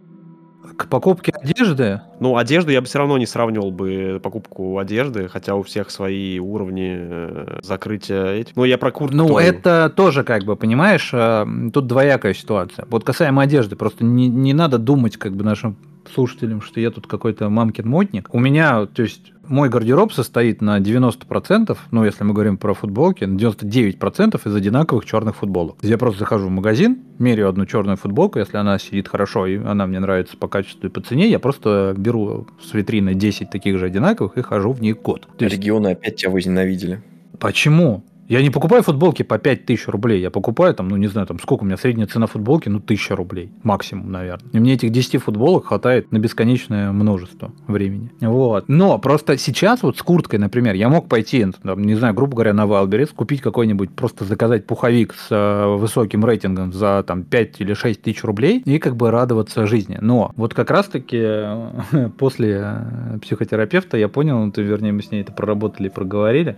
К 0.76 0.88
покупке 0.88 1.32
одежды 1.32 2.02
Ну, 2.20 2.36
одежду 2.36 2.72
я 2.72 2.82
бы 2.82 2.88
все 2.88 3.00
равно 3.00 3.17
не 3.17 3.26
сравнивал 3.26 3.72
бы 3.72 4.20
покупку 4.22 4.80
одежды, 4.80 5.28
хотя 5.30 5.56
у 5.56 5.63
всех 5.63 5.89
свои 5.89 6.39
уровни 6.39 6.96
э, 7.00 7.60
закрытия 7.63 8.34
этих. 8.34 8.56
Ну, 8.56 8.65
я 8.65 8.78
про 8.78 8.91
куртку 8.91 9.15
Ну, 9.15 9.28
твою. 9.28 9.48
это 9.48 9.91
тоже, 9.96 10.24
как 10.24 10.43
бы, 10.43 10.56
понимаешь, 10.56 11.10
э, 11.13 11.46
тут 11.74 11.88
двоякая 11.88 12.34
ситуация. 12.34 12.86
Вот 12.89 13.04
касаемо 13.06 13.43
одежды, 13.43 13.76
просто 13.76 14.04
не, 14.04 14.28
не 14.28 14.54
надо 14.54 14.78
думать, 14.78 15.15
как 15.17 15.36
бы, 15.36 15.46
нашим 15.46 15.78
слушателям, 16.10 16.62
что 16.62 16.80
я 16.80 16.91
тут 16.91 17.08
какой-то 17.08 17.50
мамкин 17.50 17.88
модник. 17.88 18.30
У 18.34 18.39
меня, 18.39 18.86
то 18.86 19.02
есть, 19.02 19.34
мой 19.48 19.70
гардероб 19.70 20.12
состоит 20.12 20.62
на 20.62 20.80
90%, 20.80 21.78
ну, 21.91 22.04
если 22.04 22.24
мы 22.24 22.34
говорим 22.34 22.58
про 22.58 22.74
футболки, 22.74 23.24
на 23.24 23.38
99% 23.38 24.41
из 24.46 24.56
одинаковых 24.56 25.06
черных 25.06 25.38
футболок. 25.38 25.78
Я 25.82 25.98
просто 25.98 26.20
захожу 26.20 26.48
в 26.48 26.52
магазин, 26.52 27.00
меряю 27.20 27.50
одну 27.50 27.65
черную 27.65 27.98
футболку, 27.98 28.39
если 28.39 28.58
она 28.58 28.78
сидит 28.78 29.08
хорошо 29.08 29.48
и 29.48 29.58
она 29.58 29.88
мне 29.88 30.00
нравится 30.00 30.38
по 30.38 30.48
качеству 30.48 30.88
и 30.88 30.89
по 30.89 31.02
цене, 31.02 31.30
я 31.30 31.39
просто 31.39 31.93
беру 31.98 32.48
с 32.62 32.74
витрины 32.74 33.13
10 33.13 33.50
таких 33.50 33.78
же 33.78 33.86
одинаковых 33.86 34.38
и 34.38 34.41
хожу 34.41 34.72
в 34.72 34.82
них 34.82 35.02
год. 35.02 35.28
То 35.38 35.46
есть, 35.46 35.56
Регионы 35.56 35.89
опять 35.89 36.17
тебя 36.17 36.32
возненавидели. 36.32 37.02
Почему? 37.39 38.04
Я 38.28 38.42
не 38.42 38.50
покупаю 38.50 38.84
футболки 38.84 39.24
по 39.24 39.38
5000 39.38 39.88
рублей. 39.88 40.22
Я 40.22 40.32
покупаю 40.32 40.74
там, 40.74 40.90
ну 40.90 40.98
не 40.98 41.08
знаю, 41.08 41.28
там 41.28 41.40
сколько 41.40 41.63
у 41.63 41.66
меня 41.66 41.78
средняя 41.78 42.08
цена 42.08 42.28
футболки, 42.28 42.68
ну 42.68 42.80
1000 42.80 43.16
рублей 43.16 43.52
максимум, 43.63 44.12
наверное. 44.12 44.50
И 44.52 44.60
мне 44.60 44.74
этих 44.74 44.92
10 44.92 45.24
футболок 45.24 45.68
хватает 45.68 46.12
на 46.12 46.20
бесконечное 46.20 46.92
множество 46.92 47.54
времени. 47.68 48.12
Вот. 48.20 48.66
Но 48.68 49.00
просто 49.00 49.38
сейчас 49.38 49.82
вот 49.82 49.98
с 49.98 50.02
курткой, 50.02 50.40
например, 50.40 50.76
я 50.76 50.90
мог 50.90 51.08
пойти, 51.08 51.46
там, 51.63 51.82
не 51.84 51.96
знаю, 51.96 52.13
грубо 52.13 52.36
говоря, 52.36 52.54
на 52.54 52.66
Wildberries, 52.66 53.13
купить 53.16 53.42
какой-нибудь, 53.42 53.92
просто 53.92 54.26
заказать 54.26 54.68
пуховик 54.68 55.13
с 55.13 55.28
э, 55.32 55.78
высоким 55.78 56.26
рейтингом 56.26 56.74
за 56.74 57.04
там 57.08 57.24
5 57.24 57.62
или 57.62 57.74
6 57.74 58.02
тысяч 58.02 58.24
рублей 58.26 58.62
и 58.66 58.78
как 58.78 58.98
бы 58.98 59.10
радоваться 59.10 59.66
жизни. 59.68 60.00
Но 60.02 60.34
вот 60.36 60.54
как 60.54 60.70
раз-таки 60.70 61.18
э, 61.22 62.10
после 62.18 62.62
э, 62.62 63.20
психотерапевта 63.22 63.96
я 63.96 64.10
понял, 64.10 64.40
ну, 64.40 64.52
то, 64.52 64.62
вернее, 64.62 64.92
мы 64.92 65.02
с 65.02 65.12
ней 65.12 65.22
это 65.22 65.32
проработали 65.32 65.88
и 65.88 65.92
проговорили, 65.92 66.58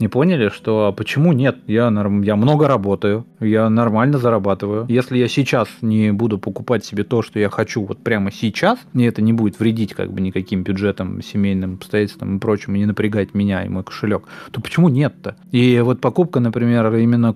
не 0.00 0.08
поняли, 0.08 0.48
что 0.48 0.94
почему 0.96 1.32
нет? 1.32 1.58
Я, 1.66 1.90
норм- 1.90 2.22
я 2.22 2.36
много 2.36 2.66
работаю, 2.66 3.26
я 3.38 3.68
нормально 3.68 4.18
зарабатываю. 4.18 4.86
Если 4.88 5.18
я 5.18 5.28
сейчас 5.28 5.68
не 5.82 6.12
буду 6.12 6.38
покупать 6.38 6.84
себе 6.84 7.04
то, 7.04 7.22
что 7.22 7.38
я 7.38 7.50
хочу 7.50 7.84
вот 7.84 7.98
прямо 7.98 8.32
сейчас, 8.32 8.78
и 8.94 9.02
это 9.02 9.22
не 9.22 9.32
будет 9.32 9.60
вредить 9.60 9.94
как 9.94 10.12
бы 10.12 10.20
никаким 10.20 10.62
бюджетам, 10.62 11.22
семейным 11.22 11.74
обстоятельствам 11.74 12.36
и 12.36 12.40
прочим, 12.40 12.74
и 12.74 12.78
не 12.78 12.86
напрягать 12.86 13.34
меня 13.34 13.64
и 13.64 13.68
мой 13.68 13.84
кошелек, 13.84 14.22
то 14.50 14.60
почему 14.60 14.88
нет-то? 14.88 15.36
И 15.52 15.78
вот 15.80 16.00
покупка, 16.00 16.40
например, 16.40 16.94
именно 16.94 17.34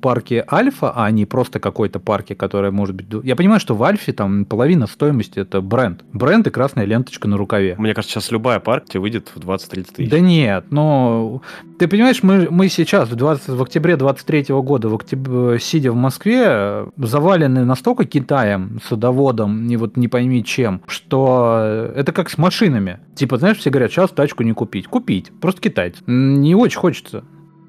парки 0.00 0.44
Альфа, 0.50 0.92
а 0.94 1.10
не 1.10 1.26
просто 1.26 1.60
какой-то 1.60 2.00
парки, 2.00 2.34
которая 2.34 2.70
может 2.70 2.94
быть... 2.94 3.06
Я 3.24 3.36
понимаю, 3.36 3.60
что 3.60 3.74
в 3.74 3.82
Альфе 3.82 4.12
там 4.12 4.44
половина 4.44 4.86
стоимости 4.86 5.38
это 5.38 5.60
бренд. 5.60 6.02
Бренд 6.12 6.46
и 6.46 6.50
красная 6.50 6.84
ленточка 6.84 7.28
на 7.28 7.36
рукаве. 7.36 7.74
Мне 7.78 7.92
кажется, 7.92 8.14
сейчас 8.14 8.30
любая 8.30 8.60
парк 8.60 8.86
тебе 8.86 9.00
выйдет 9.00 9.32
в 9.34 9.40
20-30 9.40 9.86
тысяч. 9.94 10.10
Да 10.10 10.20
нет, 10.20 10.66
но 10.70 11.42
ты 11.78 11.88
понимаешь, 11.88 12.05
мы, 12.22 12.48
мы 12.50 12.68
сейчас 12.68 13.08
в, 13.08 13.14
20, 13.14 13.48
в 13.48 13.62
октябре 13.62 13.96
23 13.96 14.46
года, 14.48 14.88
в 14.88 14.94
октяб- 14.94 15.58
сидя 15.58 15.92
в 15.92 15.94
Москве, 15.96 16.42
э, 16.46 16.86
завалены 16.96 17.64
настолько 17.64 18.04
Китаем, 18.04 18.80
садоводом, 18.86 19.68
и 19.68 19.76
вот 19.76 19.96
не 19.96 20.08
пойми 20.08 20.44
чем, 20.44 20.82
что 20.86 21.90
это 21.94 22.12
как 22.12 22.30
с 22.30 22.38
машинами. 22.38 23.00
Типа, 23.14 23.38
знаешь, 23.38 23.58
все 23.58 23.70
говорят, 23.70 23.90
сейчас 23.90 24.10
тачку 24.10 24.42
не 24.42 24.52
купить. 24.52 24.86
Купить, 24.86 25.32
просто 25.40 25.60
китайцы. 25.60 26.02
Не 26.06 26.54
очень 26.54 26.78
хочется. 26.78 27.24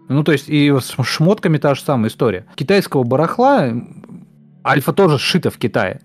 Ну, 0.10 0.24
то 0.24 0.32
есть, 0.32 0.50
и 0.50 0.72
с 0.72 0.96
шмотками 1.04 1.58
та 1.58 1.76
же 1.76 1.82
самая 1.82 2.10
история. 2.10 2.46
Китайского 2.56 3.04
барахла, 3.04 3.74
Альфа 4.66 4.94
тоже 4.94 5.18
сшита 5.18 5.50
в 5.50 5.58
Китае 5.58 6.02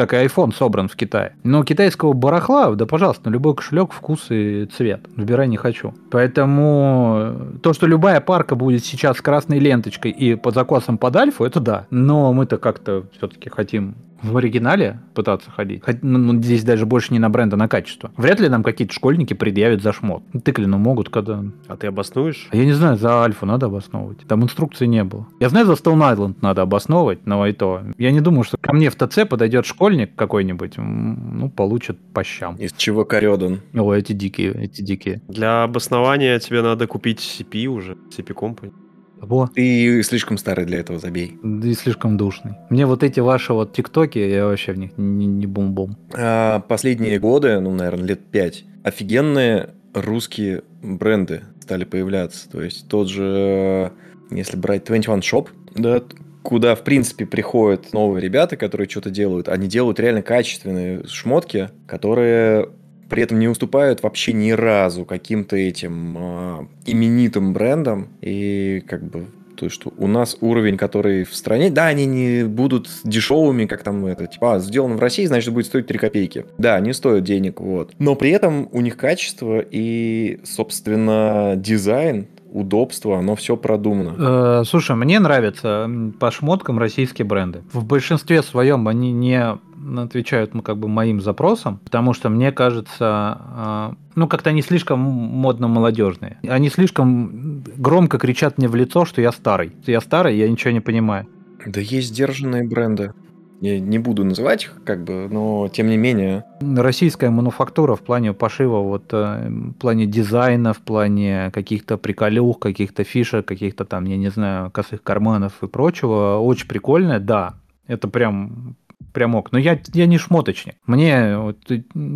как 0.00 0.14
и 0.14 0.16
iPhone 0.16 0.54
собран 0.54 0.88
в 0.88 0.96
Китае. 0.96 1.34
Но 1.44 1.62
китайского 1.62 2.14
барахла, 2.14 2.74
да 2.74 2.86
пожалуйста, 2.86 3.28
на 3.28 3.34
любой 3.34 3.54
кошелек, 3.54 3.92
вкус 3.92 4.26
и 4.30 4.64
цвет. 4.64 5.00
Выбирай 5.14 5.46
не 5.46 5.58
хочу. 5.58 5.92
Поэтому 6.10 7.16
э, 7.18 7.58
то, 7.62 7.74
что 7.74 7.86
любая 7.86 8.22
парка 8.22 8.54
будет 8.54 8.82
сейчас 8.82 9.18
с 9.18 9.20
красной 9.20 9.58
ленточкой 9.58 10.10
и 10.10 10.36
под 10.36 10.54
закосом 10.54 10.96
под 10.96 11.16
альфу, 11.16 11.44
это 11.44 11.60
да. 11.60 11.86
Но 11.90 12.32
мы-то 12.32 12.56
как-то 12.56 13.04
все-таки 13.18 13.50
хотим 13.50 13.94
в 14.22 14.36
оригинале 14.36 15.00
пытаться 15.14 15.50
ходить, 15.50 15.82
хоть, 15.84 16.02
ну, 16.02 16.18
ну, 16.18 16.42
здесь 16.42 16.64
даже 16.64 16.86
больше 16.86 17.12
не 17.12 17.18
на 17.18 17.30
бренд, 17.30 17.52
а 17.54 17.56
на 17.56 17.68
качество, 17.68 18.10
вряд 18.16 18.40
ли 18.40 18.48
нам 18.48 18.62
какие-то 18.62 18.92
школьники 18.94 19.34
предъявят 19.34 19.82
за 19.82 19.92
шмот. 19.92 20.22
Тыклину 20.44 20.78
могут, 20.78 21.08
когда... 21.08 21.44
А 21.68 21.76
ты 21.76 21.86
обоснуешь? 21.86 22.48
А 22.50 22.56
я 22.56 22.64
не 22.64 22.72
знаю, 22.72 22.96
за 22.96 23.22
Альфу 23.22 23.46
надо 23.46 23.66
обосновывать. 23.66 24.18
Там 24.26 24.42
инструкции 24.42 24.86
не 24.86 25.04
было. 25.04 25.26
Я 25.40 25.48
знаю, 25.48 25.66
за 25.66 25.72
Stone 25.72 26.16
Island 26.16 26.36
надо 26.40 26.62
обосновывать, 26.62 27.26
но 27.26 27.46
и 27.46 27.52
то. 27.52 27.82
Я 27.98 28.12
не 28.12 28.20
думаю, 28.20 28.44
что 28.44 28.56
ко 28.58 28.72
мне 28.72 28.90
в 28.90 28.96
ТЦ 28.96 29.26
подойдет 29.28 29.66
школьник 29.66 30.14
какой-нибудь, 30.14 30.74
ну, 30.76 31.50
получит 31.50 31.98
по 32.12 32.24
щам. 32.24 32.56
Из 32.56 32.72
чего 32.72 33.04
корёдан. 33.04 33.60
О, 33.74 33.92
эти 33.92 34.12
дикие, 34.12 34.52
эти 34.52 34.82
дикие. 34.82 35.22
Для 35.28 35.64
обоснования 35.64 36.38
тебе 36.38 36.62
надо 36.62 36.86
купить 36.86 37.20
CP 37.20 37.66
уже, 37.66 37.96
CP 38.16 38.34
Company. 38.34 38.72
Во. 39.20 39.48
Ты 39.48 40.02
слишком 40.02 40.38
старый 40.38 40.64
для 40.64 40.78
этого, 40.78 40.98
забей. 40.98 41.38
И 41.42 41.74
слишком 41.74 42.16
душный. 42.16 42.54
Мне 42.70 42.86
вот 42.86 43.02
эти 43.02 43.20
ваши 43.20 43.52
вот 43.52 43.72
тиктоки, 43.72 44.18
я 44.18 44.46
вообще 44.46 44.72
в 44.72 44.78
них 44.78 44.92
не, 44.96 45.26
не 45.26 45.46
бум-бум. 45.46 45.96
А 46.14 46.60
последние 46.60 47.18
годы, 47.18 47.60
ну, 47.60 47.74
наверное, 47.74 48.06
лет 48.06 48.20
пять, 48.26 48.64
офигенные 48.82 49.70
русские 49.94 50.62
бренды 50.82 51.42
стали 51.60 51.84
появляться. 51.84 52.48
То 52.50 52.62
есть 52.62 52.88
тот 52.88 53.08
же, 53.08 53.92
если 54.30 54.56
брать 54.56 54.84
21 54.84 55.20
Shop, 55.20 55.48
да, 55.74 56.02
куда, 56.42 56.74
в 56.74 56.82
принципе, 56.82 57.26
приходят 57.26 57.92
новые 57.92 58.22
ребята, 58.22 58.56
которые 58.56 58.88
что-то 58.88 59.10
делают. 59.10 59.48
Они 59.48 59.68
делают 59.68 60.00
реально 60.00 60.22
качественные 60.22 61.06
шмотки, 61.06 61.70
которые 61.86 62.70
при 63.10 63.24
этом 63.24 63.38
не 63.38 63.48
уступают 63.48 64.02
вообще 64.02 64.32
ни 64.32 64.52
разу 64.52 65.04
каким-то 65.04 65.56
этим 65.56 66.16
э, 66.16 66.66
именитым 66.86 67.52
брендам. 67.52 68.08
И 68.22 68.82
как 68.88 69.02
бы 69.02 69.26
то, 69.56 69.68
что 69.68 69.92
у 69.98 70.06
нас 70.06 70.38
уровень, 70.40 70.78
который 70.78 71.24
в 71.24 71.34
стране, 71.34 71.70
да, 71.70 71.86
они 71.86 72.06
не 72.06 72.44
будут 72.44 72.88
дешевыми, 73.04 73.66
как 73.66 73.82
там 73.82 74.06
это, 74.06 74.26
типа, 74.26 74.54
а, 74.54 74.58
сделано 74.58 74.96
в 74.96 75.00
России, 75.00 75.26
значит, 75.26 75.52
будет 75.52 75.66
стоить 75.66 75.86
3 75.86 75.98
копейки. 75.98 76.46
Да, 76.56 76.80
не 76.80 76.94
стоят 76.94 77.24
денег, 77.24 77.60
вот. 77.60 77.92
Но 77.98 78.14
при 78.14 78.30
этом 78.30 78.68
у 78.72 78.80
них 78.80 78.96
качество 78.96 79.60
и, 79.60 80.40
собственно, 80.44 81.54
дизайн 81.56 82.28
удобство, 82.52 83.18
оно 83.18 83.36
все 83.36 83.56
продумано. 83.56 84.14
Э, 84.18 84.64
слушай, 84.64 84.96
мне 84.96 85.20
нравятся 85.20 85.88
по 86.18 86.30
шмоткам 86.30 86.78
российские 86.78 87.26
бренды. 87.26 87.62
В 87.72 87.84
большинстве 87.84 88.42
своем 88.42 88.88
они 88.88 89.12
не 89.12 89.58
отвечают 89.98 90.54
ну, 90.54 90.62
как 90.62 90.78
бы 90.78 90.88
моим 90.88 91.20
запросам, 91.20 91.78
потому 91.84 92.12
что 92.12 92.28
мне 92.28 92.52
кажется, 92.52 93.38
э, 93.56 93.94
ну 94.14 94.28
как-то 94.28 94.50
они 94.50 94.62
слишком 94.62 95.00
модно-молодежные. 95.00 96.38
Они 96.48 96.70
слишком 96.70 97.62
громко 97.76 98.18
кричат 98.18 98.58
мне 98.58 98.68
в 98.68 98.74
лицо, 98.74 99.04
что 99.04 99.20
я 99.20 99.32
старый. 99.32 99.72
Я 99.86 100.00
старый, 100.00 100.36
я 100.36 100.48
ничего 100.48 100.72
не 100.72 100.80
понимаю. 100.80 101.26
Да 101.66 101.80
есть 101.80 102.08
сдержанные 102.08 102.64
бренды. 102.64 103.12
Я 103.60 103.78
не 103.78 103.98
буду 103.98 104.24
называть 104.24 104.64
их, 104.64 104.80
как 104.84 105.04
бы, 105.04 105.28
но 105.30 105.68
тем 105.68 105.88
не 105.88 105.98
менее. 105.98 106.44
Российская 106.60 107.28
мануфактура 107.28 107.94
в 107.94 108.00
плане 108.00 108.32
пошива, 108.32 108.78
вот 108.78 109.12
э, 109.12 109.48
в 109.50 109.74
плане 109.74 110.06
дизайна, 110.06 110.72
в 110.72 110.78
плане 110.78 111.50
каких-то 111.52 111.98
приколюх, 111.98 112.58
каких-то 112.58 113.04
фишек, 113.04 113.44
каких-то 113.44 113.84
там, 113.84 114.06
я 114.06 114.16
не 114.16 114.30
знаю, 114.30 114.70
косых 114.70 115.02
карманов 115.02 115.62
и 115.62 115.66
прочего, 115.66 116.38
очень 116.38 116.68
прикольная, 116.68 117.20
да. 117.20 117.54
Это 117.86 118.08
прям 118.08 118.76
прям 119.12 119.34
ок. 119.34 119.52
Но 119.52 119.58
я, 119.58 119.80
я 119.92 120.06
не 120.06 120.18
шмоточник. 120.18 120.76
Мне 120.86 121.36
вот, 121.36 121.58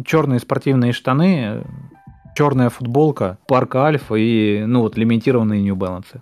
черные 0.06 0.40
спортивные 0.40 0.92
штаны, 0.92 1.64
черная 2.36 2.70
футболка, 2.70 3.38
парк 3.46 3.76
Альфа 3.76 4.14
и, 4.14 4.64
ну, 4.64 4.80
вот, 4.80 4.96
лимитированные 4.96 5.62
New 5.62 5.76
Balance. 5.76 6.20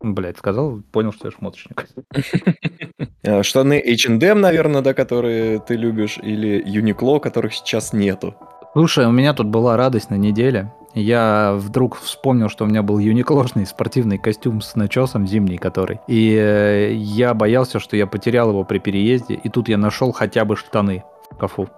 Блять, 0.00 0.36
сказал, 0.36 0.82
понял, 0.92 1.12
что 1.12 1.28
я 1.28 1.32
шмоточник. 1.32 1.88
А, 3.26 3.42
штаны 3.42 3.82
H&M, 3.82 4.38
наверное, 4.38 4.82
да, 4.82 4.92
которые 4.92 5.58
ты 5.58 5.76
любишь, 5.76 6.18
или 6.22 6.62
Uniqlo, 6.62 7.20
которых 7.20 7.54
сейчас 7.54 7.94
нету. 7.94 8.34
Слушай, 8.76 9.06
у 9.06 9.12
меня 9.12 9.34
тут 9.34 9.46
была 9.46 9.76
радость 9.76 10.10
на 10.10 10.16
неделе. 10.16 10.72
Я 10.94 11.54
вдруг 11.56 11.96
вспомнил, 11.96 12.48
что 12.48 12.64
у 12.64 12.66
меня 12.66 12.82
был 12.82 12.98
юниклошный 12.98 13.66
спортивный 13.66 14.18
костюм 14.18 14.60
с 14.60 14.74
начесом 14.74 15.28
зимний, 15.28 15.58
который. 15.58 16.00
И 16.08 16.34
э, 16.36 16.92
я 16.92 17.34
боялся, 17.34 17.78
что 17.78 17.96
я 17.96 18.08
потерял 18.08 18.50
его 18.50 18.64
при 18.64 18.80
переезде, 18.80 19.34
и 19.34 19.48
тут 19.48 19.68
я 19.68 19.78
нашел 19.78 20.10
хотя 20.10 20.44
бы 20.44 20.56
штаны 20.56 21.04
в 21.30 21.36
кафу. 21.36 21.68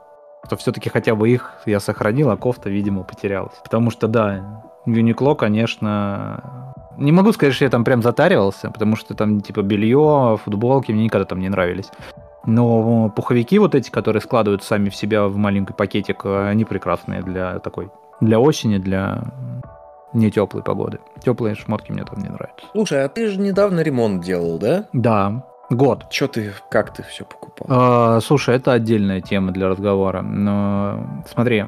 Что 0.46 0.56
все-таки 0.56 0.88
хотя 0.88 1.14
бы 1.14 1.28
их 1.28 1.52
я 1.66 1.80
сохранил, 1.80 2.30
а 2.30 2.38
кофта, 2.38 2.70
видимо, 2.70 3.02
потерялась. 3.02 3.56
Потому 3.62 3.90
что, 3.90 4.08
да, 4.08 4.64
Юникло, 4.86 5.34
конечно, 5.34 6.72
не 6.96 7.12
могу 7.12 7.32
сказать, 7.32 7.54
что 7.54 7.64
я 7.64 7.70
там 7.70 7.84
прям 7.84 8.00
затаривался, 8.00 8.70
потому 8.70 8.96
что 8.96 9.14
там 9.14 9.42
типа 9.42 9.60
белье, 9.60 10.38
футболки 10.42 10.92
мне 10.92 11.04
никогда 11.04 11.26
там 11.26 11.40
не 11.40 11.50
нравились. 11.50 11.90
Но 12.46 13.10
пуховики 13.10 13.58
вот 13.58 13.74
эти, 13.74 13.90
которые 13.90 14.22
складывают 14.22 14.62
сами 14.62 14.88
в 14.88 14.96
себя 14.96 15.26
в 15.26 15.36
маленький 15.36 15.72
пакетик, 15.72 16.24
они 16.24 16.64
прекрасные 16.64 17.22
для 17.22 17.58
такой, 17.58 17.90
для 18.20 18.38
осени, 18.40 18.78
для 18.78 19.22
не 20.12 20.30
теплой 20.30 20.62
погоды. 20.62 20.98
Теплые 21.22 21.54
шмотки 21.54 21.92
мне 21.92 22.04
там 22.04 22.18
не 22.18 22.28
нравятся. 22.28 22.66
Слушай, 22.72 23.04
а 23.04 23.08
ты 23.08 23.28
же 23.28 23.38
недавно 23.38 23.80
ремонт 23.80 24.24
делал, 24.24 24.58
да? 24.58 24.86
Да, 24.92 25.44
год. 25.70 26.08
Че 26.10 26.28
ты, 26.28 26.52
как 26.70 26.94
ты 26.94 27.02
все 27.02 27.24
покупал? 27.24 27.66
А, 27.68 28.20
слушай, 28.20 28.56
это 28.56 28.72
отдельная 28.72 29.20
тема 29.20 29.52
для 29.52 29.68
разговора. 29.68 30.22
Но 30.22 31.22
смотри, 31.30 31.64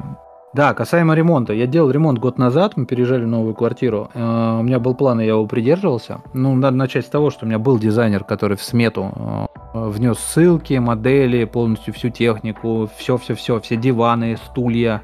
да, 0.55 0.73
касаемо 0.73 1.15
ремонта. 1.15 1.53
Я 1.53 1.67
делал 1.67 1.91
ремонт 1.91 2.19
год 2.19 2.39
назад, 2.39 2.77
мы 2.77 2.87
переезжали 2.87 3.25
в 3.25 3.29
новую 3.29 3.55
квартиру. 3.55 4.11
Э, 4.15 4.59
у 4.61 4.63
меня 4.63 4.79
был 4.79 4.95
план, 4.95 5.21
и 5.21 5.25
я 5.25 5.31
его 5.31 5.47
придерживался. 5.47 6.21
Ну, 6.33 6.55
надо 6.55 6.77
начать 6.77 7.05
с 7.07 7.09
того, 7.09 7.31
что 7.31 7.45
у 7.45 7.49
меня 7.49 7.59
был 7.59 7.79
дизайнер, 7.79 8.25
который 8.25 8.57
в 8.57 8.63
смету 8.63 9.13
э, 9.15 9.47
внес 9.87 10.19
ссылки, 10.19 10.75
модели, 10.75 11.45
полностью 11.45 11.95
всю 11.95 12.11
технику, 12.11 12.89
все-все-все, 12.97 13.61
все 13.61 13.77
диваны, 13.77 14.37
стулья 14.37 15.03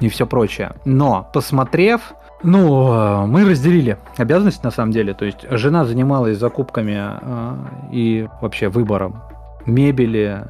и 0.00 0.08
все 0.08 0.26
прочее. 0.26 0.72
Но, 0.84 1.28
посмотрев, 1.32 2.14
ну, 2.42 2.92
э, 2.92 3.26
мы 3.26 3.44
разделили 3.44 3.98
обязанности 4.16 4.64
на 4.64 4.70
самом 4.70 4.92
деле. 4.92 5.14
То 5.14 5.24
есть 5.24 5.46
жена 5.50 5.84
занималась 5.84 6.38
закупками 6.38 7.12
и 7.92 8.28
вообще 8.40 8.68
выбором 8.68 9.22
мебели, 9.66 10.44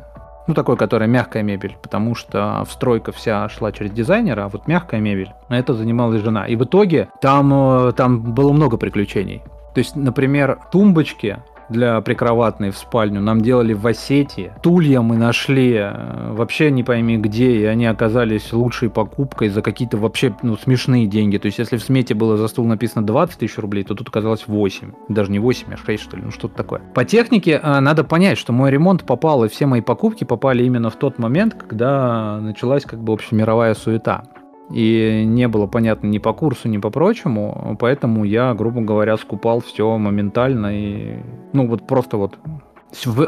ну, 0.47 0.55
такой, 0.55 0.77
которая 0.77 1.09
мягкая 1.09 1.43
мебель, 1.43 1.77
потому 1.83 2.15
что 2.15 2.65
встройка 2.69 3.13
вся 3.13 3.49
шла 3.49 3.73
через 3.73 3.91
дизайнера, 3.91 4.45
а 4.45 4.49
вот 4.49 4.67
мягкая 4.67 5.01
мебель, 5.01 5.33
это 5.49 5.75
занималась 5.75 6.23
жена. 6.23 6.47
И 6.47 6.57
в 6.57 6.65
итоге 6.65 7.09
там, 7.21 7.53
э, 7.89 7.93
там 7.93 8.21
было 8.35 8.53
много 8.53 8.77
приключений. 8.77 9.43
То 9.75 9.79
есть, 9.79 9.95
например, 9.95 10.59
тумбочки 10.73 11.39
для 11.69 12.01
прикроватной 12.01 12.71
в 12.71 12.77
спальню 12.77 13.21
нам 13.21 13.41
делали 13.41 13.73
в 13.73 13.87
Осетии. 13.87 14.53
Тулья 14.63 15.01
мы 15.01 15.17
нашли 15.17 15.75
э, 15.75 16.33
вообще 16.33 16.71
не 16.71 16.83
пойми 16.83 17.17
где, 17.19 17.57
и 17.57 17.65
они 17.65 17.87
оказались 17.87 18.53
лучшей 18.53 18.91
покупкой 18.91 19.49
за 19.49 19.63
какие-то 19.63 19.97
вообще 19.97 20.35
ну, 20.43 20.57
смешные 20.57 21.07
деньги. 21.07 21.39
То 21.39 21.47
есть 21.47 21.59
если 21.59 21.77
в 21.77 21.83
смете 21.83 22.15
было 22.15 22.37
за 22.37 22.49
стул 22.49 22.67
написано 22.67 23.07
20 23.07 23.39
тысяч 23.39 23.59
рублей, 23.59 23.85
то 23.85 23.95
тут 23.95 24.09
оказалось 24.09 24.47
8. 24.47 24.93
Даже 25.09 25.31
не 25.31 25.39
8, 25.39 25.75
а 25.75 25.77
6 25.77 26.03
что 26.03 26.17
ли, 26.17 26.23
ну 26.25 26.31
что-то 26.31 26.55
такое. 26.55 26.81
По 26.95 27.05
технике 27.05 27.61
э, 27.63 27.81
надо 27.81 28.05
понять, 28.05 28.39
что 28.39 28.53
мой 28.53 28.71
ремонт 28.71 29.05
попал, 29.05 29.45
и 29.45 29.49
все 29.49 29.67
мои 29.67 29.81
покупки 29.81 30.25
попали 30.25 30.65
именно 30.65 30.91
в 30.91 30.97
тот 30.97 31.19
момент, 31.19 31.55
когда 31.55 32.39
началась 32.41 32.85
как 32.85 33.01
бы 33.01 33.13
общемировая 33.13 33.75
суета 33.75 34.25
и 34.71 35.25
не 35.27 35.49
было 35.49 35.67
понятно 35.67 36.09
ни 36.09 36.19
по 36.19 36.33
курсу, 36.33 36.69
ни 36.69 36.79
по 36.79 36.91
прочему, 36.91 37.77
поэтому 37.81 38.25
я, 38.25 38.55
грубо 38.55 38.81
говоря, 38.81 39.17
скупал 39.17 39.61
все 39.61 39.97
моментально 39.97 40.79
и, 40.79 41.19
ну, 41.53 41.67
вот 41.67 41.87
просто 41.87 42.17
вот 42.17 42.39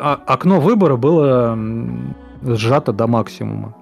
а, 0.01 0.21
окно 0.27 0.61
выбора 0.61 0.97
было 0.97 1.59
сжато 2.43 2.93
до 2.93 3.07
максимума. 3.07 3.75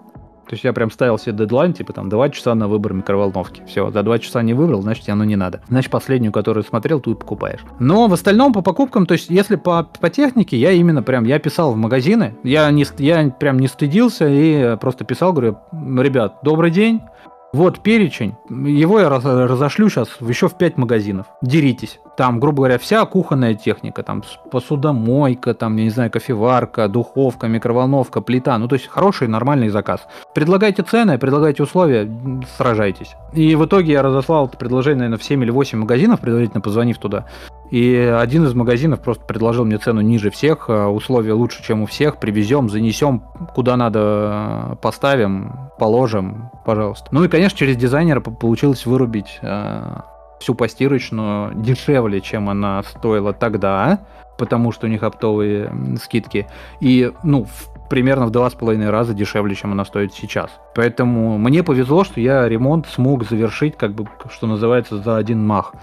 То 0.48 0.54
есть 0.54 0.64
я 0.64 0.72
прям 0.72 0.90
ставил 0.90 1.18
себе 1.18 1.34
дедлайн, 1.34 1.74
типа 1.74 1.92
там 1.92 2.09
2 2.09 2.30
часа 2.30 2.54
на 2.54 2.68
выбор 2.68 2.94
микроволновки. 2.94 3.62
Все, 3.66 3.90
за 3.90 4.02
2 4.02 4.18
часа 4.18 4.40
не 4.40 4.54
выбрал, 4.54 4.80
значит 4.80 5.06
оно 5.11 5.24
не 5.24 5.36
надо. 5.36 5.61
Значит 5.68 5.90
последнюю, 5.90 6.32
которую 6.32 6.64
смотрел, 6.64 7.00
ту 7.00 7.12
и 7.12 7.14
покупаешь. 7.14 7.61
Но 7.78 8.09
в 8.09 8.14
остальном 8.14 8.54
по 8.54 8.62
покупкам, 8.62 9.04
то 9.04 9.12
есть 9.12 9.28
если 9.28 9.56
по, 9.56 9.86
по 10.00 10.09
технике, 10.09 10.56
я 10.56 10.72
именно 10.72 11.02
прям, 11.02 11.24
я 11.24 11.38
писал 11.38 11.72
в 11.72 11.76
магазины, 11.76 12.34
я, 12.44 12.70
не, 12.70 12.86
я 12.96 13.28
прям 13.28 13.59
не 13.59 13.68
стыдился 13.68 14.26
и 14.26 14.78
просто 14.78 15.04
писал, 15.04 15.34
говорю, 15.34 15.59
ребят, 15.72 16.38
добрый 16.42 16.70
день, 16.70 17.02
вот 17.53 17.80
перечень. 17.80 18.36
Его 18.51 19.01
я 19.01 19.09
разошлю 19.09 19.88
сейчас 19.88 20.09
еще 20.20 20.49
в 20.49 20.55
5 20.59 20.76
магазинов. 20.76 21.26
Деритесь. 21.40 21.99
Там, 22.16 22.40
грубо 22.40 22.59
говоря, 22.59 22.78
вся 22.78 23.07
кухонная 23.07 23.55
техника. 23.55 24.03
Там 24.03 24.22
посудомойка, 24.51 25.55
там, 25.55 25.76
я 25.76 25.84
не 25.84 25.90
знаю, 25.90 26.11
кофеварка, 26.11 26.88
духовка, 26.88 27.46
микроволновка, 27.46 28.20
плита. 28.20 28.59
Ну, 28.59 28.68
то 28.68 28.74
есть 28.74 28.88
хороший, 28.88 29.28
нормальный 29.28 29.68
заказ. 29.68 30.07
Предлагайте 30.34 30.82
цены, 30.82 31.16
предлагайте 31.16 31.62
условия, 31.62 32.11
сражайтесь. 32.57 33.14
И 33.32 33.55
в 33.55 33.64
итоге 33.64 33.92
я 33.92 34.03
разослал 34.03 34.46
это 34.46 34.59
предложение, 34.59 34.99
наверное, 34.99 35.18
в 35.18 35.24
7 35.24 35.42
или 35.42 35.51
8 35.51 35.78
магазинов, 35.78 36.20
предварительно 36.20 36.61
позвонив 36.61 36.99
туда. 36.99 37.26
И 37.71 37.97
один 37.97 38.45
из 38.45 38.55
магазинов 38.55 39.01
просто 39.01 39.25
предложил 39.25 39.64
мне 39.64 39.79
цену 39.79 40.01
ниже 40.01 40.31
всех, 40.31 40.69
э, 40.69 40.87
условия 40.87 41.33
лучше, 41.33 41.62
чем 41.62 41.83
у 41.83 41.87
всех, 41.87 42.19
привезем, 42.19 42.71
занесем, 42.71 43.23
куда 43.55 43.77
надо 43.77 44.71
э, 44.73 44.77
поставим, 44.81 45.53
положим, 45.79 46.51
пожалуйста. 46.64 47.09
Ну 47.11 47.25
и, 47.25 47.29
конечно, 47.29 47.59
через 47.59 47.77
дизайнера 47.77 48.21
получилось 48.21 48.87
вырубить 48.87 49.39
э, 49.43 50.01
всю 50.41 50.55
постирочную 50.55 51.55
дешевле, 51.55 52.21
чем 52.21 52.49
она 52.49 52.83
стоила 52.85 53.33
тогда, 53.33 54.01
потому 54.39 54.73
что 54.73 54.87
у 54.87 54.91
них 54.91 55.03
оптовые 55.03 55.71
скидки. 56.03 56.47
И, 56.81 57.12
ну, 57.23 57.47
примерно 57.91 58.27
в 58.27 58.31
два 58.31 58.49
с 58.49 58.55
половиной 58.55 58.91
раза 58.91 59.14
дешевле, 59.14 59.55
чем 59.55 59.73
она 59.73 59.85
стоит 59.85 60.14
сейчас. 60.14 60.51
Поэтому 60.75 61.39
мне 61.39 61.62
повезло, 61.62 62.05
что 62.05 62.21
я 62.21 62.49
ремонт 62.49 62.87
смог 62.87 63.25
завершить, 63.25 63.77
как 63.77 63.93
бы, 63.93 64.07
что 64.31 64.47
называется, 64.47 64.99
за 64.99 65.16
один 65.16 65.45
мах. 65.47 65.75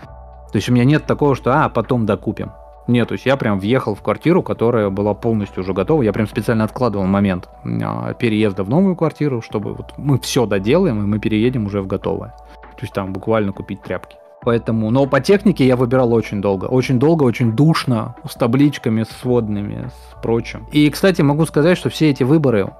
То 0.51 0.57
есть 0.57 0.69
у 0.69 0.73
меня 0.73 0.85
нет 0.85 1.05
такого, 1.05 1.35
что 1.35 1.63
а, 1.63 1.69
потом 1.69 2.05
докупим. 2.05 2.51
Нет, 2.87 3.07
то 3.07 3.13
есть 3.13 3.25
я 3.25 3.35
прям 3.35 3.59
въехал 3.59 3.95
в 3.95 4.01
квартиру, 4.01 4.43
которая 4.43 4.89
была 4.89 5.13
полностью 5.15 5.63
уже 5.63 5.73
готова. 5.73 6.03
Я 6.03 6.13
прям 6.13 6.27
специально 6.27 6.63
откладывал 6.63 7.05
момент 7.05 7.49
а, 7.63 8.13
переезда 8.13 8.63
в 8.63 8.69
новую 8.69 8.95
квартиру, 8.95 9.41
чтобы 9.41 9.73
вот 9.73 9.93
мы 9.97 10.19
все 10.19 10.45
доделаем, 10.45 11.01
и 11.01 11.05
мы 11.05 11.19
переедем 11.19 11.65
уже 11.65 11.81
в 11.81 11.87
готовое. 11.87 12.35
То 12.75 12.81
есть 12.81 12.93
там 12.93 13.11
буквально 13.11 13.53
купить 13.53 13.81
тряпки. 13.81 14.17
Поэтому, 14.43 14.91
но 14.91 15.07
по 15.07 15.19
технике 15.21 15.65
я 15.65 15.75
выбирал 15.75 16.13
очень 16.13 16.39
долго. 16.39 16.65
Очень 16.65 16.99
долго, 16.99 17.23
очень 17.23 17.53
душно, 17.53 18.15
с 18.29 18.35
табличками, 18.35 19.01
с 19.01 19.09
сводными, 19.09 19.89
с 19.89 20.21
прочим. 20.21 20.67
И, 20.71 20.87
кстати, 20.91 21.23
могу 21.23 21.47
сказать, 21.47 21.79
что 21.79 21.89
все 21.89 22.11
эти 22.11 22.21
выборы 22.21 22.71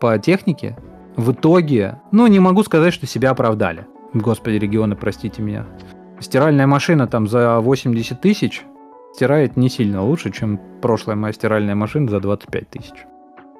по 0.00 0.18
технике 0.18 0.78
в 1.16 1.32
итоге, 1.32 2.00
ну, 2.10 2.26
не 2.26 2.38
могу 2.38 2.62
сказать, 2.62 2.94
что 2.94 3.06
себя 3.06 3.30
оправдали. 3.30 3.86
Господи, 4.14 4.56
регионы, 4.56 4.96
простите 4.96 5.42
меня. 5.42 5.66
Стиральная 6.20 6.66
машина 6.66 7.06
там 7.06 7.26
за 7.26 7.60
80 7.60 8.20
тысяч 8.20 8.62
стирает 9.14 9.56
не 9.56 9.68
сильно 9.68 10.04
лучше, 10.04 10.30
чем 10.30 10.60
прошлая 10.80 11.16
моя 11.16 11.32
стиральная 11.32 11.74
машина 11.74 12.10
за 12.10 12.20
25 12.20 12.68
тысяч. 12.68 13.06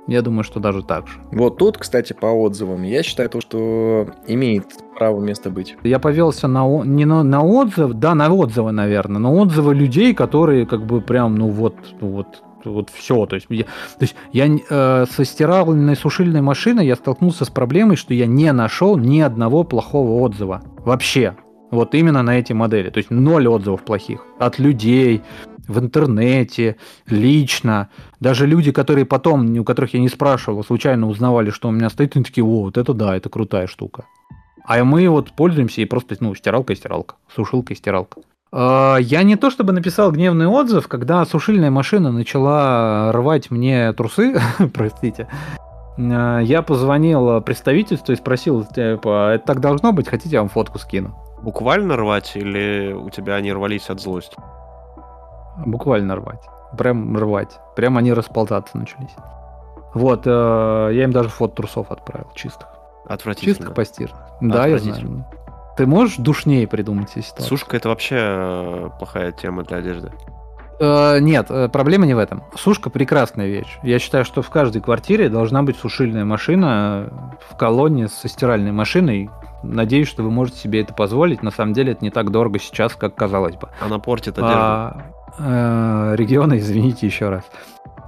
Я 0.06 0.22
думаю, 0.22 0.44
что 0.44 0.60
даже 0.60 0.82
так 0.82 1.06
же. 1.06 1.20
Вот 1.30 1.58
тут, 1.58 1.78
кстати, 1.78 2.12
по 2.12 2.26
отзывам, 2.26 2.82
я 2.82 3.02
считаю 3.02 3.28
то, 3.30 3.40
что 3.40 4.08
имеет 4.26 4.66
право 4.96 5.20
место 5.20 5.50
быть. 5.50 5.76
Я 5.84 5.98
повелся 5.98 6.48
на, 6.48 6.66
не 6.84 7.04
на, 7.04 7.22
на 7.22 7.44
отзыв, 7.44 7.92
да, 7.94 8.14
на 8.14 8.32
отзывы, 8.32 8.72
наверное, 8.72 9.20
но 9.20 9.34
отзывы 9.36 9.74
людей, 9.74 10.14
которые 10.14 10.66
как 10.66 10.84
бы 10.84 11.00
прям, 11.00 11.36
ну 11.36 11.48
вот, 11.48 11.76
ну 12.00 12.08
вот, 12.08 12.42
вот 12.64 12.90
все. 12.90 13.26
То 13.26 13.36
есть 13.36 13.46
я, 13.50 13.64
то 13.64 14.00
есть 14.00 14.16
я 14.32 14.48
э, 14.48 15.06
со 15.08 15.24
стиральной 15.24 15.96
сушильной 15.96 16.40
машиной 16.40 16.86
я 16.86 16.96
столкнулся 16.96 17.44
с 17.44 17.50
проблемой, 17.50 17.96
что 17.96 18.12
я 18.12 18.26
не 18.26 18.50
нашел 18.52 18.96
ни 18.96 19.20
одного 19.20 19.64
плохого 19.64 20.20
отзыва. 20.22 20.62
Вообще. 20.78 21.36
Вот 21.70 21.94
именно 21.94 22.22
на 22.22 22.38
эти 22.38 22.52
модели. 22.52 22.90
То 22.90 22.98
есть 22.98 23.10
ноль 23.10 23.46
отзывов 23.46 23.82
плохих. 23.82 24.24
От 24.38 24.58
людей, 24.58 25.22
в 25.68 25.78
интернете, 25.78 26.76
лично. 27.06 27.88
Даже 28.18 28.46
люди, 28.46 28.72
которые 28.72 29.04
потом, 29.04 29.58
у 29.58 29.64
которых 29.64 29.94
я 29.94 30.00
не 30.00 30.08
спрашивал, 30.08 30.64
случайно 30.64 31.08
узнавали, 31.08 31.50
что 31.50 31.68
у 31.68 31.72
меня 31.72 31.88
стоит, 31.90 32.16
они 32.16 32.24
такие, 32.24 32.44
о, 32.44 32.62
вот 32.62 32.76
это 32.76 32.92
да, 32.92 33.16
это 33.16 33.28
крутая 33.28 33.66
штука. 33.66 34.04
А 34.64 34.84
мы 34.84 35.08
вот 35.08 35.32
пользуемся 35.32 35.80
и 35.80 35.84
просто, 35.84 36.16
ну, 36.20 36.34
стиралка 36.34 36.72
и 36.72 36.76
стиралка, 36.76 37.14
сушилка 37.34 37.72
и 37.72 37.76
стиралка. 37.76 38.20
А, 38.52 38.96
я 38.96 39.22
не 39.22 39.36
то 39.36 39.50
чтобы 39.50 39.72
написал 39.72 40.10
гневный 40.12 40.46
отзыв, 40.46 40.88
когда 40.88 41.24
сушильная 41.24 41.70
машина 41.70 42.10
начала 42.10 43.12
рвать 43.12 43.50
мне 43.50 43.92
трусы, 43.92 44.40
простите, 44.74 45.28
а, 45.98 46.40
я 46.40 46.62
позвонил 46.62 47.40
представительству 47.42 48.12
и 48.12 48.16
спросил, 48.16 48.64
типа, 48.64 49.34
это 49.34 49.46
так 49.46 49.60
должно 49.60 49.92
быть, 49.92 50.08
хотите, 50.08 50.36
я 50.36 50.40
вам 50.40 50.48
фотку 50.48 50.78
скину? 50.78 51.16
Буквально 51.42 51.96
рвать 51.96 52.32
или 52.34 52.92
у 52.92 53.10
тебя 53.10 53.36
они 53.36 53.52
рвались 53.52 53.88
от 53.88 54.00
злости? 54.00 54.36
Буквально 55.64 56.16
рвать. 56.16 56.42
Прям 56.76 57.16
рвать. 57.16 57.58
Прям 57.76 57.96
они 57.96 58.12
расползаться 58.12 58.78
начались. 58.78 59.14
Вот, 59.94 60.22
э, 60.24 60.90
я 60.92 61.04
им 61.04 61.12
даже 61.12 61.28
фото 61.28 61.56
трусов 61.56 61.90
отправил, 61.90 62.30
чистых. 62.34 62.68
Отвратительно. 63.06 63.56
Чистых 63.56 63.74
постир. 63.74 64.12
Да, 64.40 64.66
я 64.66 64.78
знаю. 64.78 65.26
Ты 65.76 65.86
можешь 65.86 66.16
душнее 66.16 66.68
придумать 66.68 67.10
себе 67.10 67.22
ситуацию? 67.22 67.48
Сушка 67.48 67.76
это 67.76 67.88
вообще 67.88 68.16
э, 68.18 68.90
плохая 68.98 69.32
тема 69.32 69.64
для 69.64 69.78
одежды. 69.78 70.12
Э, 70.78 71.18
нет, 71.20 71.46
э, 71.50 71.68
проблема 71.68 72.06
не 72.06 72.14
в 72.14 72.18
этом. 72.18 72.42
Сушка 72.54 72.90
прекрасная 72.90 73.46
вещь. 73.46 73.78
Я 73.82 73.98
считаю, 73.98 74.24
что 74.24 74.42
в 74.42 74.50
каждой 74.50 74.80
квартире 74.80 75.28
должна 75.28 75.62
быть 75.62 75.76
сушильная 75.76 76.24
машина 76.24 77.12
в 77.48 77.56
колонне 77.56 78.08
со 78.08 78.28
стиральной 78.28 78.72
машиной. 78.72 79.30
Надеюсь, 79.62 80.08
что 80.08 80.22
вы 80.22 80.30
можете 80.30 80.58
себе 80.58 80.80
это 80.80 80.94
позволить. 80.94 81.42
На 81.42 81.50
самом 81.50 81.72
деле 81.72 81.92
это 81.92 82.04
не 82.04 82.10
так 82.10 82.30
дорого 82.30 82.58
сейчас, 82.58 82.94
как 82.94 83.14
казалось 83.14 83.56
бы. 83.56 83.68
Она 83.80 83.98
портит 83.98 84.38
одежду. 84.38 84.54
А, 84.56 85.02
э, 85.38 86.16
региона, 86.16 86.56
извините 86.58 87.06
еще 87.06 87.28
раз. 87.28 87.44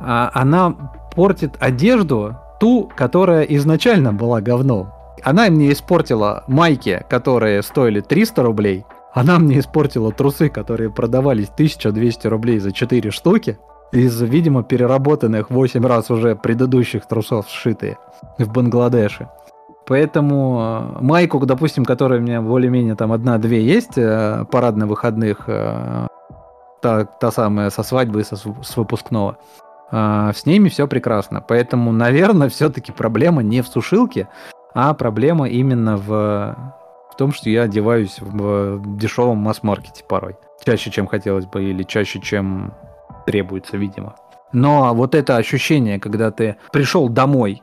А, 0.00 0.30
она 0.34 0.74
портит 1.14 1.56
одежду, 1.60 2.36
ту, 2.58 2.90
которая 2.94 3.42
изначально 3.42 4.12
была 4.12 4.40
говном. 4.40 4.92
Она 5.22 5.48
мне 5.50 5.72
испортила 5.72 6.44
майки, 6.46 7.04
которые 7.08 7.62
стоили 7.62 8.00
300 8.00 8.42
рублей. 8.42 8.84
Она 9.12 9.38
мне 9.38 9.58
испортила 9.58 10.10
трусы, 10.10 10.48
которые 10.48 10.90
продавались 10.90 11.50
1200 11.50 12.26
рублей 12.28 12.58
за 12.58 12.72
4 12.72 13.10
штуки. 13.10 13.58
Из, 13.92 14.20
видимо, 14.22 14.62
переработанных 14.62 15.50
8 15.50 15.84
раз 15.86 16.10
уже 16.10 16.34
предыдущих 16.34 17.06
трусов 17.06 17.46
сшитые 17.48 17.98
в 18.38 18.50
Бангладеше. 18.50 19.28
Поэтому 19.86 20.94
э, 21.00 21.02
майку, 21.02 21.44
допустим, 21.44 21.84
которая 21.84 22.20
у 22.20 22.22
меня 22.22 22.40
более-менее 22.40 22.94
там 22.94 23.12
одна-две 23.12 23.64
есть, 23.64 23.96
э, 23.96 24.44
парадно-выходных, 24.50 25.44
э, 25.48 26.06
та, 26.80 27.04
та 27.04 27.30
самая 27.30 27.70
со 27.70 27.82
свадьбы, 27.82 28.22
со, 28.24 28.36
с 28.36 28.76
выпускного, 28.76 29.38
с 29.90 30.46
ними 30.46 30.70
все 30.70 30.88
прекрасно. 30.88 31.44
Поэтому, 31.46 31.92
наверное, 31.92 32.48
все-таки 32.48 32.92
проблема 32.92 33.42
не 33.42 33.60
в 33.60 33.68
сушилке, 33.68 34.26
а 34.74 34.94
проблема 34.94 35.48
именно 35.48 35.98
в, 35.98 36.56
в 37.10 37.16
том, 37.18 37.32
что 37.32 37.50
я 37.50 37.64
одеваюсь 37.64 38.18
в 38.18 38.96
дешевом 38.96 39.38
масс-маркете 39.38 40.04
порой. 40.08 40.36
Чаще, 40.64 40.90
чем 40.90 41.06
хотелось 41.06 41.44
бы, 41.44 41.62
или 41.62 41.82
чаще, 41.82 42.20
чем 42.20 42.72
требуется, 43.26 43.76
видимо. 43.76 44.14
Но 44.52 44.94
вот 44.94 45.14
это 45.14 45.36
ощущение, 45.36 46.00
когда 46.00 46.30
ты 46.30 46.56
пришел 46.72 47.08
домой 47.08 47.62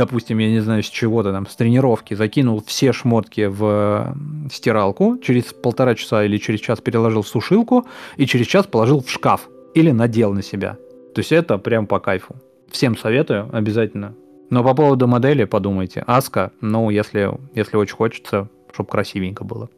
допустим, 0.00 0.38
я 0.38 0.48
не 0.48 0.60
знаю, 0.60 0.82
с 0.82 0.88
чего-то 0.88 1.30
там, 1.30 1.46
с 1.46 1.54
тренировки, 1.56 2.14
закинул 2.14 2.62
все 2.66 2.92
шмотки 2.92 3.46
в 3.46 4.16
стиралку, 4.50 5.18
через 5.18 5.44
полтора 5.52 5.94
часа 5.94 6.24
или 6.24 6.38
через 6.38 6.60
час 6.60 6.80
переложил 6.80 7.20
в 7.20 7.28
сушилку 7.28 7.86
и 8.16 8.24
через 8.24 8.46
час 8.46 8.66
положил 8.66 9.02
в 9.02 9.10
шкаф 9.10 9.50
или 9.74 9.90
надел 9.90 10.32
на 10.32 10.42
себя. 10.42 10.78
То 11.14 11.18
есть 11.18 11.32
это 11.32 11.58
прям 11.58 11.86
по 11.86 12.00
кайфу. 12.00 12.34
Всем 12.70 12.96
советую 12.96 13.50
обязательно. 13.52 14.14
Но 14.48 14.64
по 14.64 14.74
поводу 14.74 15.06
модели 15.06 15.44
подумайте. 15.44 16.02
Аска, 16.06 16.50
ну, 16.62 16.88
если, 16.88 17.30
если 17.54 17.76
очень 17.76 17.96
хочется, 17.96 18.48
чтобы 18.72 18.88
красивенько 18.88 19.44
было. 19.44 19.68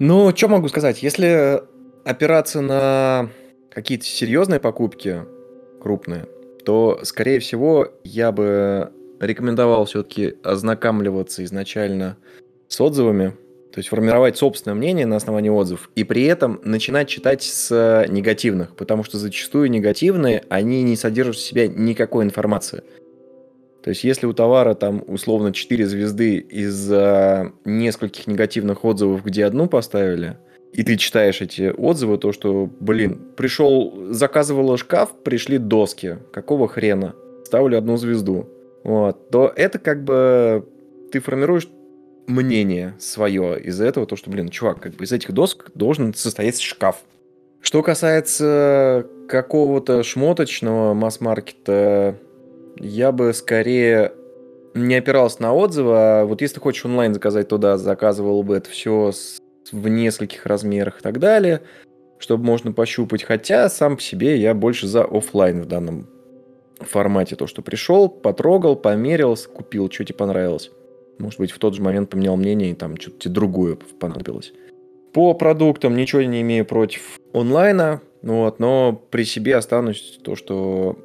Ну, 0.00 0.34
что 0.34 0.48
могу 0.48 0.66
сказать? 0.68 1.04
Если 1.04 1.62
опираться 2.04 2.62
на 2.62 3.28
какие-то 3.70 4.06
серьезные 4.06 4.58
покупки, 4.58 5.22
крупные, 5.80 6.26
то, 6.64 6.98
скорее 7.04 7.38
всего, 7.38 7.86
я 8.02 8.32
бы 8.32 8.90
рекомендовал 9.20 9.84
все-таки 9.86 10.34
ознакомливаться 10.42 11.44
изначально 11.44 12.16
с 12.68 12.80
отзывами, 12.80 13.34
то 13.72 13.78
есть 13.78 13.88
формировать 13.88 14.36
собственное 14.36 14.74
мнение 14.74 15.06
на 15.06 15.16
основании 15.16 15.50
отзывов, 15.50 15.90
и 15.94 16.04
при 16.04 16.24
этом 16.24 16.60
начинать 16.64 17.08
читать 17.08 17.42
с 17.42 18.06
негативных, 18.08 18.74
потому 18.74 19.04
что 19.04 19.18
зачастую 19.18 19.70
негативные, 19.70 20.44
они 20.48 20.82
не 20.82 20.96
содержат 20.96 21.36
в 21.36 21.40
себе 21.40 21.68
никакой 21.68 22.24
информации. 22.24 22.82
То 23.82 23.90
есть 23.90 24.02
если 24.02 24.26
у 24.26 24.32
товара 24.32 24.74
там 24.74 25.04
условно 25.06 25.52
4 25.52 25.86
звезды 25.86 26.38
из 26.38 26.90
нескольких 27.64 28.26
негативных 28.26 28.84
отзывов, 28.84 29.24
где 29.24 29.44
одну 29.44 29.68
поставили, 29.68 30.38
и 30.72 30.82
ты 30.82 30.96
читаешь 30.96 31.40
эти 31.40 31.72
отзывы, 31.76 32.18
то 32.18 32.32
что, 32.32 32.68
блин, 32.80 33.20
пришел, 33.36 34.08
заказывала 34.10 34.76
шкаф, 34.76 35.14
пришли 35.22 35.58
доски, 35.58 36.18
какого 36.32 36.66
хрена? 36.66 37.14
Ставлю 37.44 37.78
одну 37.78 37.96
звезду 37.96 38.48
вот, 38.86 39.30
то 39.30 39.52
это 39.56 39.80
как 39.80 40.04
бы 40.04 40.64
ты 41.10 41.18
формируешь 41.18 41.68
мнение 42.28 42.94
свое 43.00 43.60
из 43.60 43.80
этого, 43.80 44.06
то, 44.06 44.14
что, 44.14 44.30
блин, 44.30 44.48
чувак, 44.48 44.78
как 44.78 44.92
бы 44.94 45.02
из 45.02 45.10
этих 45.10 45.32
досок 45.32 45.72
должен 45.74 46.14
состоять 46.14 46.60
шкаф. 46.60 47.02
Что 47.60 47.82
касается 47.82 49.04
какого-то 49.28 50.04
шмоточного 50.04 50.94
масс-маркета, 50.94 52.14
я 52.78 53.10
бы 53.10 53.34
скорее 53.34 54.12
не 54.74 54.94
опирался 54.94 55.42
на 55.42 55.52
отзывы, 55.52 55.92
а 55.96 56.24
вот 56.24 56.40
если 56.40 56.60
хочешь 56.60 56.84
онлайн 56.84 57.12
заказать 57.12 57.48
туда, 57.48 57.78
заказывал 57.78 58.44
бы 58.44 58.56
это 58.56 58.70
все 58.70 59.10
в 59.72 59.88
нескольких 59.88 60.46
размерах 60.46 61.00
и 61.00 61.02
так 61.02 61.18
далее, 61.18 61.62
чтобы 62.20 62.44
можно 62.44 62.70
пощупать. 62.70 63.24
Хотя 63.24 63.68
сам 63.68 63.96
по 63.96 64.02
себе 64.02 64.36
я 64.36 64.54
больше 64.54 64.86
за 64.86 65.02
офлайн 65.02 65.60
в 65.60 65.66
данном 65.66 66.06
формате 66.80 67.36
то, 67.36 67.46
что 67.46 67.62
пришел, 67.62 68.08
потрогал, 68.08 68.76
померил, 68.76 69.36
купил, 69.52 69.90
что 69.90 70.04
тебе 70.04 70.16
понравилось. 70.16 70.70
Может 71.18 71.40
быть, 71.40 71.50
в 71.50 71.58
тот 71.58 71.74
же 71.74 71.82
момент 71.82 72.10
поменял 72.10 72.36
мнение 72.36 72.70
и 72.70 72.74
там 72.74 72.96
что-то 73.00 73.18
тебе 73.20 73.34
другое 73.34 73.78
понадобилось. 73.98 74.52
По 75.12 75.32
продуктам 75.32 75.96
ничего 75.96 76.22
не 76.22 76.42
имею 76.42 76.66
против 76.66 77.18
онлайна, 77.32 78.02
вот, 78.22 78.58
но 78.58 79.00
при 79.10 79.24
себе 79.24 79.56
останусь 79.56 80.18
то, 80.22 80.36
что 80.36 80.98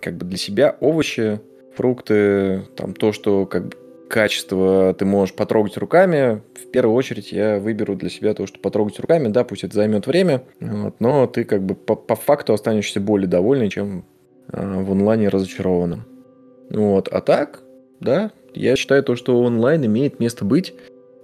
как 0.00 0.16
бы 0.16 0.26
для 0.26 0.36
себя 0.36 0.76
овощи, 0.80 1.40
фрукты, 1.74 2.64
там 2.76 2.92
то, 2.92 3.12
что 3.12 3.46
как 3.46 3.68
бы 3.68 3.76
качество 4.08 4.94
ты 4.94 5.04
можешь 5.04 5.34
потрогать 5.34 5.76
руками, 5.76 6.42
в 6.54 6.70
первую 6.70 6.94
очередь 6.94 7.30
я 7.32 7.58
выберу 7.58 7.94
для 7.94 8.10
себя 8.10 8.34
то, 8.34 8.46
что 8.46 8.58
потрогать 8.58 8.98
руками, 8.98 9.28
да, 9.28 9.44
пусть 9.44 9.64
это 9.64 9.74
займет 9.74 10.06
время, 10.06 10.42
вот, 10.60 10.96
но 10.98 11.26
ты 11.26 11.44
как 11.44 11.62
бы 11.62 11.74
по, 11.74 11.94
по 11.94 12.16
факту 12.16 12.52
останешься 12.52 13.00
более 13.00 13.28
довольный, 13.28 13.70
чем 13.70 14.04
в 14.52 14.92
онлайне 14.92 15.28
разочарованным. 15.28 16.04
Вот. 16.70 17.08
А 17.08 17.20
так, 17.20 17.62
да, 18.00 18.32
я 18.54 18.76
считаю 18.76 19.02
то, 19.02 19.16
что 19.16 19.40
онлайн 19.40 19.84
имеет 19.86 20.20
место 20.20 20.44
быть. 20.44 20.74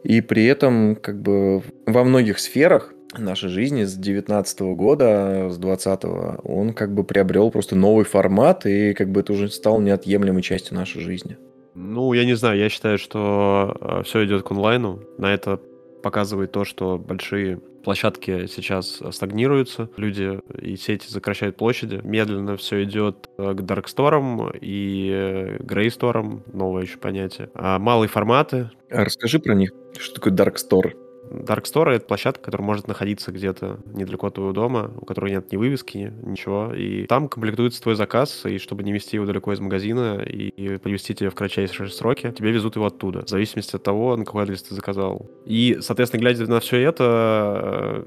И 0.02 0.20
при 0.20 0.44
этом, 0.44 0.96
как 0.96 1.20
бы, 1.22 1.62
во 1.86 2.04
многих 2.04 2.38
сферах 2.38 2.92
нашей 3.16 3.48
жизни 3.48 3.84
с 3.84 3.94
19 3.94 4.60
года, 4.76 5.48
с 5.50 5.56
20 5.56 6.00
он 6.44 6.72
как 6.74 6.92
бы 6.92 7.04
приобрел 7.04 7.50
просто 7.50 7.76
новый 7.76 8.04
формат, 8.04 8.66
и 8.66 8.92
как 8.92 9.10
бы 9.10 9.20
это 9.20 9.32
уже 9.32 9.48
стало 9.48 9.80
неотъемлемой 9.80 10.42
частью 10.42 10.74
нашей 10.76 11.00
жизни. 11.00 11.38
Ну, 11.74 12.12
я 12.12 12.24
не 12.24 12.34
знаю, 12.34 12.58
я 12.58 12.68
считаю, 12.68 12.98
что 12.98 14.02
все 14.04 14.24
идет 14.24 14.42
к 14.42 14.50
онлайну. 14.50 15.00
На 15.16 15.32
это 15.32 15.58
показывает 16.02 16.52
то, 16.52 16.64
что 16.64 16.98
большие 16.98 17.60
площадки 17.84 18.46
сейчас 18.46 19.00
стагнируются, 19.10 19.88
люди 19.96 20.40
и 20.60 20.76
сети 20.76 21.06
сокращают 21.06 21.56
площади. 21.56 22.00
Медленно 22.02 22.56
все 22.56 22.82
идет 22.84 23.28
к 23.36 23.54
дарксторам 23.62 24.50
и 24.60 25.56
грейсторам, 25.60 26.42
новое 26.52 26.82
еще 26.82 26.98
понятие. 26.98 27.50
А 27.54 27.78
малые 27.78 28.08
форматы. 28.08 28.70
А 28.90 29.04
расскажи 29.04 29.38
про 29.38 29.54
них. 29.54 29.70
Что 29.98 30.14
такое 30.14 30.32
Dark 30.32 30.54
Store? 30.54 31.03
Dark 31.30 31.64
Store— 31.64 31.90
это 31.94 32.06
площадка, 32.06 32.44
которая 32.44 32.66
может 32.66 32.86
находиться 32.86 33.32
где-то 33.32 33.80
недалеко 33.92 34.28
от 34.28 34.34
твоего 34.34 34.52
дома, 34.52 34.92
у 35.00 35.04
которой 35.04 35.32
нет 35.32 35.50
ни 35.52 35.56
вывески, 35.56 36.12
ничего. 36.22 36.72
И 36.74 37.06
там 37.06 37.28
комплектуется 37.28 37.82
твой 37.82 37.94
заказ, 37.94 38.44
и 38.44 38.58
чтобы 38.58 38.82
не 38.82 38.92
везти 38.92 39.16
его 39.16 39.26
далеко 39.26 39.52
из 39.52 39.60
магазина 39.60 40.22
и 40.22 40.78
привезти 40.78 41.14
тебе 41.14 41.30
в 41.30 41.34
кратчайшие 41.34 41.88
сроки, 41.88 42.32
тебе 42.32 42.50
везут 42.52 42.76
его 42.76 42.86
оттуда, 42.86 43.24
в 43.24 43.28
зависимости 43.28 43.76
от 43.76 43.82
того, 43.82 44.16
на 44.16 44.24
какой 44.24 44.44
адрес 44.44 44.62
ты 44.62 44.74
заказал. 44.74 45.30
И, 45.44 45.78
соответственно, 45.80 46.20
глядя 46.20 46.46
на 46.46 46.60
все 46.60 46.78
это, 46.78 48.04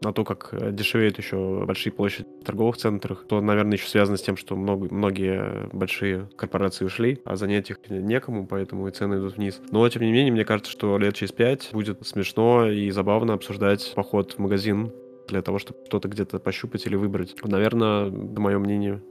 на 0.00 0.12
то, 0.12 0.24
как 0.24 0.48
э, 0.52 0.72
дешевеют 0.72 1.18
еще 1.18 1.64
большие 1.66 1.92
площади 1.92 2.28
в 2.40 2.44
торговых 2.44 2.76
центрах, 2.76 3.24
то, 3.26 3.40
наверное, 3.40 3.76
еще 3.76 3.88
связано 3.88 4.16
с 4.16 4.22
тем, 4.22 4.36
что 4.36 4.56
много, 4.56 4.92
многие 4.92 5.68
большие 5.72 6.28
корпорации 6.36 6.84
ушли, 6.84 7.20
а 7.24 7.36
занять 7.36 7.70
их 7.70 7.78
некому, 7.88 8.46
поэтому 8.46 8.88
и 8.88 8.90
цены 8.90 9.16
идут 9.16 9.36
вниз. 9.36 9.60
Но, 9.70 9.88
тем 9.88 10.02
не 10.02 10.12
менее, 10.12 10.32
мне 10.32 10.44
кажется, 10.44 10.70
что 10.70 10.98
лет 10.98 11.14
через 11.14 11.32
пять 11.32 11.70
будет 11.72 12.06
смешно 12.06 12.68
и 12.68 12.90
забавно 12.90 13.34
обсуждать 13.34 13.92
поход 13.94 14.32
в 14.32 14.38
магазин 14.38 14.92
для 15.28 15.42
того, 15.42 15.58
чтобы 15.58 15.80
что-то 15.86 16.08
где-то 16.08 16.38
пощупать 16.38 16.86
или 16.86 16.96
выбрать. 16.96 17.34
Наверное, 17.42 18.10
мое 18.10 18.58
мнение. 18.58 19.02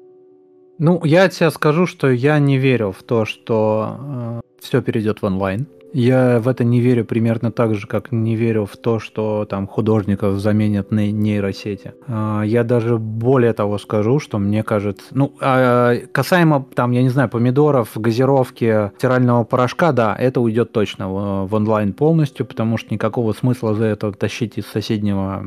Ну, 0.80 1.02
я 1.04 1.30
тебе 1.30 1.52
скажу, 1.52 1.86
что 1.86 2.10
я 2.10 2.40
не 2.40 2.58
верю 2.58 2.92
в 2.92 3.04
то, 3.04 3.26
что 3.26 3.98
э, 4.00 4.42
все 4.60 4.82
перейдет 4.82 5.22
в 5.22 5.26
онлайн. 5.26 5.68
Я 5.94 6.40
в 6.40 6.48
это 6.48 6.64
не 6.64 6.82
верю 6.82 7.06
примерно 7.06 7.52
так 7.52 7.76
же, 7.76 7.86
как 7.86 8.12
не 8.12 8.36
верю 8.36 8.66
в 8.66 8.76
то, 8.78 9.00
что 9.00 9.46
там 9.46 9.68
художников 9.68 10.40
заменят 10.40 10.90
на 10.90 11.12
нейросети. 11.12 11.94
А, 12.08 12.42
я 12.42 12.64
даже 12.64 12.98
более 12.98 13.54
того 13.54 13.78
скажу, 13.78 14.20
что 14.20 14.40
мне 14.40 14.64
кажется... 14.64 15.06
Ну, 15.12 15.36
а, 15.40 15.96
касаемо 16.12 16.66
там, 16.74 16.92
я 16.92 17.04
не 17.04 17.10
знаю, 17.10 17.30
помидоров, 17.30 17.92
газировки, 17.94 18.92
стирального 18.98 19.44
порошка, 19.44 19.92
да, 19.92 20.16
это 20.18 20.42
уйдет 20.42 20.72
точно 20.72 21.10
в 21.46 21.54
онлайн 21.54 21.94
полностью, 21.94 22.48
потому 22.48 22.78
что 22.78 22.92
никакого 22.92 23.32
смысла 23.34 23.76
за 23.76 23.86
это 23.86 24.12
тащить 24.14 24.58
из 24.58 24.66
соседнего 24.66 25.46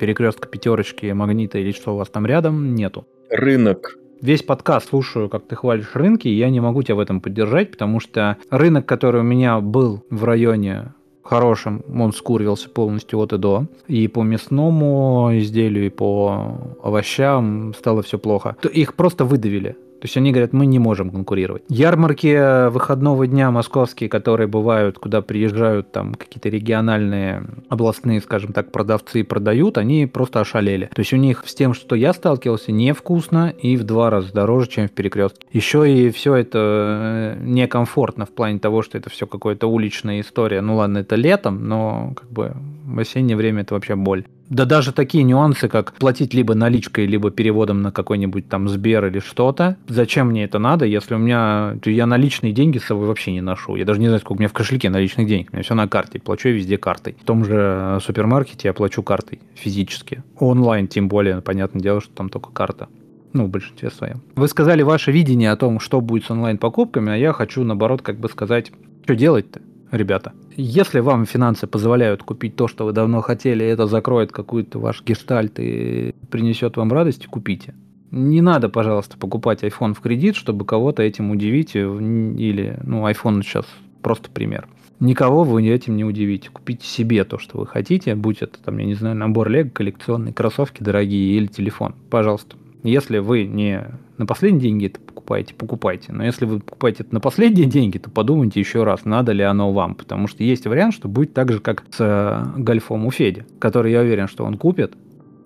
перекрестка 0.00 0.48
пятерочки, 0.48 1.06
магнита 1.12 1.58
или 1.58 1.70
что 1.70 1.94
у 1.94 1.98
вас 1.98 2.08
там 2.08 2.26
рядом 2.26 2.74
нету. 2.74 3.06
Рынок 3.30 3.96
весь 4.24 4.42
подкаст 4.42 4.88
слушаю, 4.88 5.28
как 5.28 5.46
ты 5.46 5.54
хвалишь 5.54 5.94
рынки, 5.94 6.28
и 6.28 6.34
я 6.34 6.48
не 6.48 6.60
могу 6.60 6.82
тебя 6.82 6.94
в 6.94 7.00
этом 7.00 7.20
поддержать, 7.20 7.70
потому 7.70 8.00
что 8.00 8.38
рынок, 8.50 8.86
который 8.86 9.20
у 9.20 9.24
меня 9.24 9.60
был 9.60 10.02
в 10.08 10.24
районе 10.24 10.94
хорошим, 11.22 11.82
он 11.94 12.12
скурвился 12.12 12.70
полностью 12.70 13.18
от 13.18 13.32
и 13.34 13.38
до. 13.38 13.66
И 13.86 14.08
по 14.08 14.22
мясному 14.22 15.30
изделию, 15.38 15.86
и 15.86 15.90
по 15.90 16.58
овощам 16.82 17.74
стало 17.74 18.02
все 18.02 18.18
плохо. 18.18 18.56
Их 18.72 18.94
просто 18.94 19.24
выдавили. 19.24 19.76
То 20.04 20.06
есть 20.06 20.18
они 20.18 20.32
говорят, 20.32 20.52
мы 20.52 20.66
не 20.66 20.78
можем 20.78 21.08
конкурировать. 21.08 21.62
Ярмарки 21.70 22.68
выходного 22.68 23.26
дня 23.26 23.50
московские, 23.50 24.10
которые 24.10 24.46
бывают, 24.46 24.98
куда 24.98 25.22
приезжают 25.22 25.92
там 25.92 26.14
какие-то 26.14 26.50
региональные, 26.50 27.42
областные, 27.70 28.20
скажем 28.20 28.52
так, 28.52 28.70
продавцы 28.70 29.20
и 29.20 29.22
продают, 29.22 29.78
они 29.78 30.04
просто 30.04 30.40
ошалели. 30.40 30.90
То 30.94 31.00
есть 31.00 31.14
у 31.14 31.16
них 31.16 31.44
с 31.46 31.54
тем, 31.54 31.72
что 31.72 31.96
я 31.96 32.12
сталкивался, 32.12 32.70
невкусно 32.70 33.48
и 33.48 33.78
в 33.78 33.84
два 33.84 34.10
раза 34.10 34.30
дороже, 34.30 34.68
чем 34.68 34.88
в 34.88 34.90
перекрестке. 34.90 35.46
Еще 35.52 35.90
и 35.90 36.10
все 36.10 36.34
это 36.34 36.58
э, 36.60 37.42
некомфортно 37.42 38.26
в 38.26 38.30
плане 38.30 38.58
того, 38.58 38.82
что 38.82 38.98
это 38.98 39.08
все 39.08 39.26
какая-то 39.26 39.68
уличная 39.68 40.20
история. 40.20 40.60
Ну 40.60 40.76
ладно, 40.76 40.98
это 40.98 41.16
летом, 41.16 41.66
но 41.66 42.12
как 42.14 42.30
бы 42.30 42.52
в 42.84 42.98
осеннее 42.98 43.38
время 43.38 43.62
это 43.62 43.72
вообще 43.72 43.96
боль. 43.96 44.26
Да 44.50 44.66
даже 44.66 44.92
такие 44.92 45.24
нюансы, 45.24 45.68
как 45.68 45.94
платить 45.94 46.34
либо 46.34 46.54
наличкой, 46.54 47.06
либо 47.06 47.30
переводом 47.30 47.82
на 47.82 47.92
какой-нибудь 47.92 48.48
там 48.48 48.68
Сбер 48.68 49.06
или 49.06 49.18
что-то. 49.18 49.76
Зачем 49.88 50.28
мне 50.28 50.44
это 50.44 50.58
надо, 50.58 50.84
если 50.84 51.14
у 51.14 51.18
меня... 51.18 51.76
Я 51.84 52.06
наличные 52.06 52.52
деньги 52.52 52.78
с 52.78 52.84
собой 52.84 53.06
вообще 53.06 53.32
не 53.32 53.40
ношу. 53.40 53.76
Я 53.76 53.84
даже 53.84 54.00
не 54.00 54.06
знаю, 54.06 54.20
сколько 54.20 54.38
у 54.38 54.42
меня 54.42 54.48
в 54.48 54.52
кошельке 54.52 54.90
наличных 54.90 55.26
денег. 55.26 55.48
У 55.50 55.56
меня 55.56 55.62
все 55.62 55.74
на 55.74 55.88
карте. 55.88 56.18
Плачу 56.18 56.48
я 56.48 56.54
везде 56.54 56.76
картой. 56.76 57.16
В 57.20 57.24
том 57.24 57.44
же 57.44 57.54
э, 57.56 57.98
супермаркете 58.04 58.68
я 58.68 58.74
плачу 58.74 59.02
картой 59.02 59.40
физически. 59.54 60.22
Онлайн 60.38 60.88
тем 60.88 61.08
более, 61.08 61.40
понятное 61.40 61.82
дело, 61.82 62.00
что 62.00 62.12
там 62.14 62.28
только 62.28 62.50
карта. 62.50 62.88
Ну, 63.32 63.46
в 63.46 63.48
большинстве 63.48 63.90
своем. 63.90 64.20
Вы 64.36 64.46
сказали 64.46 64.82
ваше 64.82 65.10
видение 65.10 65.50
о 65.50 65.56
том, 65.56 65.80
что 65.80 66.00
будет 66.00 66.24
с 66.24 66.30
онлайн-покупками, 66.30 67.12
а 67.12 67.16
я 67.16 67.32
хочу, 67.32 67.64
наоборот, 67.64 68.02
как 68.02 68.18
бы 68.18 68.28
сказать, 68.28 68.70
что 69.04 69.16
делать-то? 69.16 69.60
Ребята. 69.94 70.32
Если 70.56 71.00
вам 71.00 71.26
финансы 71.26 71.66
позволяют 71.66 72.22
купить 72.22 72.56
то, 72.56 72.68
что 72.68 72.84
вы 72.84 72.92
давно 72.92 73.20
хотели, 73.20 73.64
и 73.64 73.68
это 73.68 73.86
закроет 73.86 74.32
какой-то 74.32 74.78
ваш 74.78 75.02
гештальт 75.02 75.58
и 75.58 76.14
принесет 76.30 76.76
вам 76.76 76.92
радость, 76.92 77.26
купите. 77.26 77.74
Не 78.10 78.40
надо, 78.40 78.68
пожалуйста, 78.68 79.16
покупать 79.18 79.64
iPhone 79.64 79.94
в 79.94 80.00
кредит, 80.00 80.36
чтобы 80.36 80.64
кого-то 80.64 81.02
этим 81.02 81.30
удивить. 81.30 81.74
Или, 81.74 82.78
ну, 82.84 83.08
iPhone 83.08 83.42
сейчас 83.42 83.66
просто 84.02 84.30
пример. 84.30 84.68
Никого 85.00 85.42
вы 85.42 85.66
этим 85.66 85.96
не 85.96 86.04
удивите. 86.04 86.50
Купите 86.50 86.86
себе 86.86 87.24
то, 87.24 87.38
что 87.38 87.58
вы 87.58 87.66
хотите, 87.66 88.14
будь 88.14 88.42
это, 88.42 88.58
там, 88.62 88.78
я 88.78 88.84
не 88.86 88.94
знаю, 88.94 89.16
набор 89.16 89.48
лего, 89.48 89.68
коллекционный, 89.68 90.32
кроссовки 90.32 90.82
дорогие 90.82 91.36
или 91.36 91.46
телефон. 91.46 91.96
Пожалуйста. 92.10 92.56
Если 92.84 93.18
вы 93.18 93.44
не 93.44 93.82
на 94.18 94.26
последние 94.26 94.62
деньги 94.62 94.86
это 94.86 95.00
покупаете, 95.00 95.54
покупайте. 95.54 96.12
Но 96.12 96.24
если 96.24 96.44
вы 96.44 96.60
покупаете 96.60 97.02
это 97.02 97.14
на 97.14 97.20
последние 97.20 97.66
деньги, 97.66 97.98
то 97.98 98.10
подумайте 98.10 98.60
еще 98.60 98.84
раз, 98.84 99.04
надо 99.04 99.32
ли 99.32 99.42
оно 99.42 99.72
вам. 99.72 99.94
Потому 99.94 100.28
что 100.28 100.44
есть 100.44 100.66
вариант, 100.66 100.94
что 100.94 101.08
будет 101.08 101.34
так 101.34 101.52
же, 101.52 101.60
как 101.60 101.84
с 101.90 101.96
э, 102.00 102.60
гольфом 102.60 103.06
у 103.06 103.10
Феди, 103.10 103.44
который 103.58 103.92
я 103.92 104.00
уверен, 104.00 104.28
что 104.28 104.44
он 104.44 104.56
купит 104.56 104.94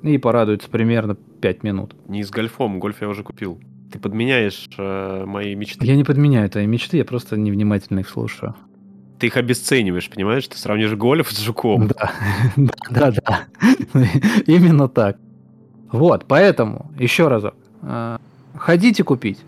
и 0.03 0.19
порадуется 0.19 0.69
примерно 0.69 1.15
5 1.15 1.63
минут. 1.63 1.95
Не 2.07 2.23
с 2.23 2.31
гольфом, 2.31 2.79
гольф 2.79 3.01
я 3.01 3.09
уже 3.09 3.23
купил. 3.23 3.59
Ты 3.93 3.99
подменяешь 3.99 4.69
э, 4.77 5.25
мои 5.25 5.55
мечты. 5.55 5.85
Я 5.87 5.97
не 5.97 6.05
подменяю 6.05 6.49
твои 6.51 6.67
мечты, 6.67 6.99
я 6.99 7.05
просто 7.05 7.37
невнимательно 7.37 8.01
их 8.01 8.09
слушаю. 8.09 8.55
Ты 9.19 9.29
их 9.29 9.37
обесцениваешь, 9.37 10.09
понимаешь? 10.11 10.47
Ты 10.47 10.59
сравнишь 10.59 10.93
гольф 10.95 11.31
с 11.33 11.41
жуком. 11.41 11.89
Да, 11.89 12.13
да, 12.91 13.13
да. 13.13 13.47
Именно 14.47 14.89
так. 14.89 15.17
Вот, 15.91 16.27
поэтому, 16.29 16.93
еще 16.99 17.29
разок, 17.29 17.55
э, 17.83 18.19
хотите 18.59 19.05
купить, 19.05 19.39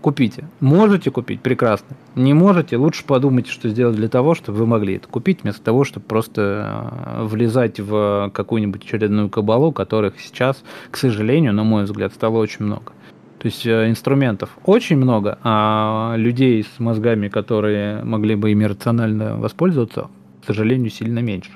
купите. 0.00 0.44
Можете 0.60 1.10
купить, 1.10 1.40
прекрасно. 1.40 1.96
Не 2.14 2.34
можете, 2.34 2.76
лучше 2.76 3.04
подумайте, 3.06 3.50
что 3.50 3.70
сделать 3.70 3.96
для 3.96 4.08
того, 4.08 4.34
чтобы 4.34 4.58
вы 4.58 4.66
могли 4.66 4.96
это 4.96 5.08
купить, 5.08 5.42
вместо 5.42 5.62
того, 5.62 5.84
чтобы 5.84 6.04
просто 6.06 6.92
э, 7.06 7.24
влезать 7.24 7.80
в 7.80 8.30
какую-нибудь 8.34 8.84
очередную 8.84 9.30
кабалу, 9.30 9.72
которых 9.72 10.20
сейчас, 10.20 10.62
к 10.90 10.98
сожалению, 10.98 11.54
на 11.54 11.64
мой 11.64 11.84
взгляд, 11.84 12.12
стало 12.12 12.36
очень 12.38 12.66
много. 12.66 12.92
То 13.38 13.46
есть 13.46 13.66
э, 13.66 13.88
инструментов 13.88 14.50
очень 14.64 14.96
много, 14.96 15.38
а 15.42 16.14
людей 16.16 16.62
с 16.64 16.78
мозгами, 16.78 17.28
которые 17.28 18.04
могли 18.04 18.34
бы 18.34 18.50
ими 18.50 18.64
рационально 18.64 19.36
воспользоваться, 19.38 20.08
к 20.42 20.46
сожалению, 20.46 20.90
сильно 20.90 21.20
меньше. 21.20 21.50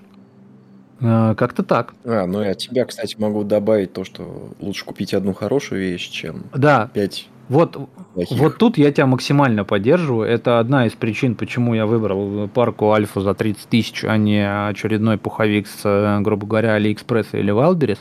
А, 1.01 1.35
как-то 1.35 1.63
так. 1.63 1.95
А, 2.05 2.27
ну 2.27 2.43
и 2.43 2.47
от 2.47 2.59
тебя, 2.59 2.85
кстати, 2.85 3.17
могу 3.19 3.45
добавить 3.45 3.93
то, 3.93 4.05
что 4.05 4.51
лучше 4.61 4.85
купить 4.85 5.15
одну 5.15 5.35
хорошую 5.35 5.81
вещь, 5.81 6.09
чем 6.11 6.45
да. 6.55 6.91
пять 6.93 7.29
вот, 7.49 7.89
вот 8.15 8.59
тут 8.59 8.77
я 8.77 8.93
тебя 8.93 9.07
максимально 9.07 9.65
поддерживаю. 9.65 10.29
Это 10.29 10.59
одна 10.59 10.87
из 10.87 10.93
причин, 10.93 11.35
почему 11.35 11.75
я 11.75 11.87
выбрал 11.87 12.47
парку 12.49 12.93
Альфа 12.93 13.21
за 13.21 13.35
30 13.35 13.69
тысяч, 13.69 14.05
а 14.05 14.17
не 14.19 14.47
очередной 14.69 15.17
пуховик 15.17 15.67
с, 15.67 16.21
грубо 16.21 16.47
говоря, 16.47 16.75
Алиэкспресса 16.75 17.39
или 17.39 17.51
Wildberries. 17.51 17.99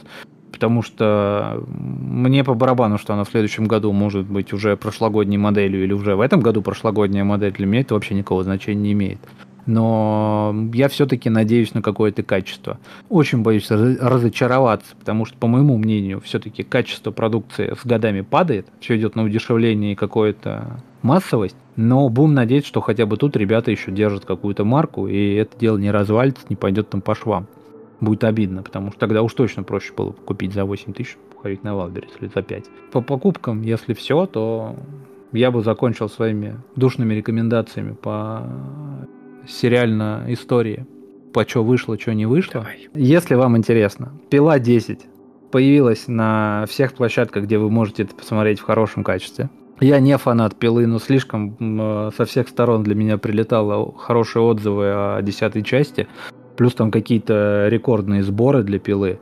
Потому 0.52 0.82
что 0.82 1.64
мне 1.70 2.44
по 2.44 2.56
барабану, 2.56 2.98
что 2.98 3.14
она 3.14 3.24
в 3.24 3.30
следующем 3.30 3.68
году 3.68 3.94
может 3.94 4.26
быть 4.26 4.52
уже 4.54 4.76
прошлогодней 4.76 5.38
моделью 5.38 5.84
или 5.84 5.94
уже 5.94 6.16
в 6.16 6.22
этом 6.22 6.42
году 6.42 6.62
прошлогодняя 6.62 7.24
модель, 7.24 7.54
для 7.54 7.68
меня 7.68 7.82
это 7.82 7.94
вообще 7.94 8.16
никакого 8.16 8.44
значения 8.44 8.82
не 8.82 8.92
имеет 8.94 9.20
но 9.68 10.56
я 10.74 10.88
все-таки 10.90 11.30
надеюсь 11.30 11.74
на 11.74 11.82
какое-то 11.82 12.24
качество. 12.24 12.80
Очень 13.10 13.44
боюсь 13.44 13.70
разочароваться, 13.70 14.96
потому 14.98 15.26
что, 15.26 15.38
по 15.38 15.48
моему 15.48 15.78
мнению, 15.78 16.22
все-таки 16.22 16.64
качество 16.64 17.12
продукции 17.12 17.76
с 17.80 17.86
годами 17.86 18.22
падает, 18.22 18.68
все 18.80 18.98
идет 18.98 19.16
на 19.16 19.24
удешевление 19.24 19.92
и 19.92 19.96
какое-то 19.96 20.82
массовость, 21.02 21.58
но 21.76 22.10
будем 22.10 22.34
надеяться, 22.34 22.70
что 22.70 22.82
хотя 22.82 23.06
бы 23.06 23.18
тут 23.18 23.36
ребята 23.36 23.70
еще 23.70 23.92
держат 23.92 24.26
какую-то 24.26 24.66
марку, 24.66 25.08
и 25.08 25.36
это 25.36 25.58
дело 25.60 25.78
не 25.78 25.92
развалится, 25.92 26.46
не 26.50 26.56
пойдет 26.56 26.90
там 26.90 27.02
по 27.02 27.14
швам. 27.14 27.48
Будет 28.00 28.24
обидно, 28.24 28.64
потому 28.64 28.92
что 28.92 29.00
тогда 29.00 29.22
уж 29.24 29.34
точно 29.34 29.64
проще 29.64 29.92
было 29.94 30.12
купить 30.12 30.54
за 30.54 30.66
8 30.66 30.94
тысяч 30.94 31.18
пуховик 31.34 31.64
на 31.64 31.76
Wildberries 31.76 32.12
или 32.20 32.30
за 32.34 32.42
5. 32.42 32.66
По 32.92 33.02
покупкам, 33.02 33.64
если 33.64 33.94
все, 33.94 34.28
то 34.28 34.76
я 35.32 35.52
бы 35.52 35.62
закончил 35.62 36.08
своими 36.08 36.58
душными 36.76 37.16
рекомендациями 37.16 37.94
по 37.94 38.44
сериальной 39.48 40.34
истории. 40.34 40.86
По 41.34 41.48
что 41.48 41.64
вышло, 41.64 42.00
что 42.00 42.14
не 42.14 42.26
вышло. 42.26 42.62
Давай. 42.62 42.90
Если 42.94 43.36
вам 43.36 43.58
интересно, 43.58 44.14
«Пила 44.30 44.58
10» 44.58 45.02
появилась 45.52 46.08
на 46.08 46.66
всех 46.68 46.94
площадках, 46.94 47.44
где 47.44 47.58
вы 47.58 47.70
можете 47.70 48.04
это 48.04 48.16
посмотреть 48.16 48.60
в 48.60 48.64
хорошем 48.64 49.04
качестве. 49.04 49.50
Я 49.80 50.00
не 50.00 50.18
фанат 50.18 50.56
«Пилы», 50.56 50.88
но 50.88 51.00
слишком 51.00 51.56
э, 51.60 52.12
со 52.18 52.26
всех 52.26 52.50
сторон 52.50 52.84
для 52.84 52.96
меня 52.96 53.18
прилетало 53.18 53.94
хорошие 53.96 54.42
отзывы 54.42 54.86
о 54.88 55.22
десятой 55.22 55.62
части. 55.62 56.08
Плюс 56.56 56.74
там 56.74 56.90
какие-то 56.90 57.68
рекордные 57.70 58.24
сборы 58.24 58.64
для 58.64 58.80
«Пилы». 58.80 59.20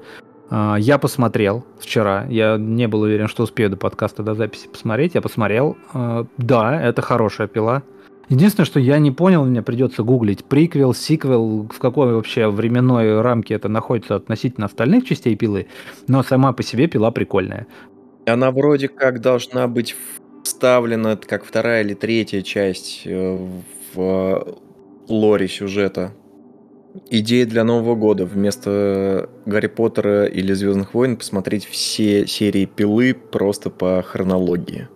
А, 0.49 0.77
Я 0.77 0.97
посмотрел 0.97 1.65
вчера. 1.79 2.25
Я 2.29 2.57
не 2.57 2.87
был 2.87 3.01
уверен, 3.01 3.27
что 3.27 3.43
успею 3.43 3.69
до 3.69 3.77
подкаста, 3.77 4.23
до 4.23 4.33
записи 4.33 4.67
посмотреть. 4.67 5.15
Я 5.15 5.21
посмотрел. 5.21 5.75
А, 5.93 6.25
Да, 6.37 6.81
это 6.81 7.01
хорошая 7.01 7.47
пила. 7.47 7.83
Единственное, 8.29 8.65
что 8.65 8.79
я 8.79 8.97
не 8.99 9.11
понял, 9.11 9.45
мне 9.45 9.61
придется 9.61 10.03
гуглить 10.03 10.45
приквел, 10.45 10.93
сиквел, 10.93 11.67
в 11.71 11.79
какой 11.79 12.13
вообще 12.13 12.47
временной 12.47 13.21
рамке 13.21 13.53
это 13.53 13.69
находится 13.69 14.15
относительно 14.15 14.65
остальных 14.65 15.05
частей 15.05 15.35
пилы, 15.35 15.67
но 16.07 16.23
сама 16.23 16.53
по 16.53 16.63
себе 16.63 16.87
пила 16.87 17.11
прикольная. 17.11 17.67
Она 18.25 18.51
вроде 18.51 18.87
как 18.87 19.21
должна 19.21 19.67
быть 19.67 19.95
вставлена, 20.43 21.17
как 21.17 21.45
вторая 21.45 21.83
или 21.83 21.93
третья 21.93 22.41
часть 22.41 23.03
э, 23.05 23.37
в 23.93 24.01
э, 24.01 24.53
лоре 25.07 25.47
сюжета. 25.47 26.13
Идея 27.09 27.45
для 27.45 27.63
Нового 27.63 27.95
года. 27.95 28.25
Вместо 28.25 29.29
Гарри 29.45 29.67
Поттера 29.67 30.25
или 30.25 30.53
Звездных 30.53 30.93
войн 30.93 31.17
посмотреть 31.17 31.65
все 31.65 32.25
серии 32.25 32.65
пилы 32.65 33.13
просто 33.13 33.69
по 33.69 34.01
хронологии. 34.01 34.87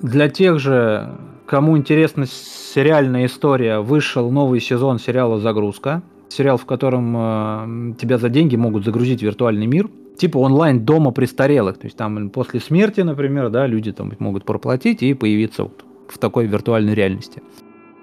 Для 0.00 0.30
тех 0.30 0.58
же, 0.58 1.10
кому 1.50 1.76
интересна 1.76 2.26
сериальная 2.26 3.26
история, 3.26 3.80
вышел 3.80 4.30
новый 4.30 4.60
сезон 4.60 5.00
сериала 5.00 5.40
«Загрузка». 5.40 6.00
Сериал, 6.28 6.56
в 6.56 6.64
котором 6.64 7.12
э, 7.16 7.94
тебя 8.00 8.18
за 8.18 8.28
деньги 8.28 8.54
могут 8.54 8.84
загрузить 8.84 9.18
в 9.18 9.24
виртуальный 9.24 9.66
мир. 9.66 9.90
Типа 10.16 10.38
онлайн 10.38 10.84
дома 10.84 11.10
престарелых. 11.10 11.76
То 11.78 11.86
есть 11.88 11.96
там 11.96 12.30
после 12.30 12.60
смерти, 12.60 13.00
например, 13.00 13.50
да, 13.50 13.66
люди 13.66 13.90
там 13.90 14.12
могут 14.20 14.44
проплатить 14.44 15.02
и 15.02 15.12
появиться 15.12 15.64
вот 15.64 15.84
в 16.06 16.18
такой 16.18 16.46
виртуальной 16.46 16.94
реальности. 16.94 17.42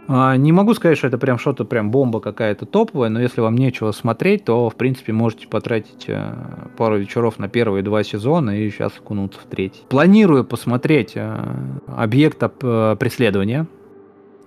А, 0.08 0.38
Не 0.38 0.51
могу 0.51 0.74
сказать, 0.74 0.97
что 0.97 1.08
это 1.08 1.18
прям 1.18 1.38
что-то 1.38 1.66
прям 1.66 1.91
бомба 1.91 2.20
какая-то 2.20 2.66
топовая, 2.66 3.10
но 3.10 3.22
если 3.22 3.41
вам 3.41 3.55
нечего 3.55 3.91
смотреть, 3.91 4.45
то 4.45 4.70
в 4.70 4.76
принципе 4.76 5.12
можете 5.12 5.47
потратить 5.47 6.05
э, 6.08 6.34
пару 6.78 6.97
вечеров 6.97 7.39
на 7.39 7.49
первые 7.49 7.84
два 7.84 8.03
сезона 8.03 8.58
и 8.58 8.70
сейчас 8.70 8.93
окунуться 8.97 9.39
в 9.39 9.43
третий. 9.43 9.82
Планирую 9.89 10.45
посмотреть 10.45 11.14
э, 11.16 11.38
объект 11.88 12.41
э, 12.41 12.95
преследования. 12.97 13.68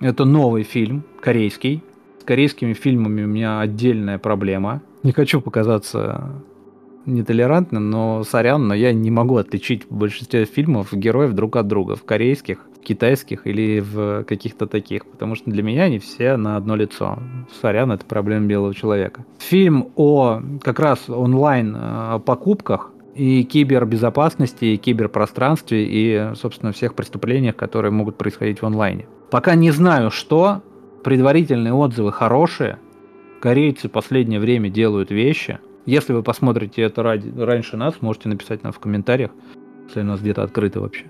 Это 0.00 0.24
новый 0.24 0.62
фильм, 0.62 1.04
корейский. 1.20 1.82
С 2.20 2.24
корейскими 2.24 2.72
фильмами 2.72 3.24
у 3.24 3.26
меня 3.26 3.60
отдельная 3.60 4.18
проблема. 4.18 4.80
Не 5.02 5.12
хочу 5.12 5.40
показаться 5.40 6.42
нетолерантным, 7.06 7.90
но 7.90 8.22
сорян, 8.24 8.68
но 8.68 8.74
я 8.74 8.92
не 8.92 9.10
могу 9.10 9.36
отличить 9.36 9.84
в 9.88 9.94
большинстве 9.94 10.44
фильмов 10.44 10.92
героев 10.92 11.32
друг 11.32 11.56
от 11.56 11.66
друга. 11.66 11.96
В 11.96 12.04
корейских, 12.04 12.66
в 12.76 12.80
китайских 12.82 13.46
или 13.46 13.80
в 13.80 14.24
каких-то 14.24 14.66
таких. 14.66 15.06
Потому 15.06 15.34
что 15.34 15.50
для 15.50 15.62
меня 15.62 15.84
они 15.84 15.98
все 15.98 16.36
на 16.36 16.56
одно 16.56 16.76
лицо. 16.76 17.18
Сорян, 17.60 17.92
это 17.92 18.04
проблема 18.04 18.46
белого 18.46 18.74
человека. 18.74 19.24
Фильм 19.38 19.88
о 19.96 20.40
как 20.62 20.80
раз 20.80 21.08
онлайн 21.08 21.76
э, 21.78 22.20
покупках 22.24 22.92
и 23.14 23.44
кибербезопасности, 23.44 24.64
и 24.66 24.76
киберпространстве, 24.76 25.84
и, 25.84 26.34
собственно, 26.36 26.72
всех 26.72 26.94
преступлениях, 26.94 27.56
которые 27.56 27.92
могут 27.92 28.16
происходить 28.16 28.62
в 28.62 28.66
онлайне. 28.66 29.06
Пока 29.30 29.54
не 29.54 29.70
знаю, 29.70 30.10
что. 30.10 30.62
Предварительные 31.02 31.72
отзывы 31.72 32.12
хорошие. 32.12 32.78
Корейцы 33.40 33.88
в 33.88 33.90
последнее 33.90 34.38
время 34.38 34.68
делают 34.68 35.10
вещи. 35.10 35.58
Если 35.86 36.12
вы 36.12 36.22
посмотрите 36.22 36.82
это 36.82 37.02
ради- 37.02 37.32
раньше 37.38 37.76
нас, 37.76 38.00
можете 38.00 38.28
написать 38.28 38.62
нам 38.62 38.72
в 38.72 38.78
комментариях, 38.78 39.30
если 39.88 40.02
у 40.02 40.04
нас 40.04 40.20
где-то 40.20 40.42
открыто 40.42 40.80
вообще. 40.80 41.06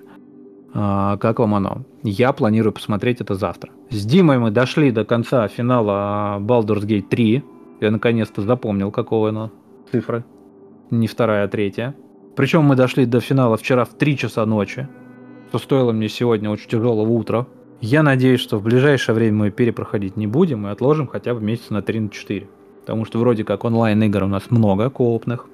А, 0.72 1.16
как 1.16 1.40
вам 1.40 1.54
оно? 1.54 1.84
Я 2.02 2.32
планирую 2.32 2.72
посмотреть 2.72 3.20
это 3.20 3.34
завтра. 3.34 3.70
С 3.90 4.04
Димой 4.04 4.38
мы 4.38 4.50
дошли 4.50 4.92
до 4.92 5.04
конца 5.04 5.46
финала 5.48 6.38
Baldur's 6.40 6.86
Gate 6.86 7.08
3. 7.08 7.42
Я 7.80 7.90
наконец-то 7.90 8.42
запомнил, 8.42 8.90
какого 8.92 9.30
оно 9.30 9.50
цифры. 9.90 10.24
Не 10.90 11.08
вторая, 11.08 11.44
а 11.44 11.48
третья. 11.48 11.96
Причем 12.36 12.62
мы 12.62 12.76
дошли 12.76 13.04
до 13.06 13.20
финала 13.20 13.56
вчера 13.56 13.84
в 13.84 13.94
3 13.94 14.16
часа 14.16 14.46
ночи, 14.46 14.88
что 15.48 15.58
стоило 15.58 15.92
мне 15.92 16.08
сегодня 16.08 16.50
очень 16.50 16.68
тяжелого 16.68 17.10
утра. 17.10 17.46
Я 17.80 18.02
надеюсь, 18.02 18.40
что 18.40 18.58
в 18.58 18.62
ближайшее 18.62 19.14
время 19.14 19.36
мы 19.36 19.50
перепроходить 19.50 20.16
не 20.16 20.26
будем 20.26 20.66
и 20.66 20.70
отложим 20.70 21.06
хотя 21.06 21.34
бы 21.34 21.40
месяца 21.40 21.72
на 21.72 21.82
3 21.82 22.00
на 22.00 22.08
4. 22.10 22.48
Потому 22.80 23.04
что 23.04 23.18
вроде 23.18 23.44
как 23.44 23.64
онлайн-игр 23.64 24.24
у 24.24 24.28
нас 24.28 24.50
много 24.50 24.90
коопных. 24.90 25.46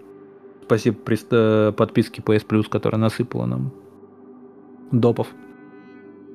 Спасибо 0.64 0.96
прист- 1.04 1.28
э, 1.30 1.72
подписке 1.72 2.22
PS 2.22 2.46
Plus, 2.46 2.68
которая 2.68 3.00
насыпала 3.00 3.46
нам 3.46 3.72
допов. 4.90 5.28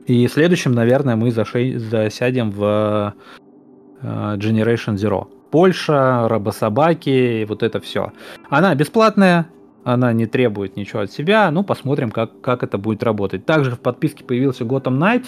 И 0.08 0.28
следующим, 0.28 0.72
наверное, 0.74 1.16
мы 1.16 1.30
зашей- 1.30 1.78
засядем 1.78 2.52
в 2.52 3.14
э, 4.04 4.36
Generation 4.38 4.96
Zero. 4.96 5.28
Польша, 5.52 6.28
рабособаки, 6.30 7.46
вот 7.48 7.62
это 7.62 7.80
все. 7.82 8.12
Она 8.50 8.74
бесплатная, 8.74 9.48
она 9.84 10.14
не 10.14 10.26
требует 10.26 10.78
ничего 10.78 11.02
от 11.02 11.12
себя. 11.12 11.52
Ну, 11.52 11.64
посмотрим, 11.64 12.10
как, 12.12 12.39
как 12.42 12.64
это 12.64 12.78
будет 12.78 13.04
работать. 13.04 13.46
Также 13.46 13.72
в 13.72 13.80
подписке 13.80 14.24
появился 14.24 14.64
Gotham 14.64 14.98
Knights, 14.98 15.28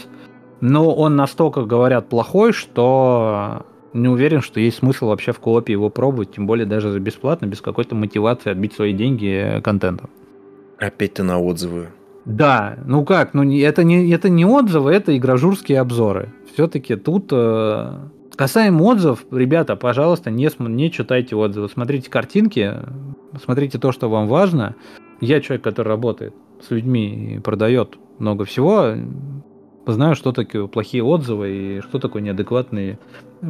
но 0.62 0.94
он 0.96 1.16
настолько, 1.18 1.64
говорят, 1.66 2.08
плохой, 2.08 2.54
что 2.54 3.66
не 3.94 4.08
уверен, 4.08 4.42
что 4.42 4.60
есть 4.60 4.78
смысл 4.78 5.08
вообще 5.08 5.32
в 5.32 5.40
коопе 5.40 5.74
его 5.74 5.90
пробовать, 5.90 6.32
тем 6.32 6.48
более 6.48 6.66
даже 6.66 6.92
за 6.92 7.00
бесплатно, 7.00 7.46
без 7.46 7.62
какой-то 7.62 7.96
мотивации 7.96 8.52
отбить 8.52 8.74
свои 8.74 8.94
деньги 8.94 9.62
контентом. 9.64 10.10
Опять 10.78 11.16
ты 11.16 11.24
на 11.24 11.40
отзывы. 11.40 11.90
Да, 12.26 12.78
ну 12.86 13.04
как, 13.04 13.34
ну 13.34 13.44
это 13.44 13.84
не, 13.84 14.10
это 14.10 14.30
не 14.30 14.46
отзывы, 14.46 14.92
это 14.92 15.16
игрожурские 15.16 15.80
обзоры. 15.80 16.34
Все-таки 16.54 16.96
тут... 16.96 17.30
э, 17.32 17.94
Касаемо 18.36 18.82
отзывов, 18.84 19.26
ребята, 19.30 19.76
пожалуйста, 19.76 20.32
не, 20.32 20.50
не 20.60 20.92
читайте 20.92 21.36
отзывы. 21.36 21.70
Смотрите 21.70 22.10
картинки, 22.10 22.74
смотрите 23.44 23.78
то, 23.78 23.92
что 23.92 24.10
вам 24.10 24.28
важно. 24.28 24.76
Я 25.22 25.40
человек, 25.40 25.64
который 25.64 25.90
работает 25.90 26.34
с 26.66 26.72
людьми 26.72 27.36
и 27.36 27.40
продает 27.40 27.98
много 28.18 28.46
всего. 28.46 28.94
Знаю, 29.86 30.16
что 30.16 30.32
такое 30.32 30.66
плохие 30.68 31.04
отзывы 31.04 31.52
и 31.52 31.82
что 31.82 32.00
такое 32.00 32.22
неадекватные. 32.22 32.98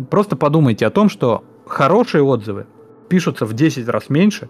Просто 0.09 0.35
подумайте 0.35 0.85
о 0.85 0.89
том, 0.89 1.09
что 1.09 1.43
хорошие 1.65 2.23
отзывы 2.23 2.65
пишутся 3.09 3.45
в 3.45 3.53
10 3.53 3.87
раз 3.87 4.09
меньше 4.09 4.49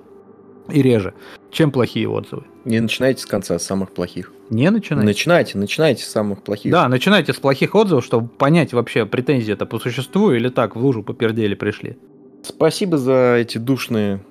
и 0.70 0.82
реже, 0.82 1.14
чем 1.52 1.72
плохие 1.72 2.08
отзывы. 2.08 2.44
Не 2.66 2.80
начинайте 2.80 3.22
с 3.22 3.26
конца, 3.26 3.60
с 3.60 3.64
самых 3.64 3.92
плохих. 3.92 4.32
Не 4.50 4.70
начинайте. 4.70 5.06
Начинайте, 5.06 5.58
начинайте 5.58 6.04
с 6.04 6.08
самых 6.08 6.44
плохих. 6.44 6.72
Да, 6.72 6.88
начинайте 6.88 7.34
с 7.34 7.38
плохих 7.38 7.76
отзывов, 7.76 8.06
чтобы 8.06 8.28
понять 8.28 8.74
вообще, 8.74 9.06
претензии 9.06 9.54
это 9.54 9.66
по 9.66 9.80
существу 9.80 10.32
или 10.32 10.50
так, 10.50 10.76
в 10.76 10.80
лужу 10.80 11.04
попердели 11.04 11.56
пришли. 11.56 11.98
Спасибо 12.44 12.98
за 12.98 13.36
эти 13.38 13.58
душные 13.58 14.24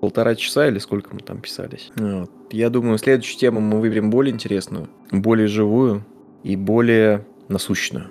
полтора 0.00 0.34
часа 0.34 0.68
или 0.68 0.78
сколько 0.78 1.14
мы 1.14 1.20
там 1.20 1.40
писались. 1.40 1.90
Вот. 1.96 2.30
Я 2.50 2.70
думаю, 2.70 2.98
следующую 2.98 3.38
тему 3.38 3.60
мы 3.60 3.80
выберем 3.80 4.10
более 4.10 4.32
интересную, 4.32 4.88
более 5.10 5.46
живую 5.46 6.04
и 6.42 6.56
более 6.56 7.26
насущную. 7.48 8.06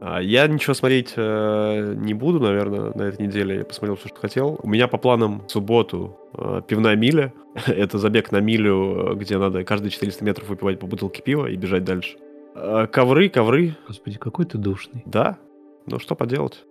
А, 0.00 0.20
Я 0.20 0.46
ничего 0.46 0.74
смотреть 0.74 1.12
э, 1.16 1.94
не 1.96 2.14
буду, 2.14 2.40
наверное, 2.40 2.92
на 2.94 3.02
этой 3.02 3.26
неделе. 3.26 3.58
Я 3.58 3.64
посмотрел 3.64 3.96
все, 3.96 4.08
что 4.08 4.18
хотел. 4.20 4.58
У 4.62 4.68
меня 4.68 4.88
по 4.88 4.98
планам 4.98 5.42
в 5.46 5.50
субботу 5.50 6.16
э, 6.34 6.62
пивная 6.66 6.96
миля. 6.96 7.32
Это 7.66 7.98
забег 7.98 8.32
на 8.32 8.40
милю, 8.40 9.12
э, 9.12 9.14
где 9.16 9.38
надо 9.38 9.62
каждые 9.64 9.90
400 9.90 10.24
метров 10.24 10.48
выпивать 10.48 10.78
по 10.78 10.86
бутылке 10.86 11.22
пива 11.22 11.46
и 11.46 11.56
бежать 11.56 11.84
дальше. 11.84 12.16
Э, 12.54 12.86
Ковры, 12.90 13.28
ковры, 13.28 13.76
Господи, 13.86 14.18
какой 14.18 14.46
ты 14.46 14.58
душный. 14.58 15.02
да. 15.06 15.38
Ну 15.86 15.98
что 15.98 16.14
поделать? 16.14 16.64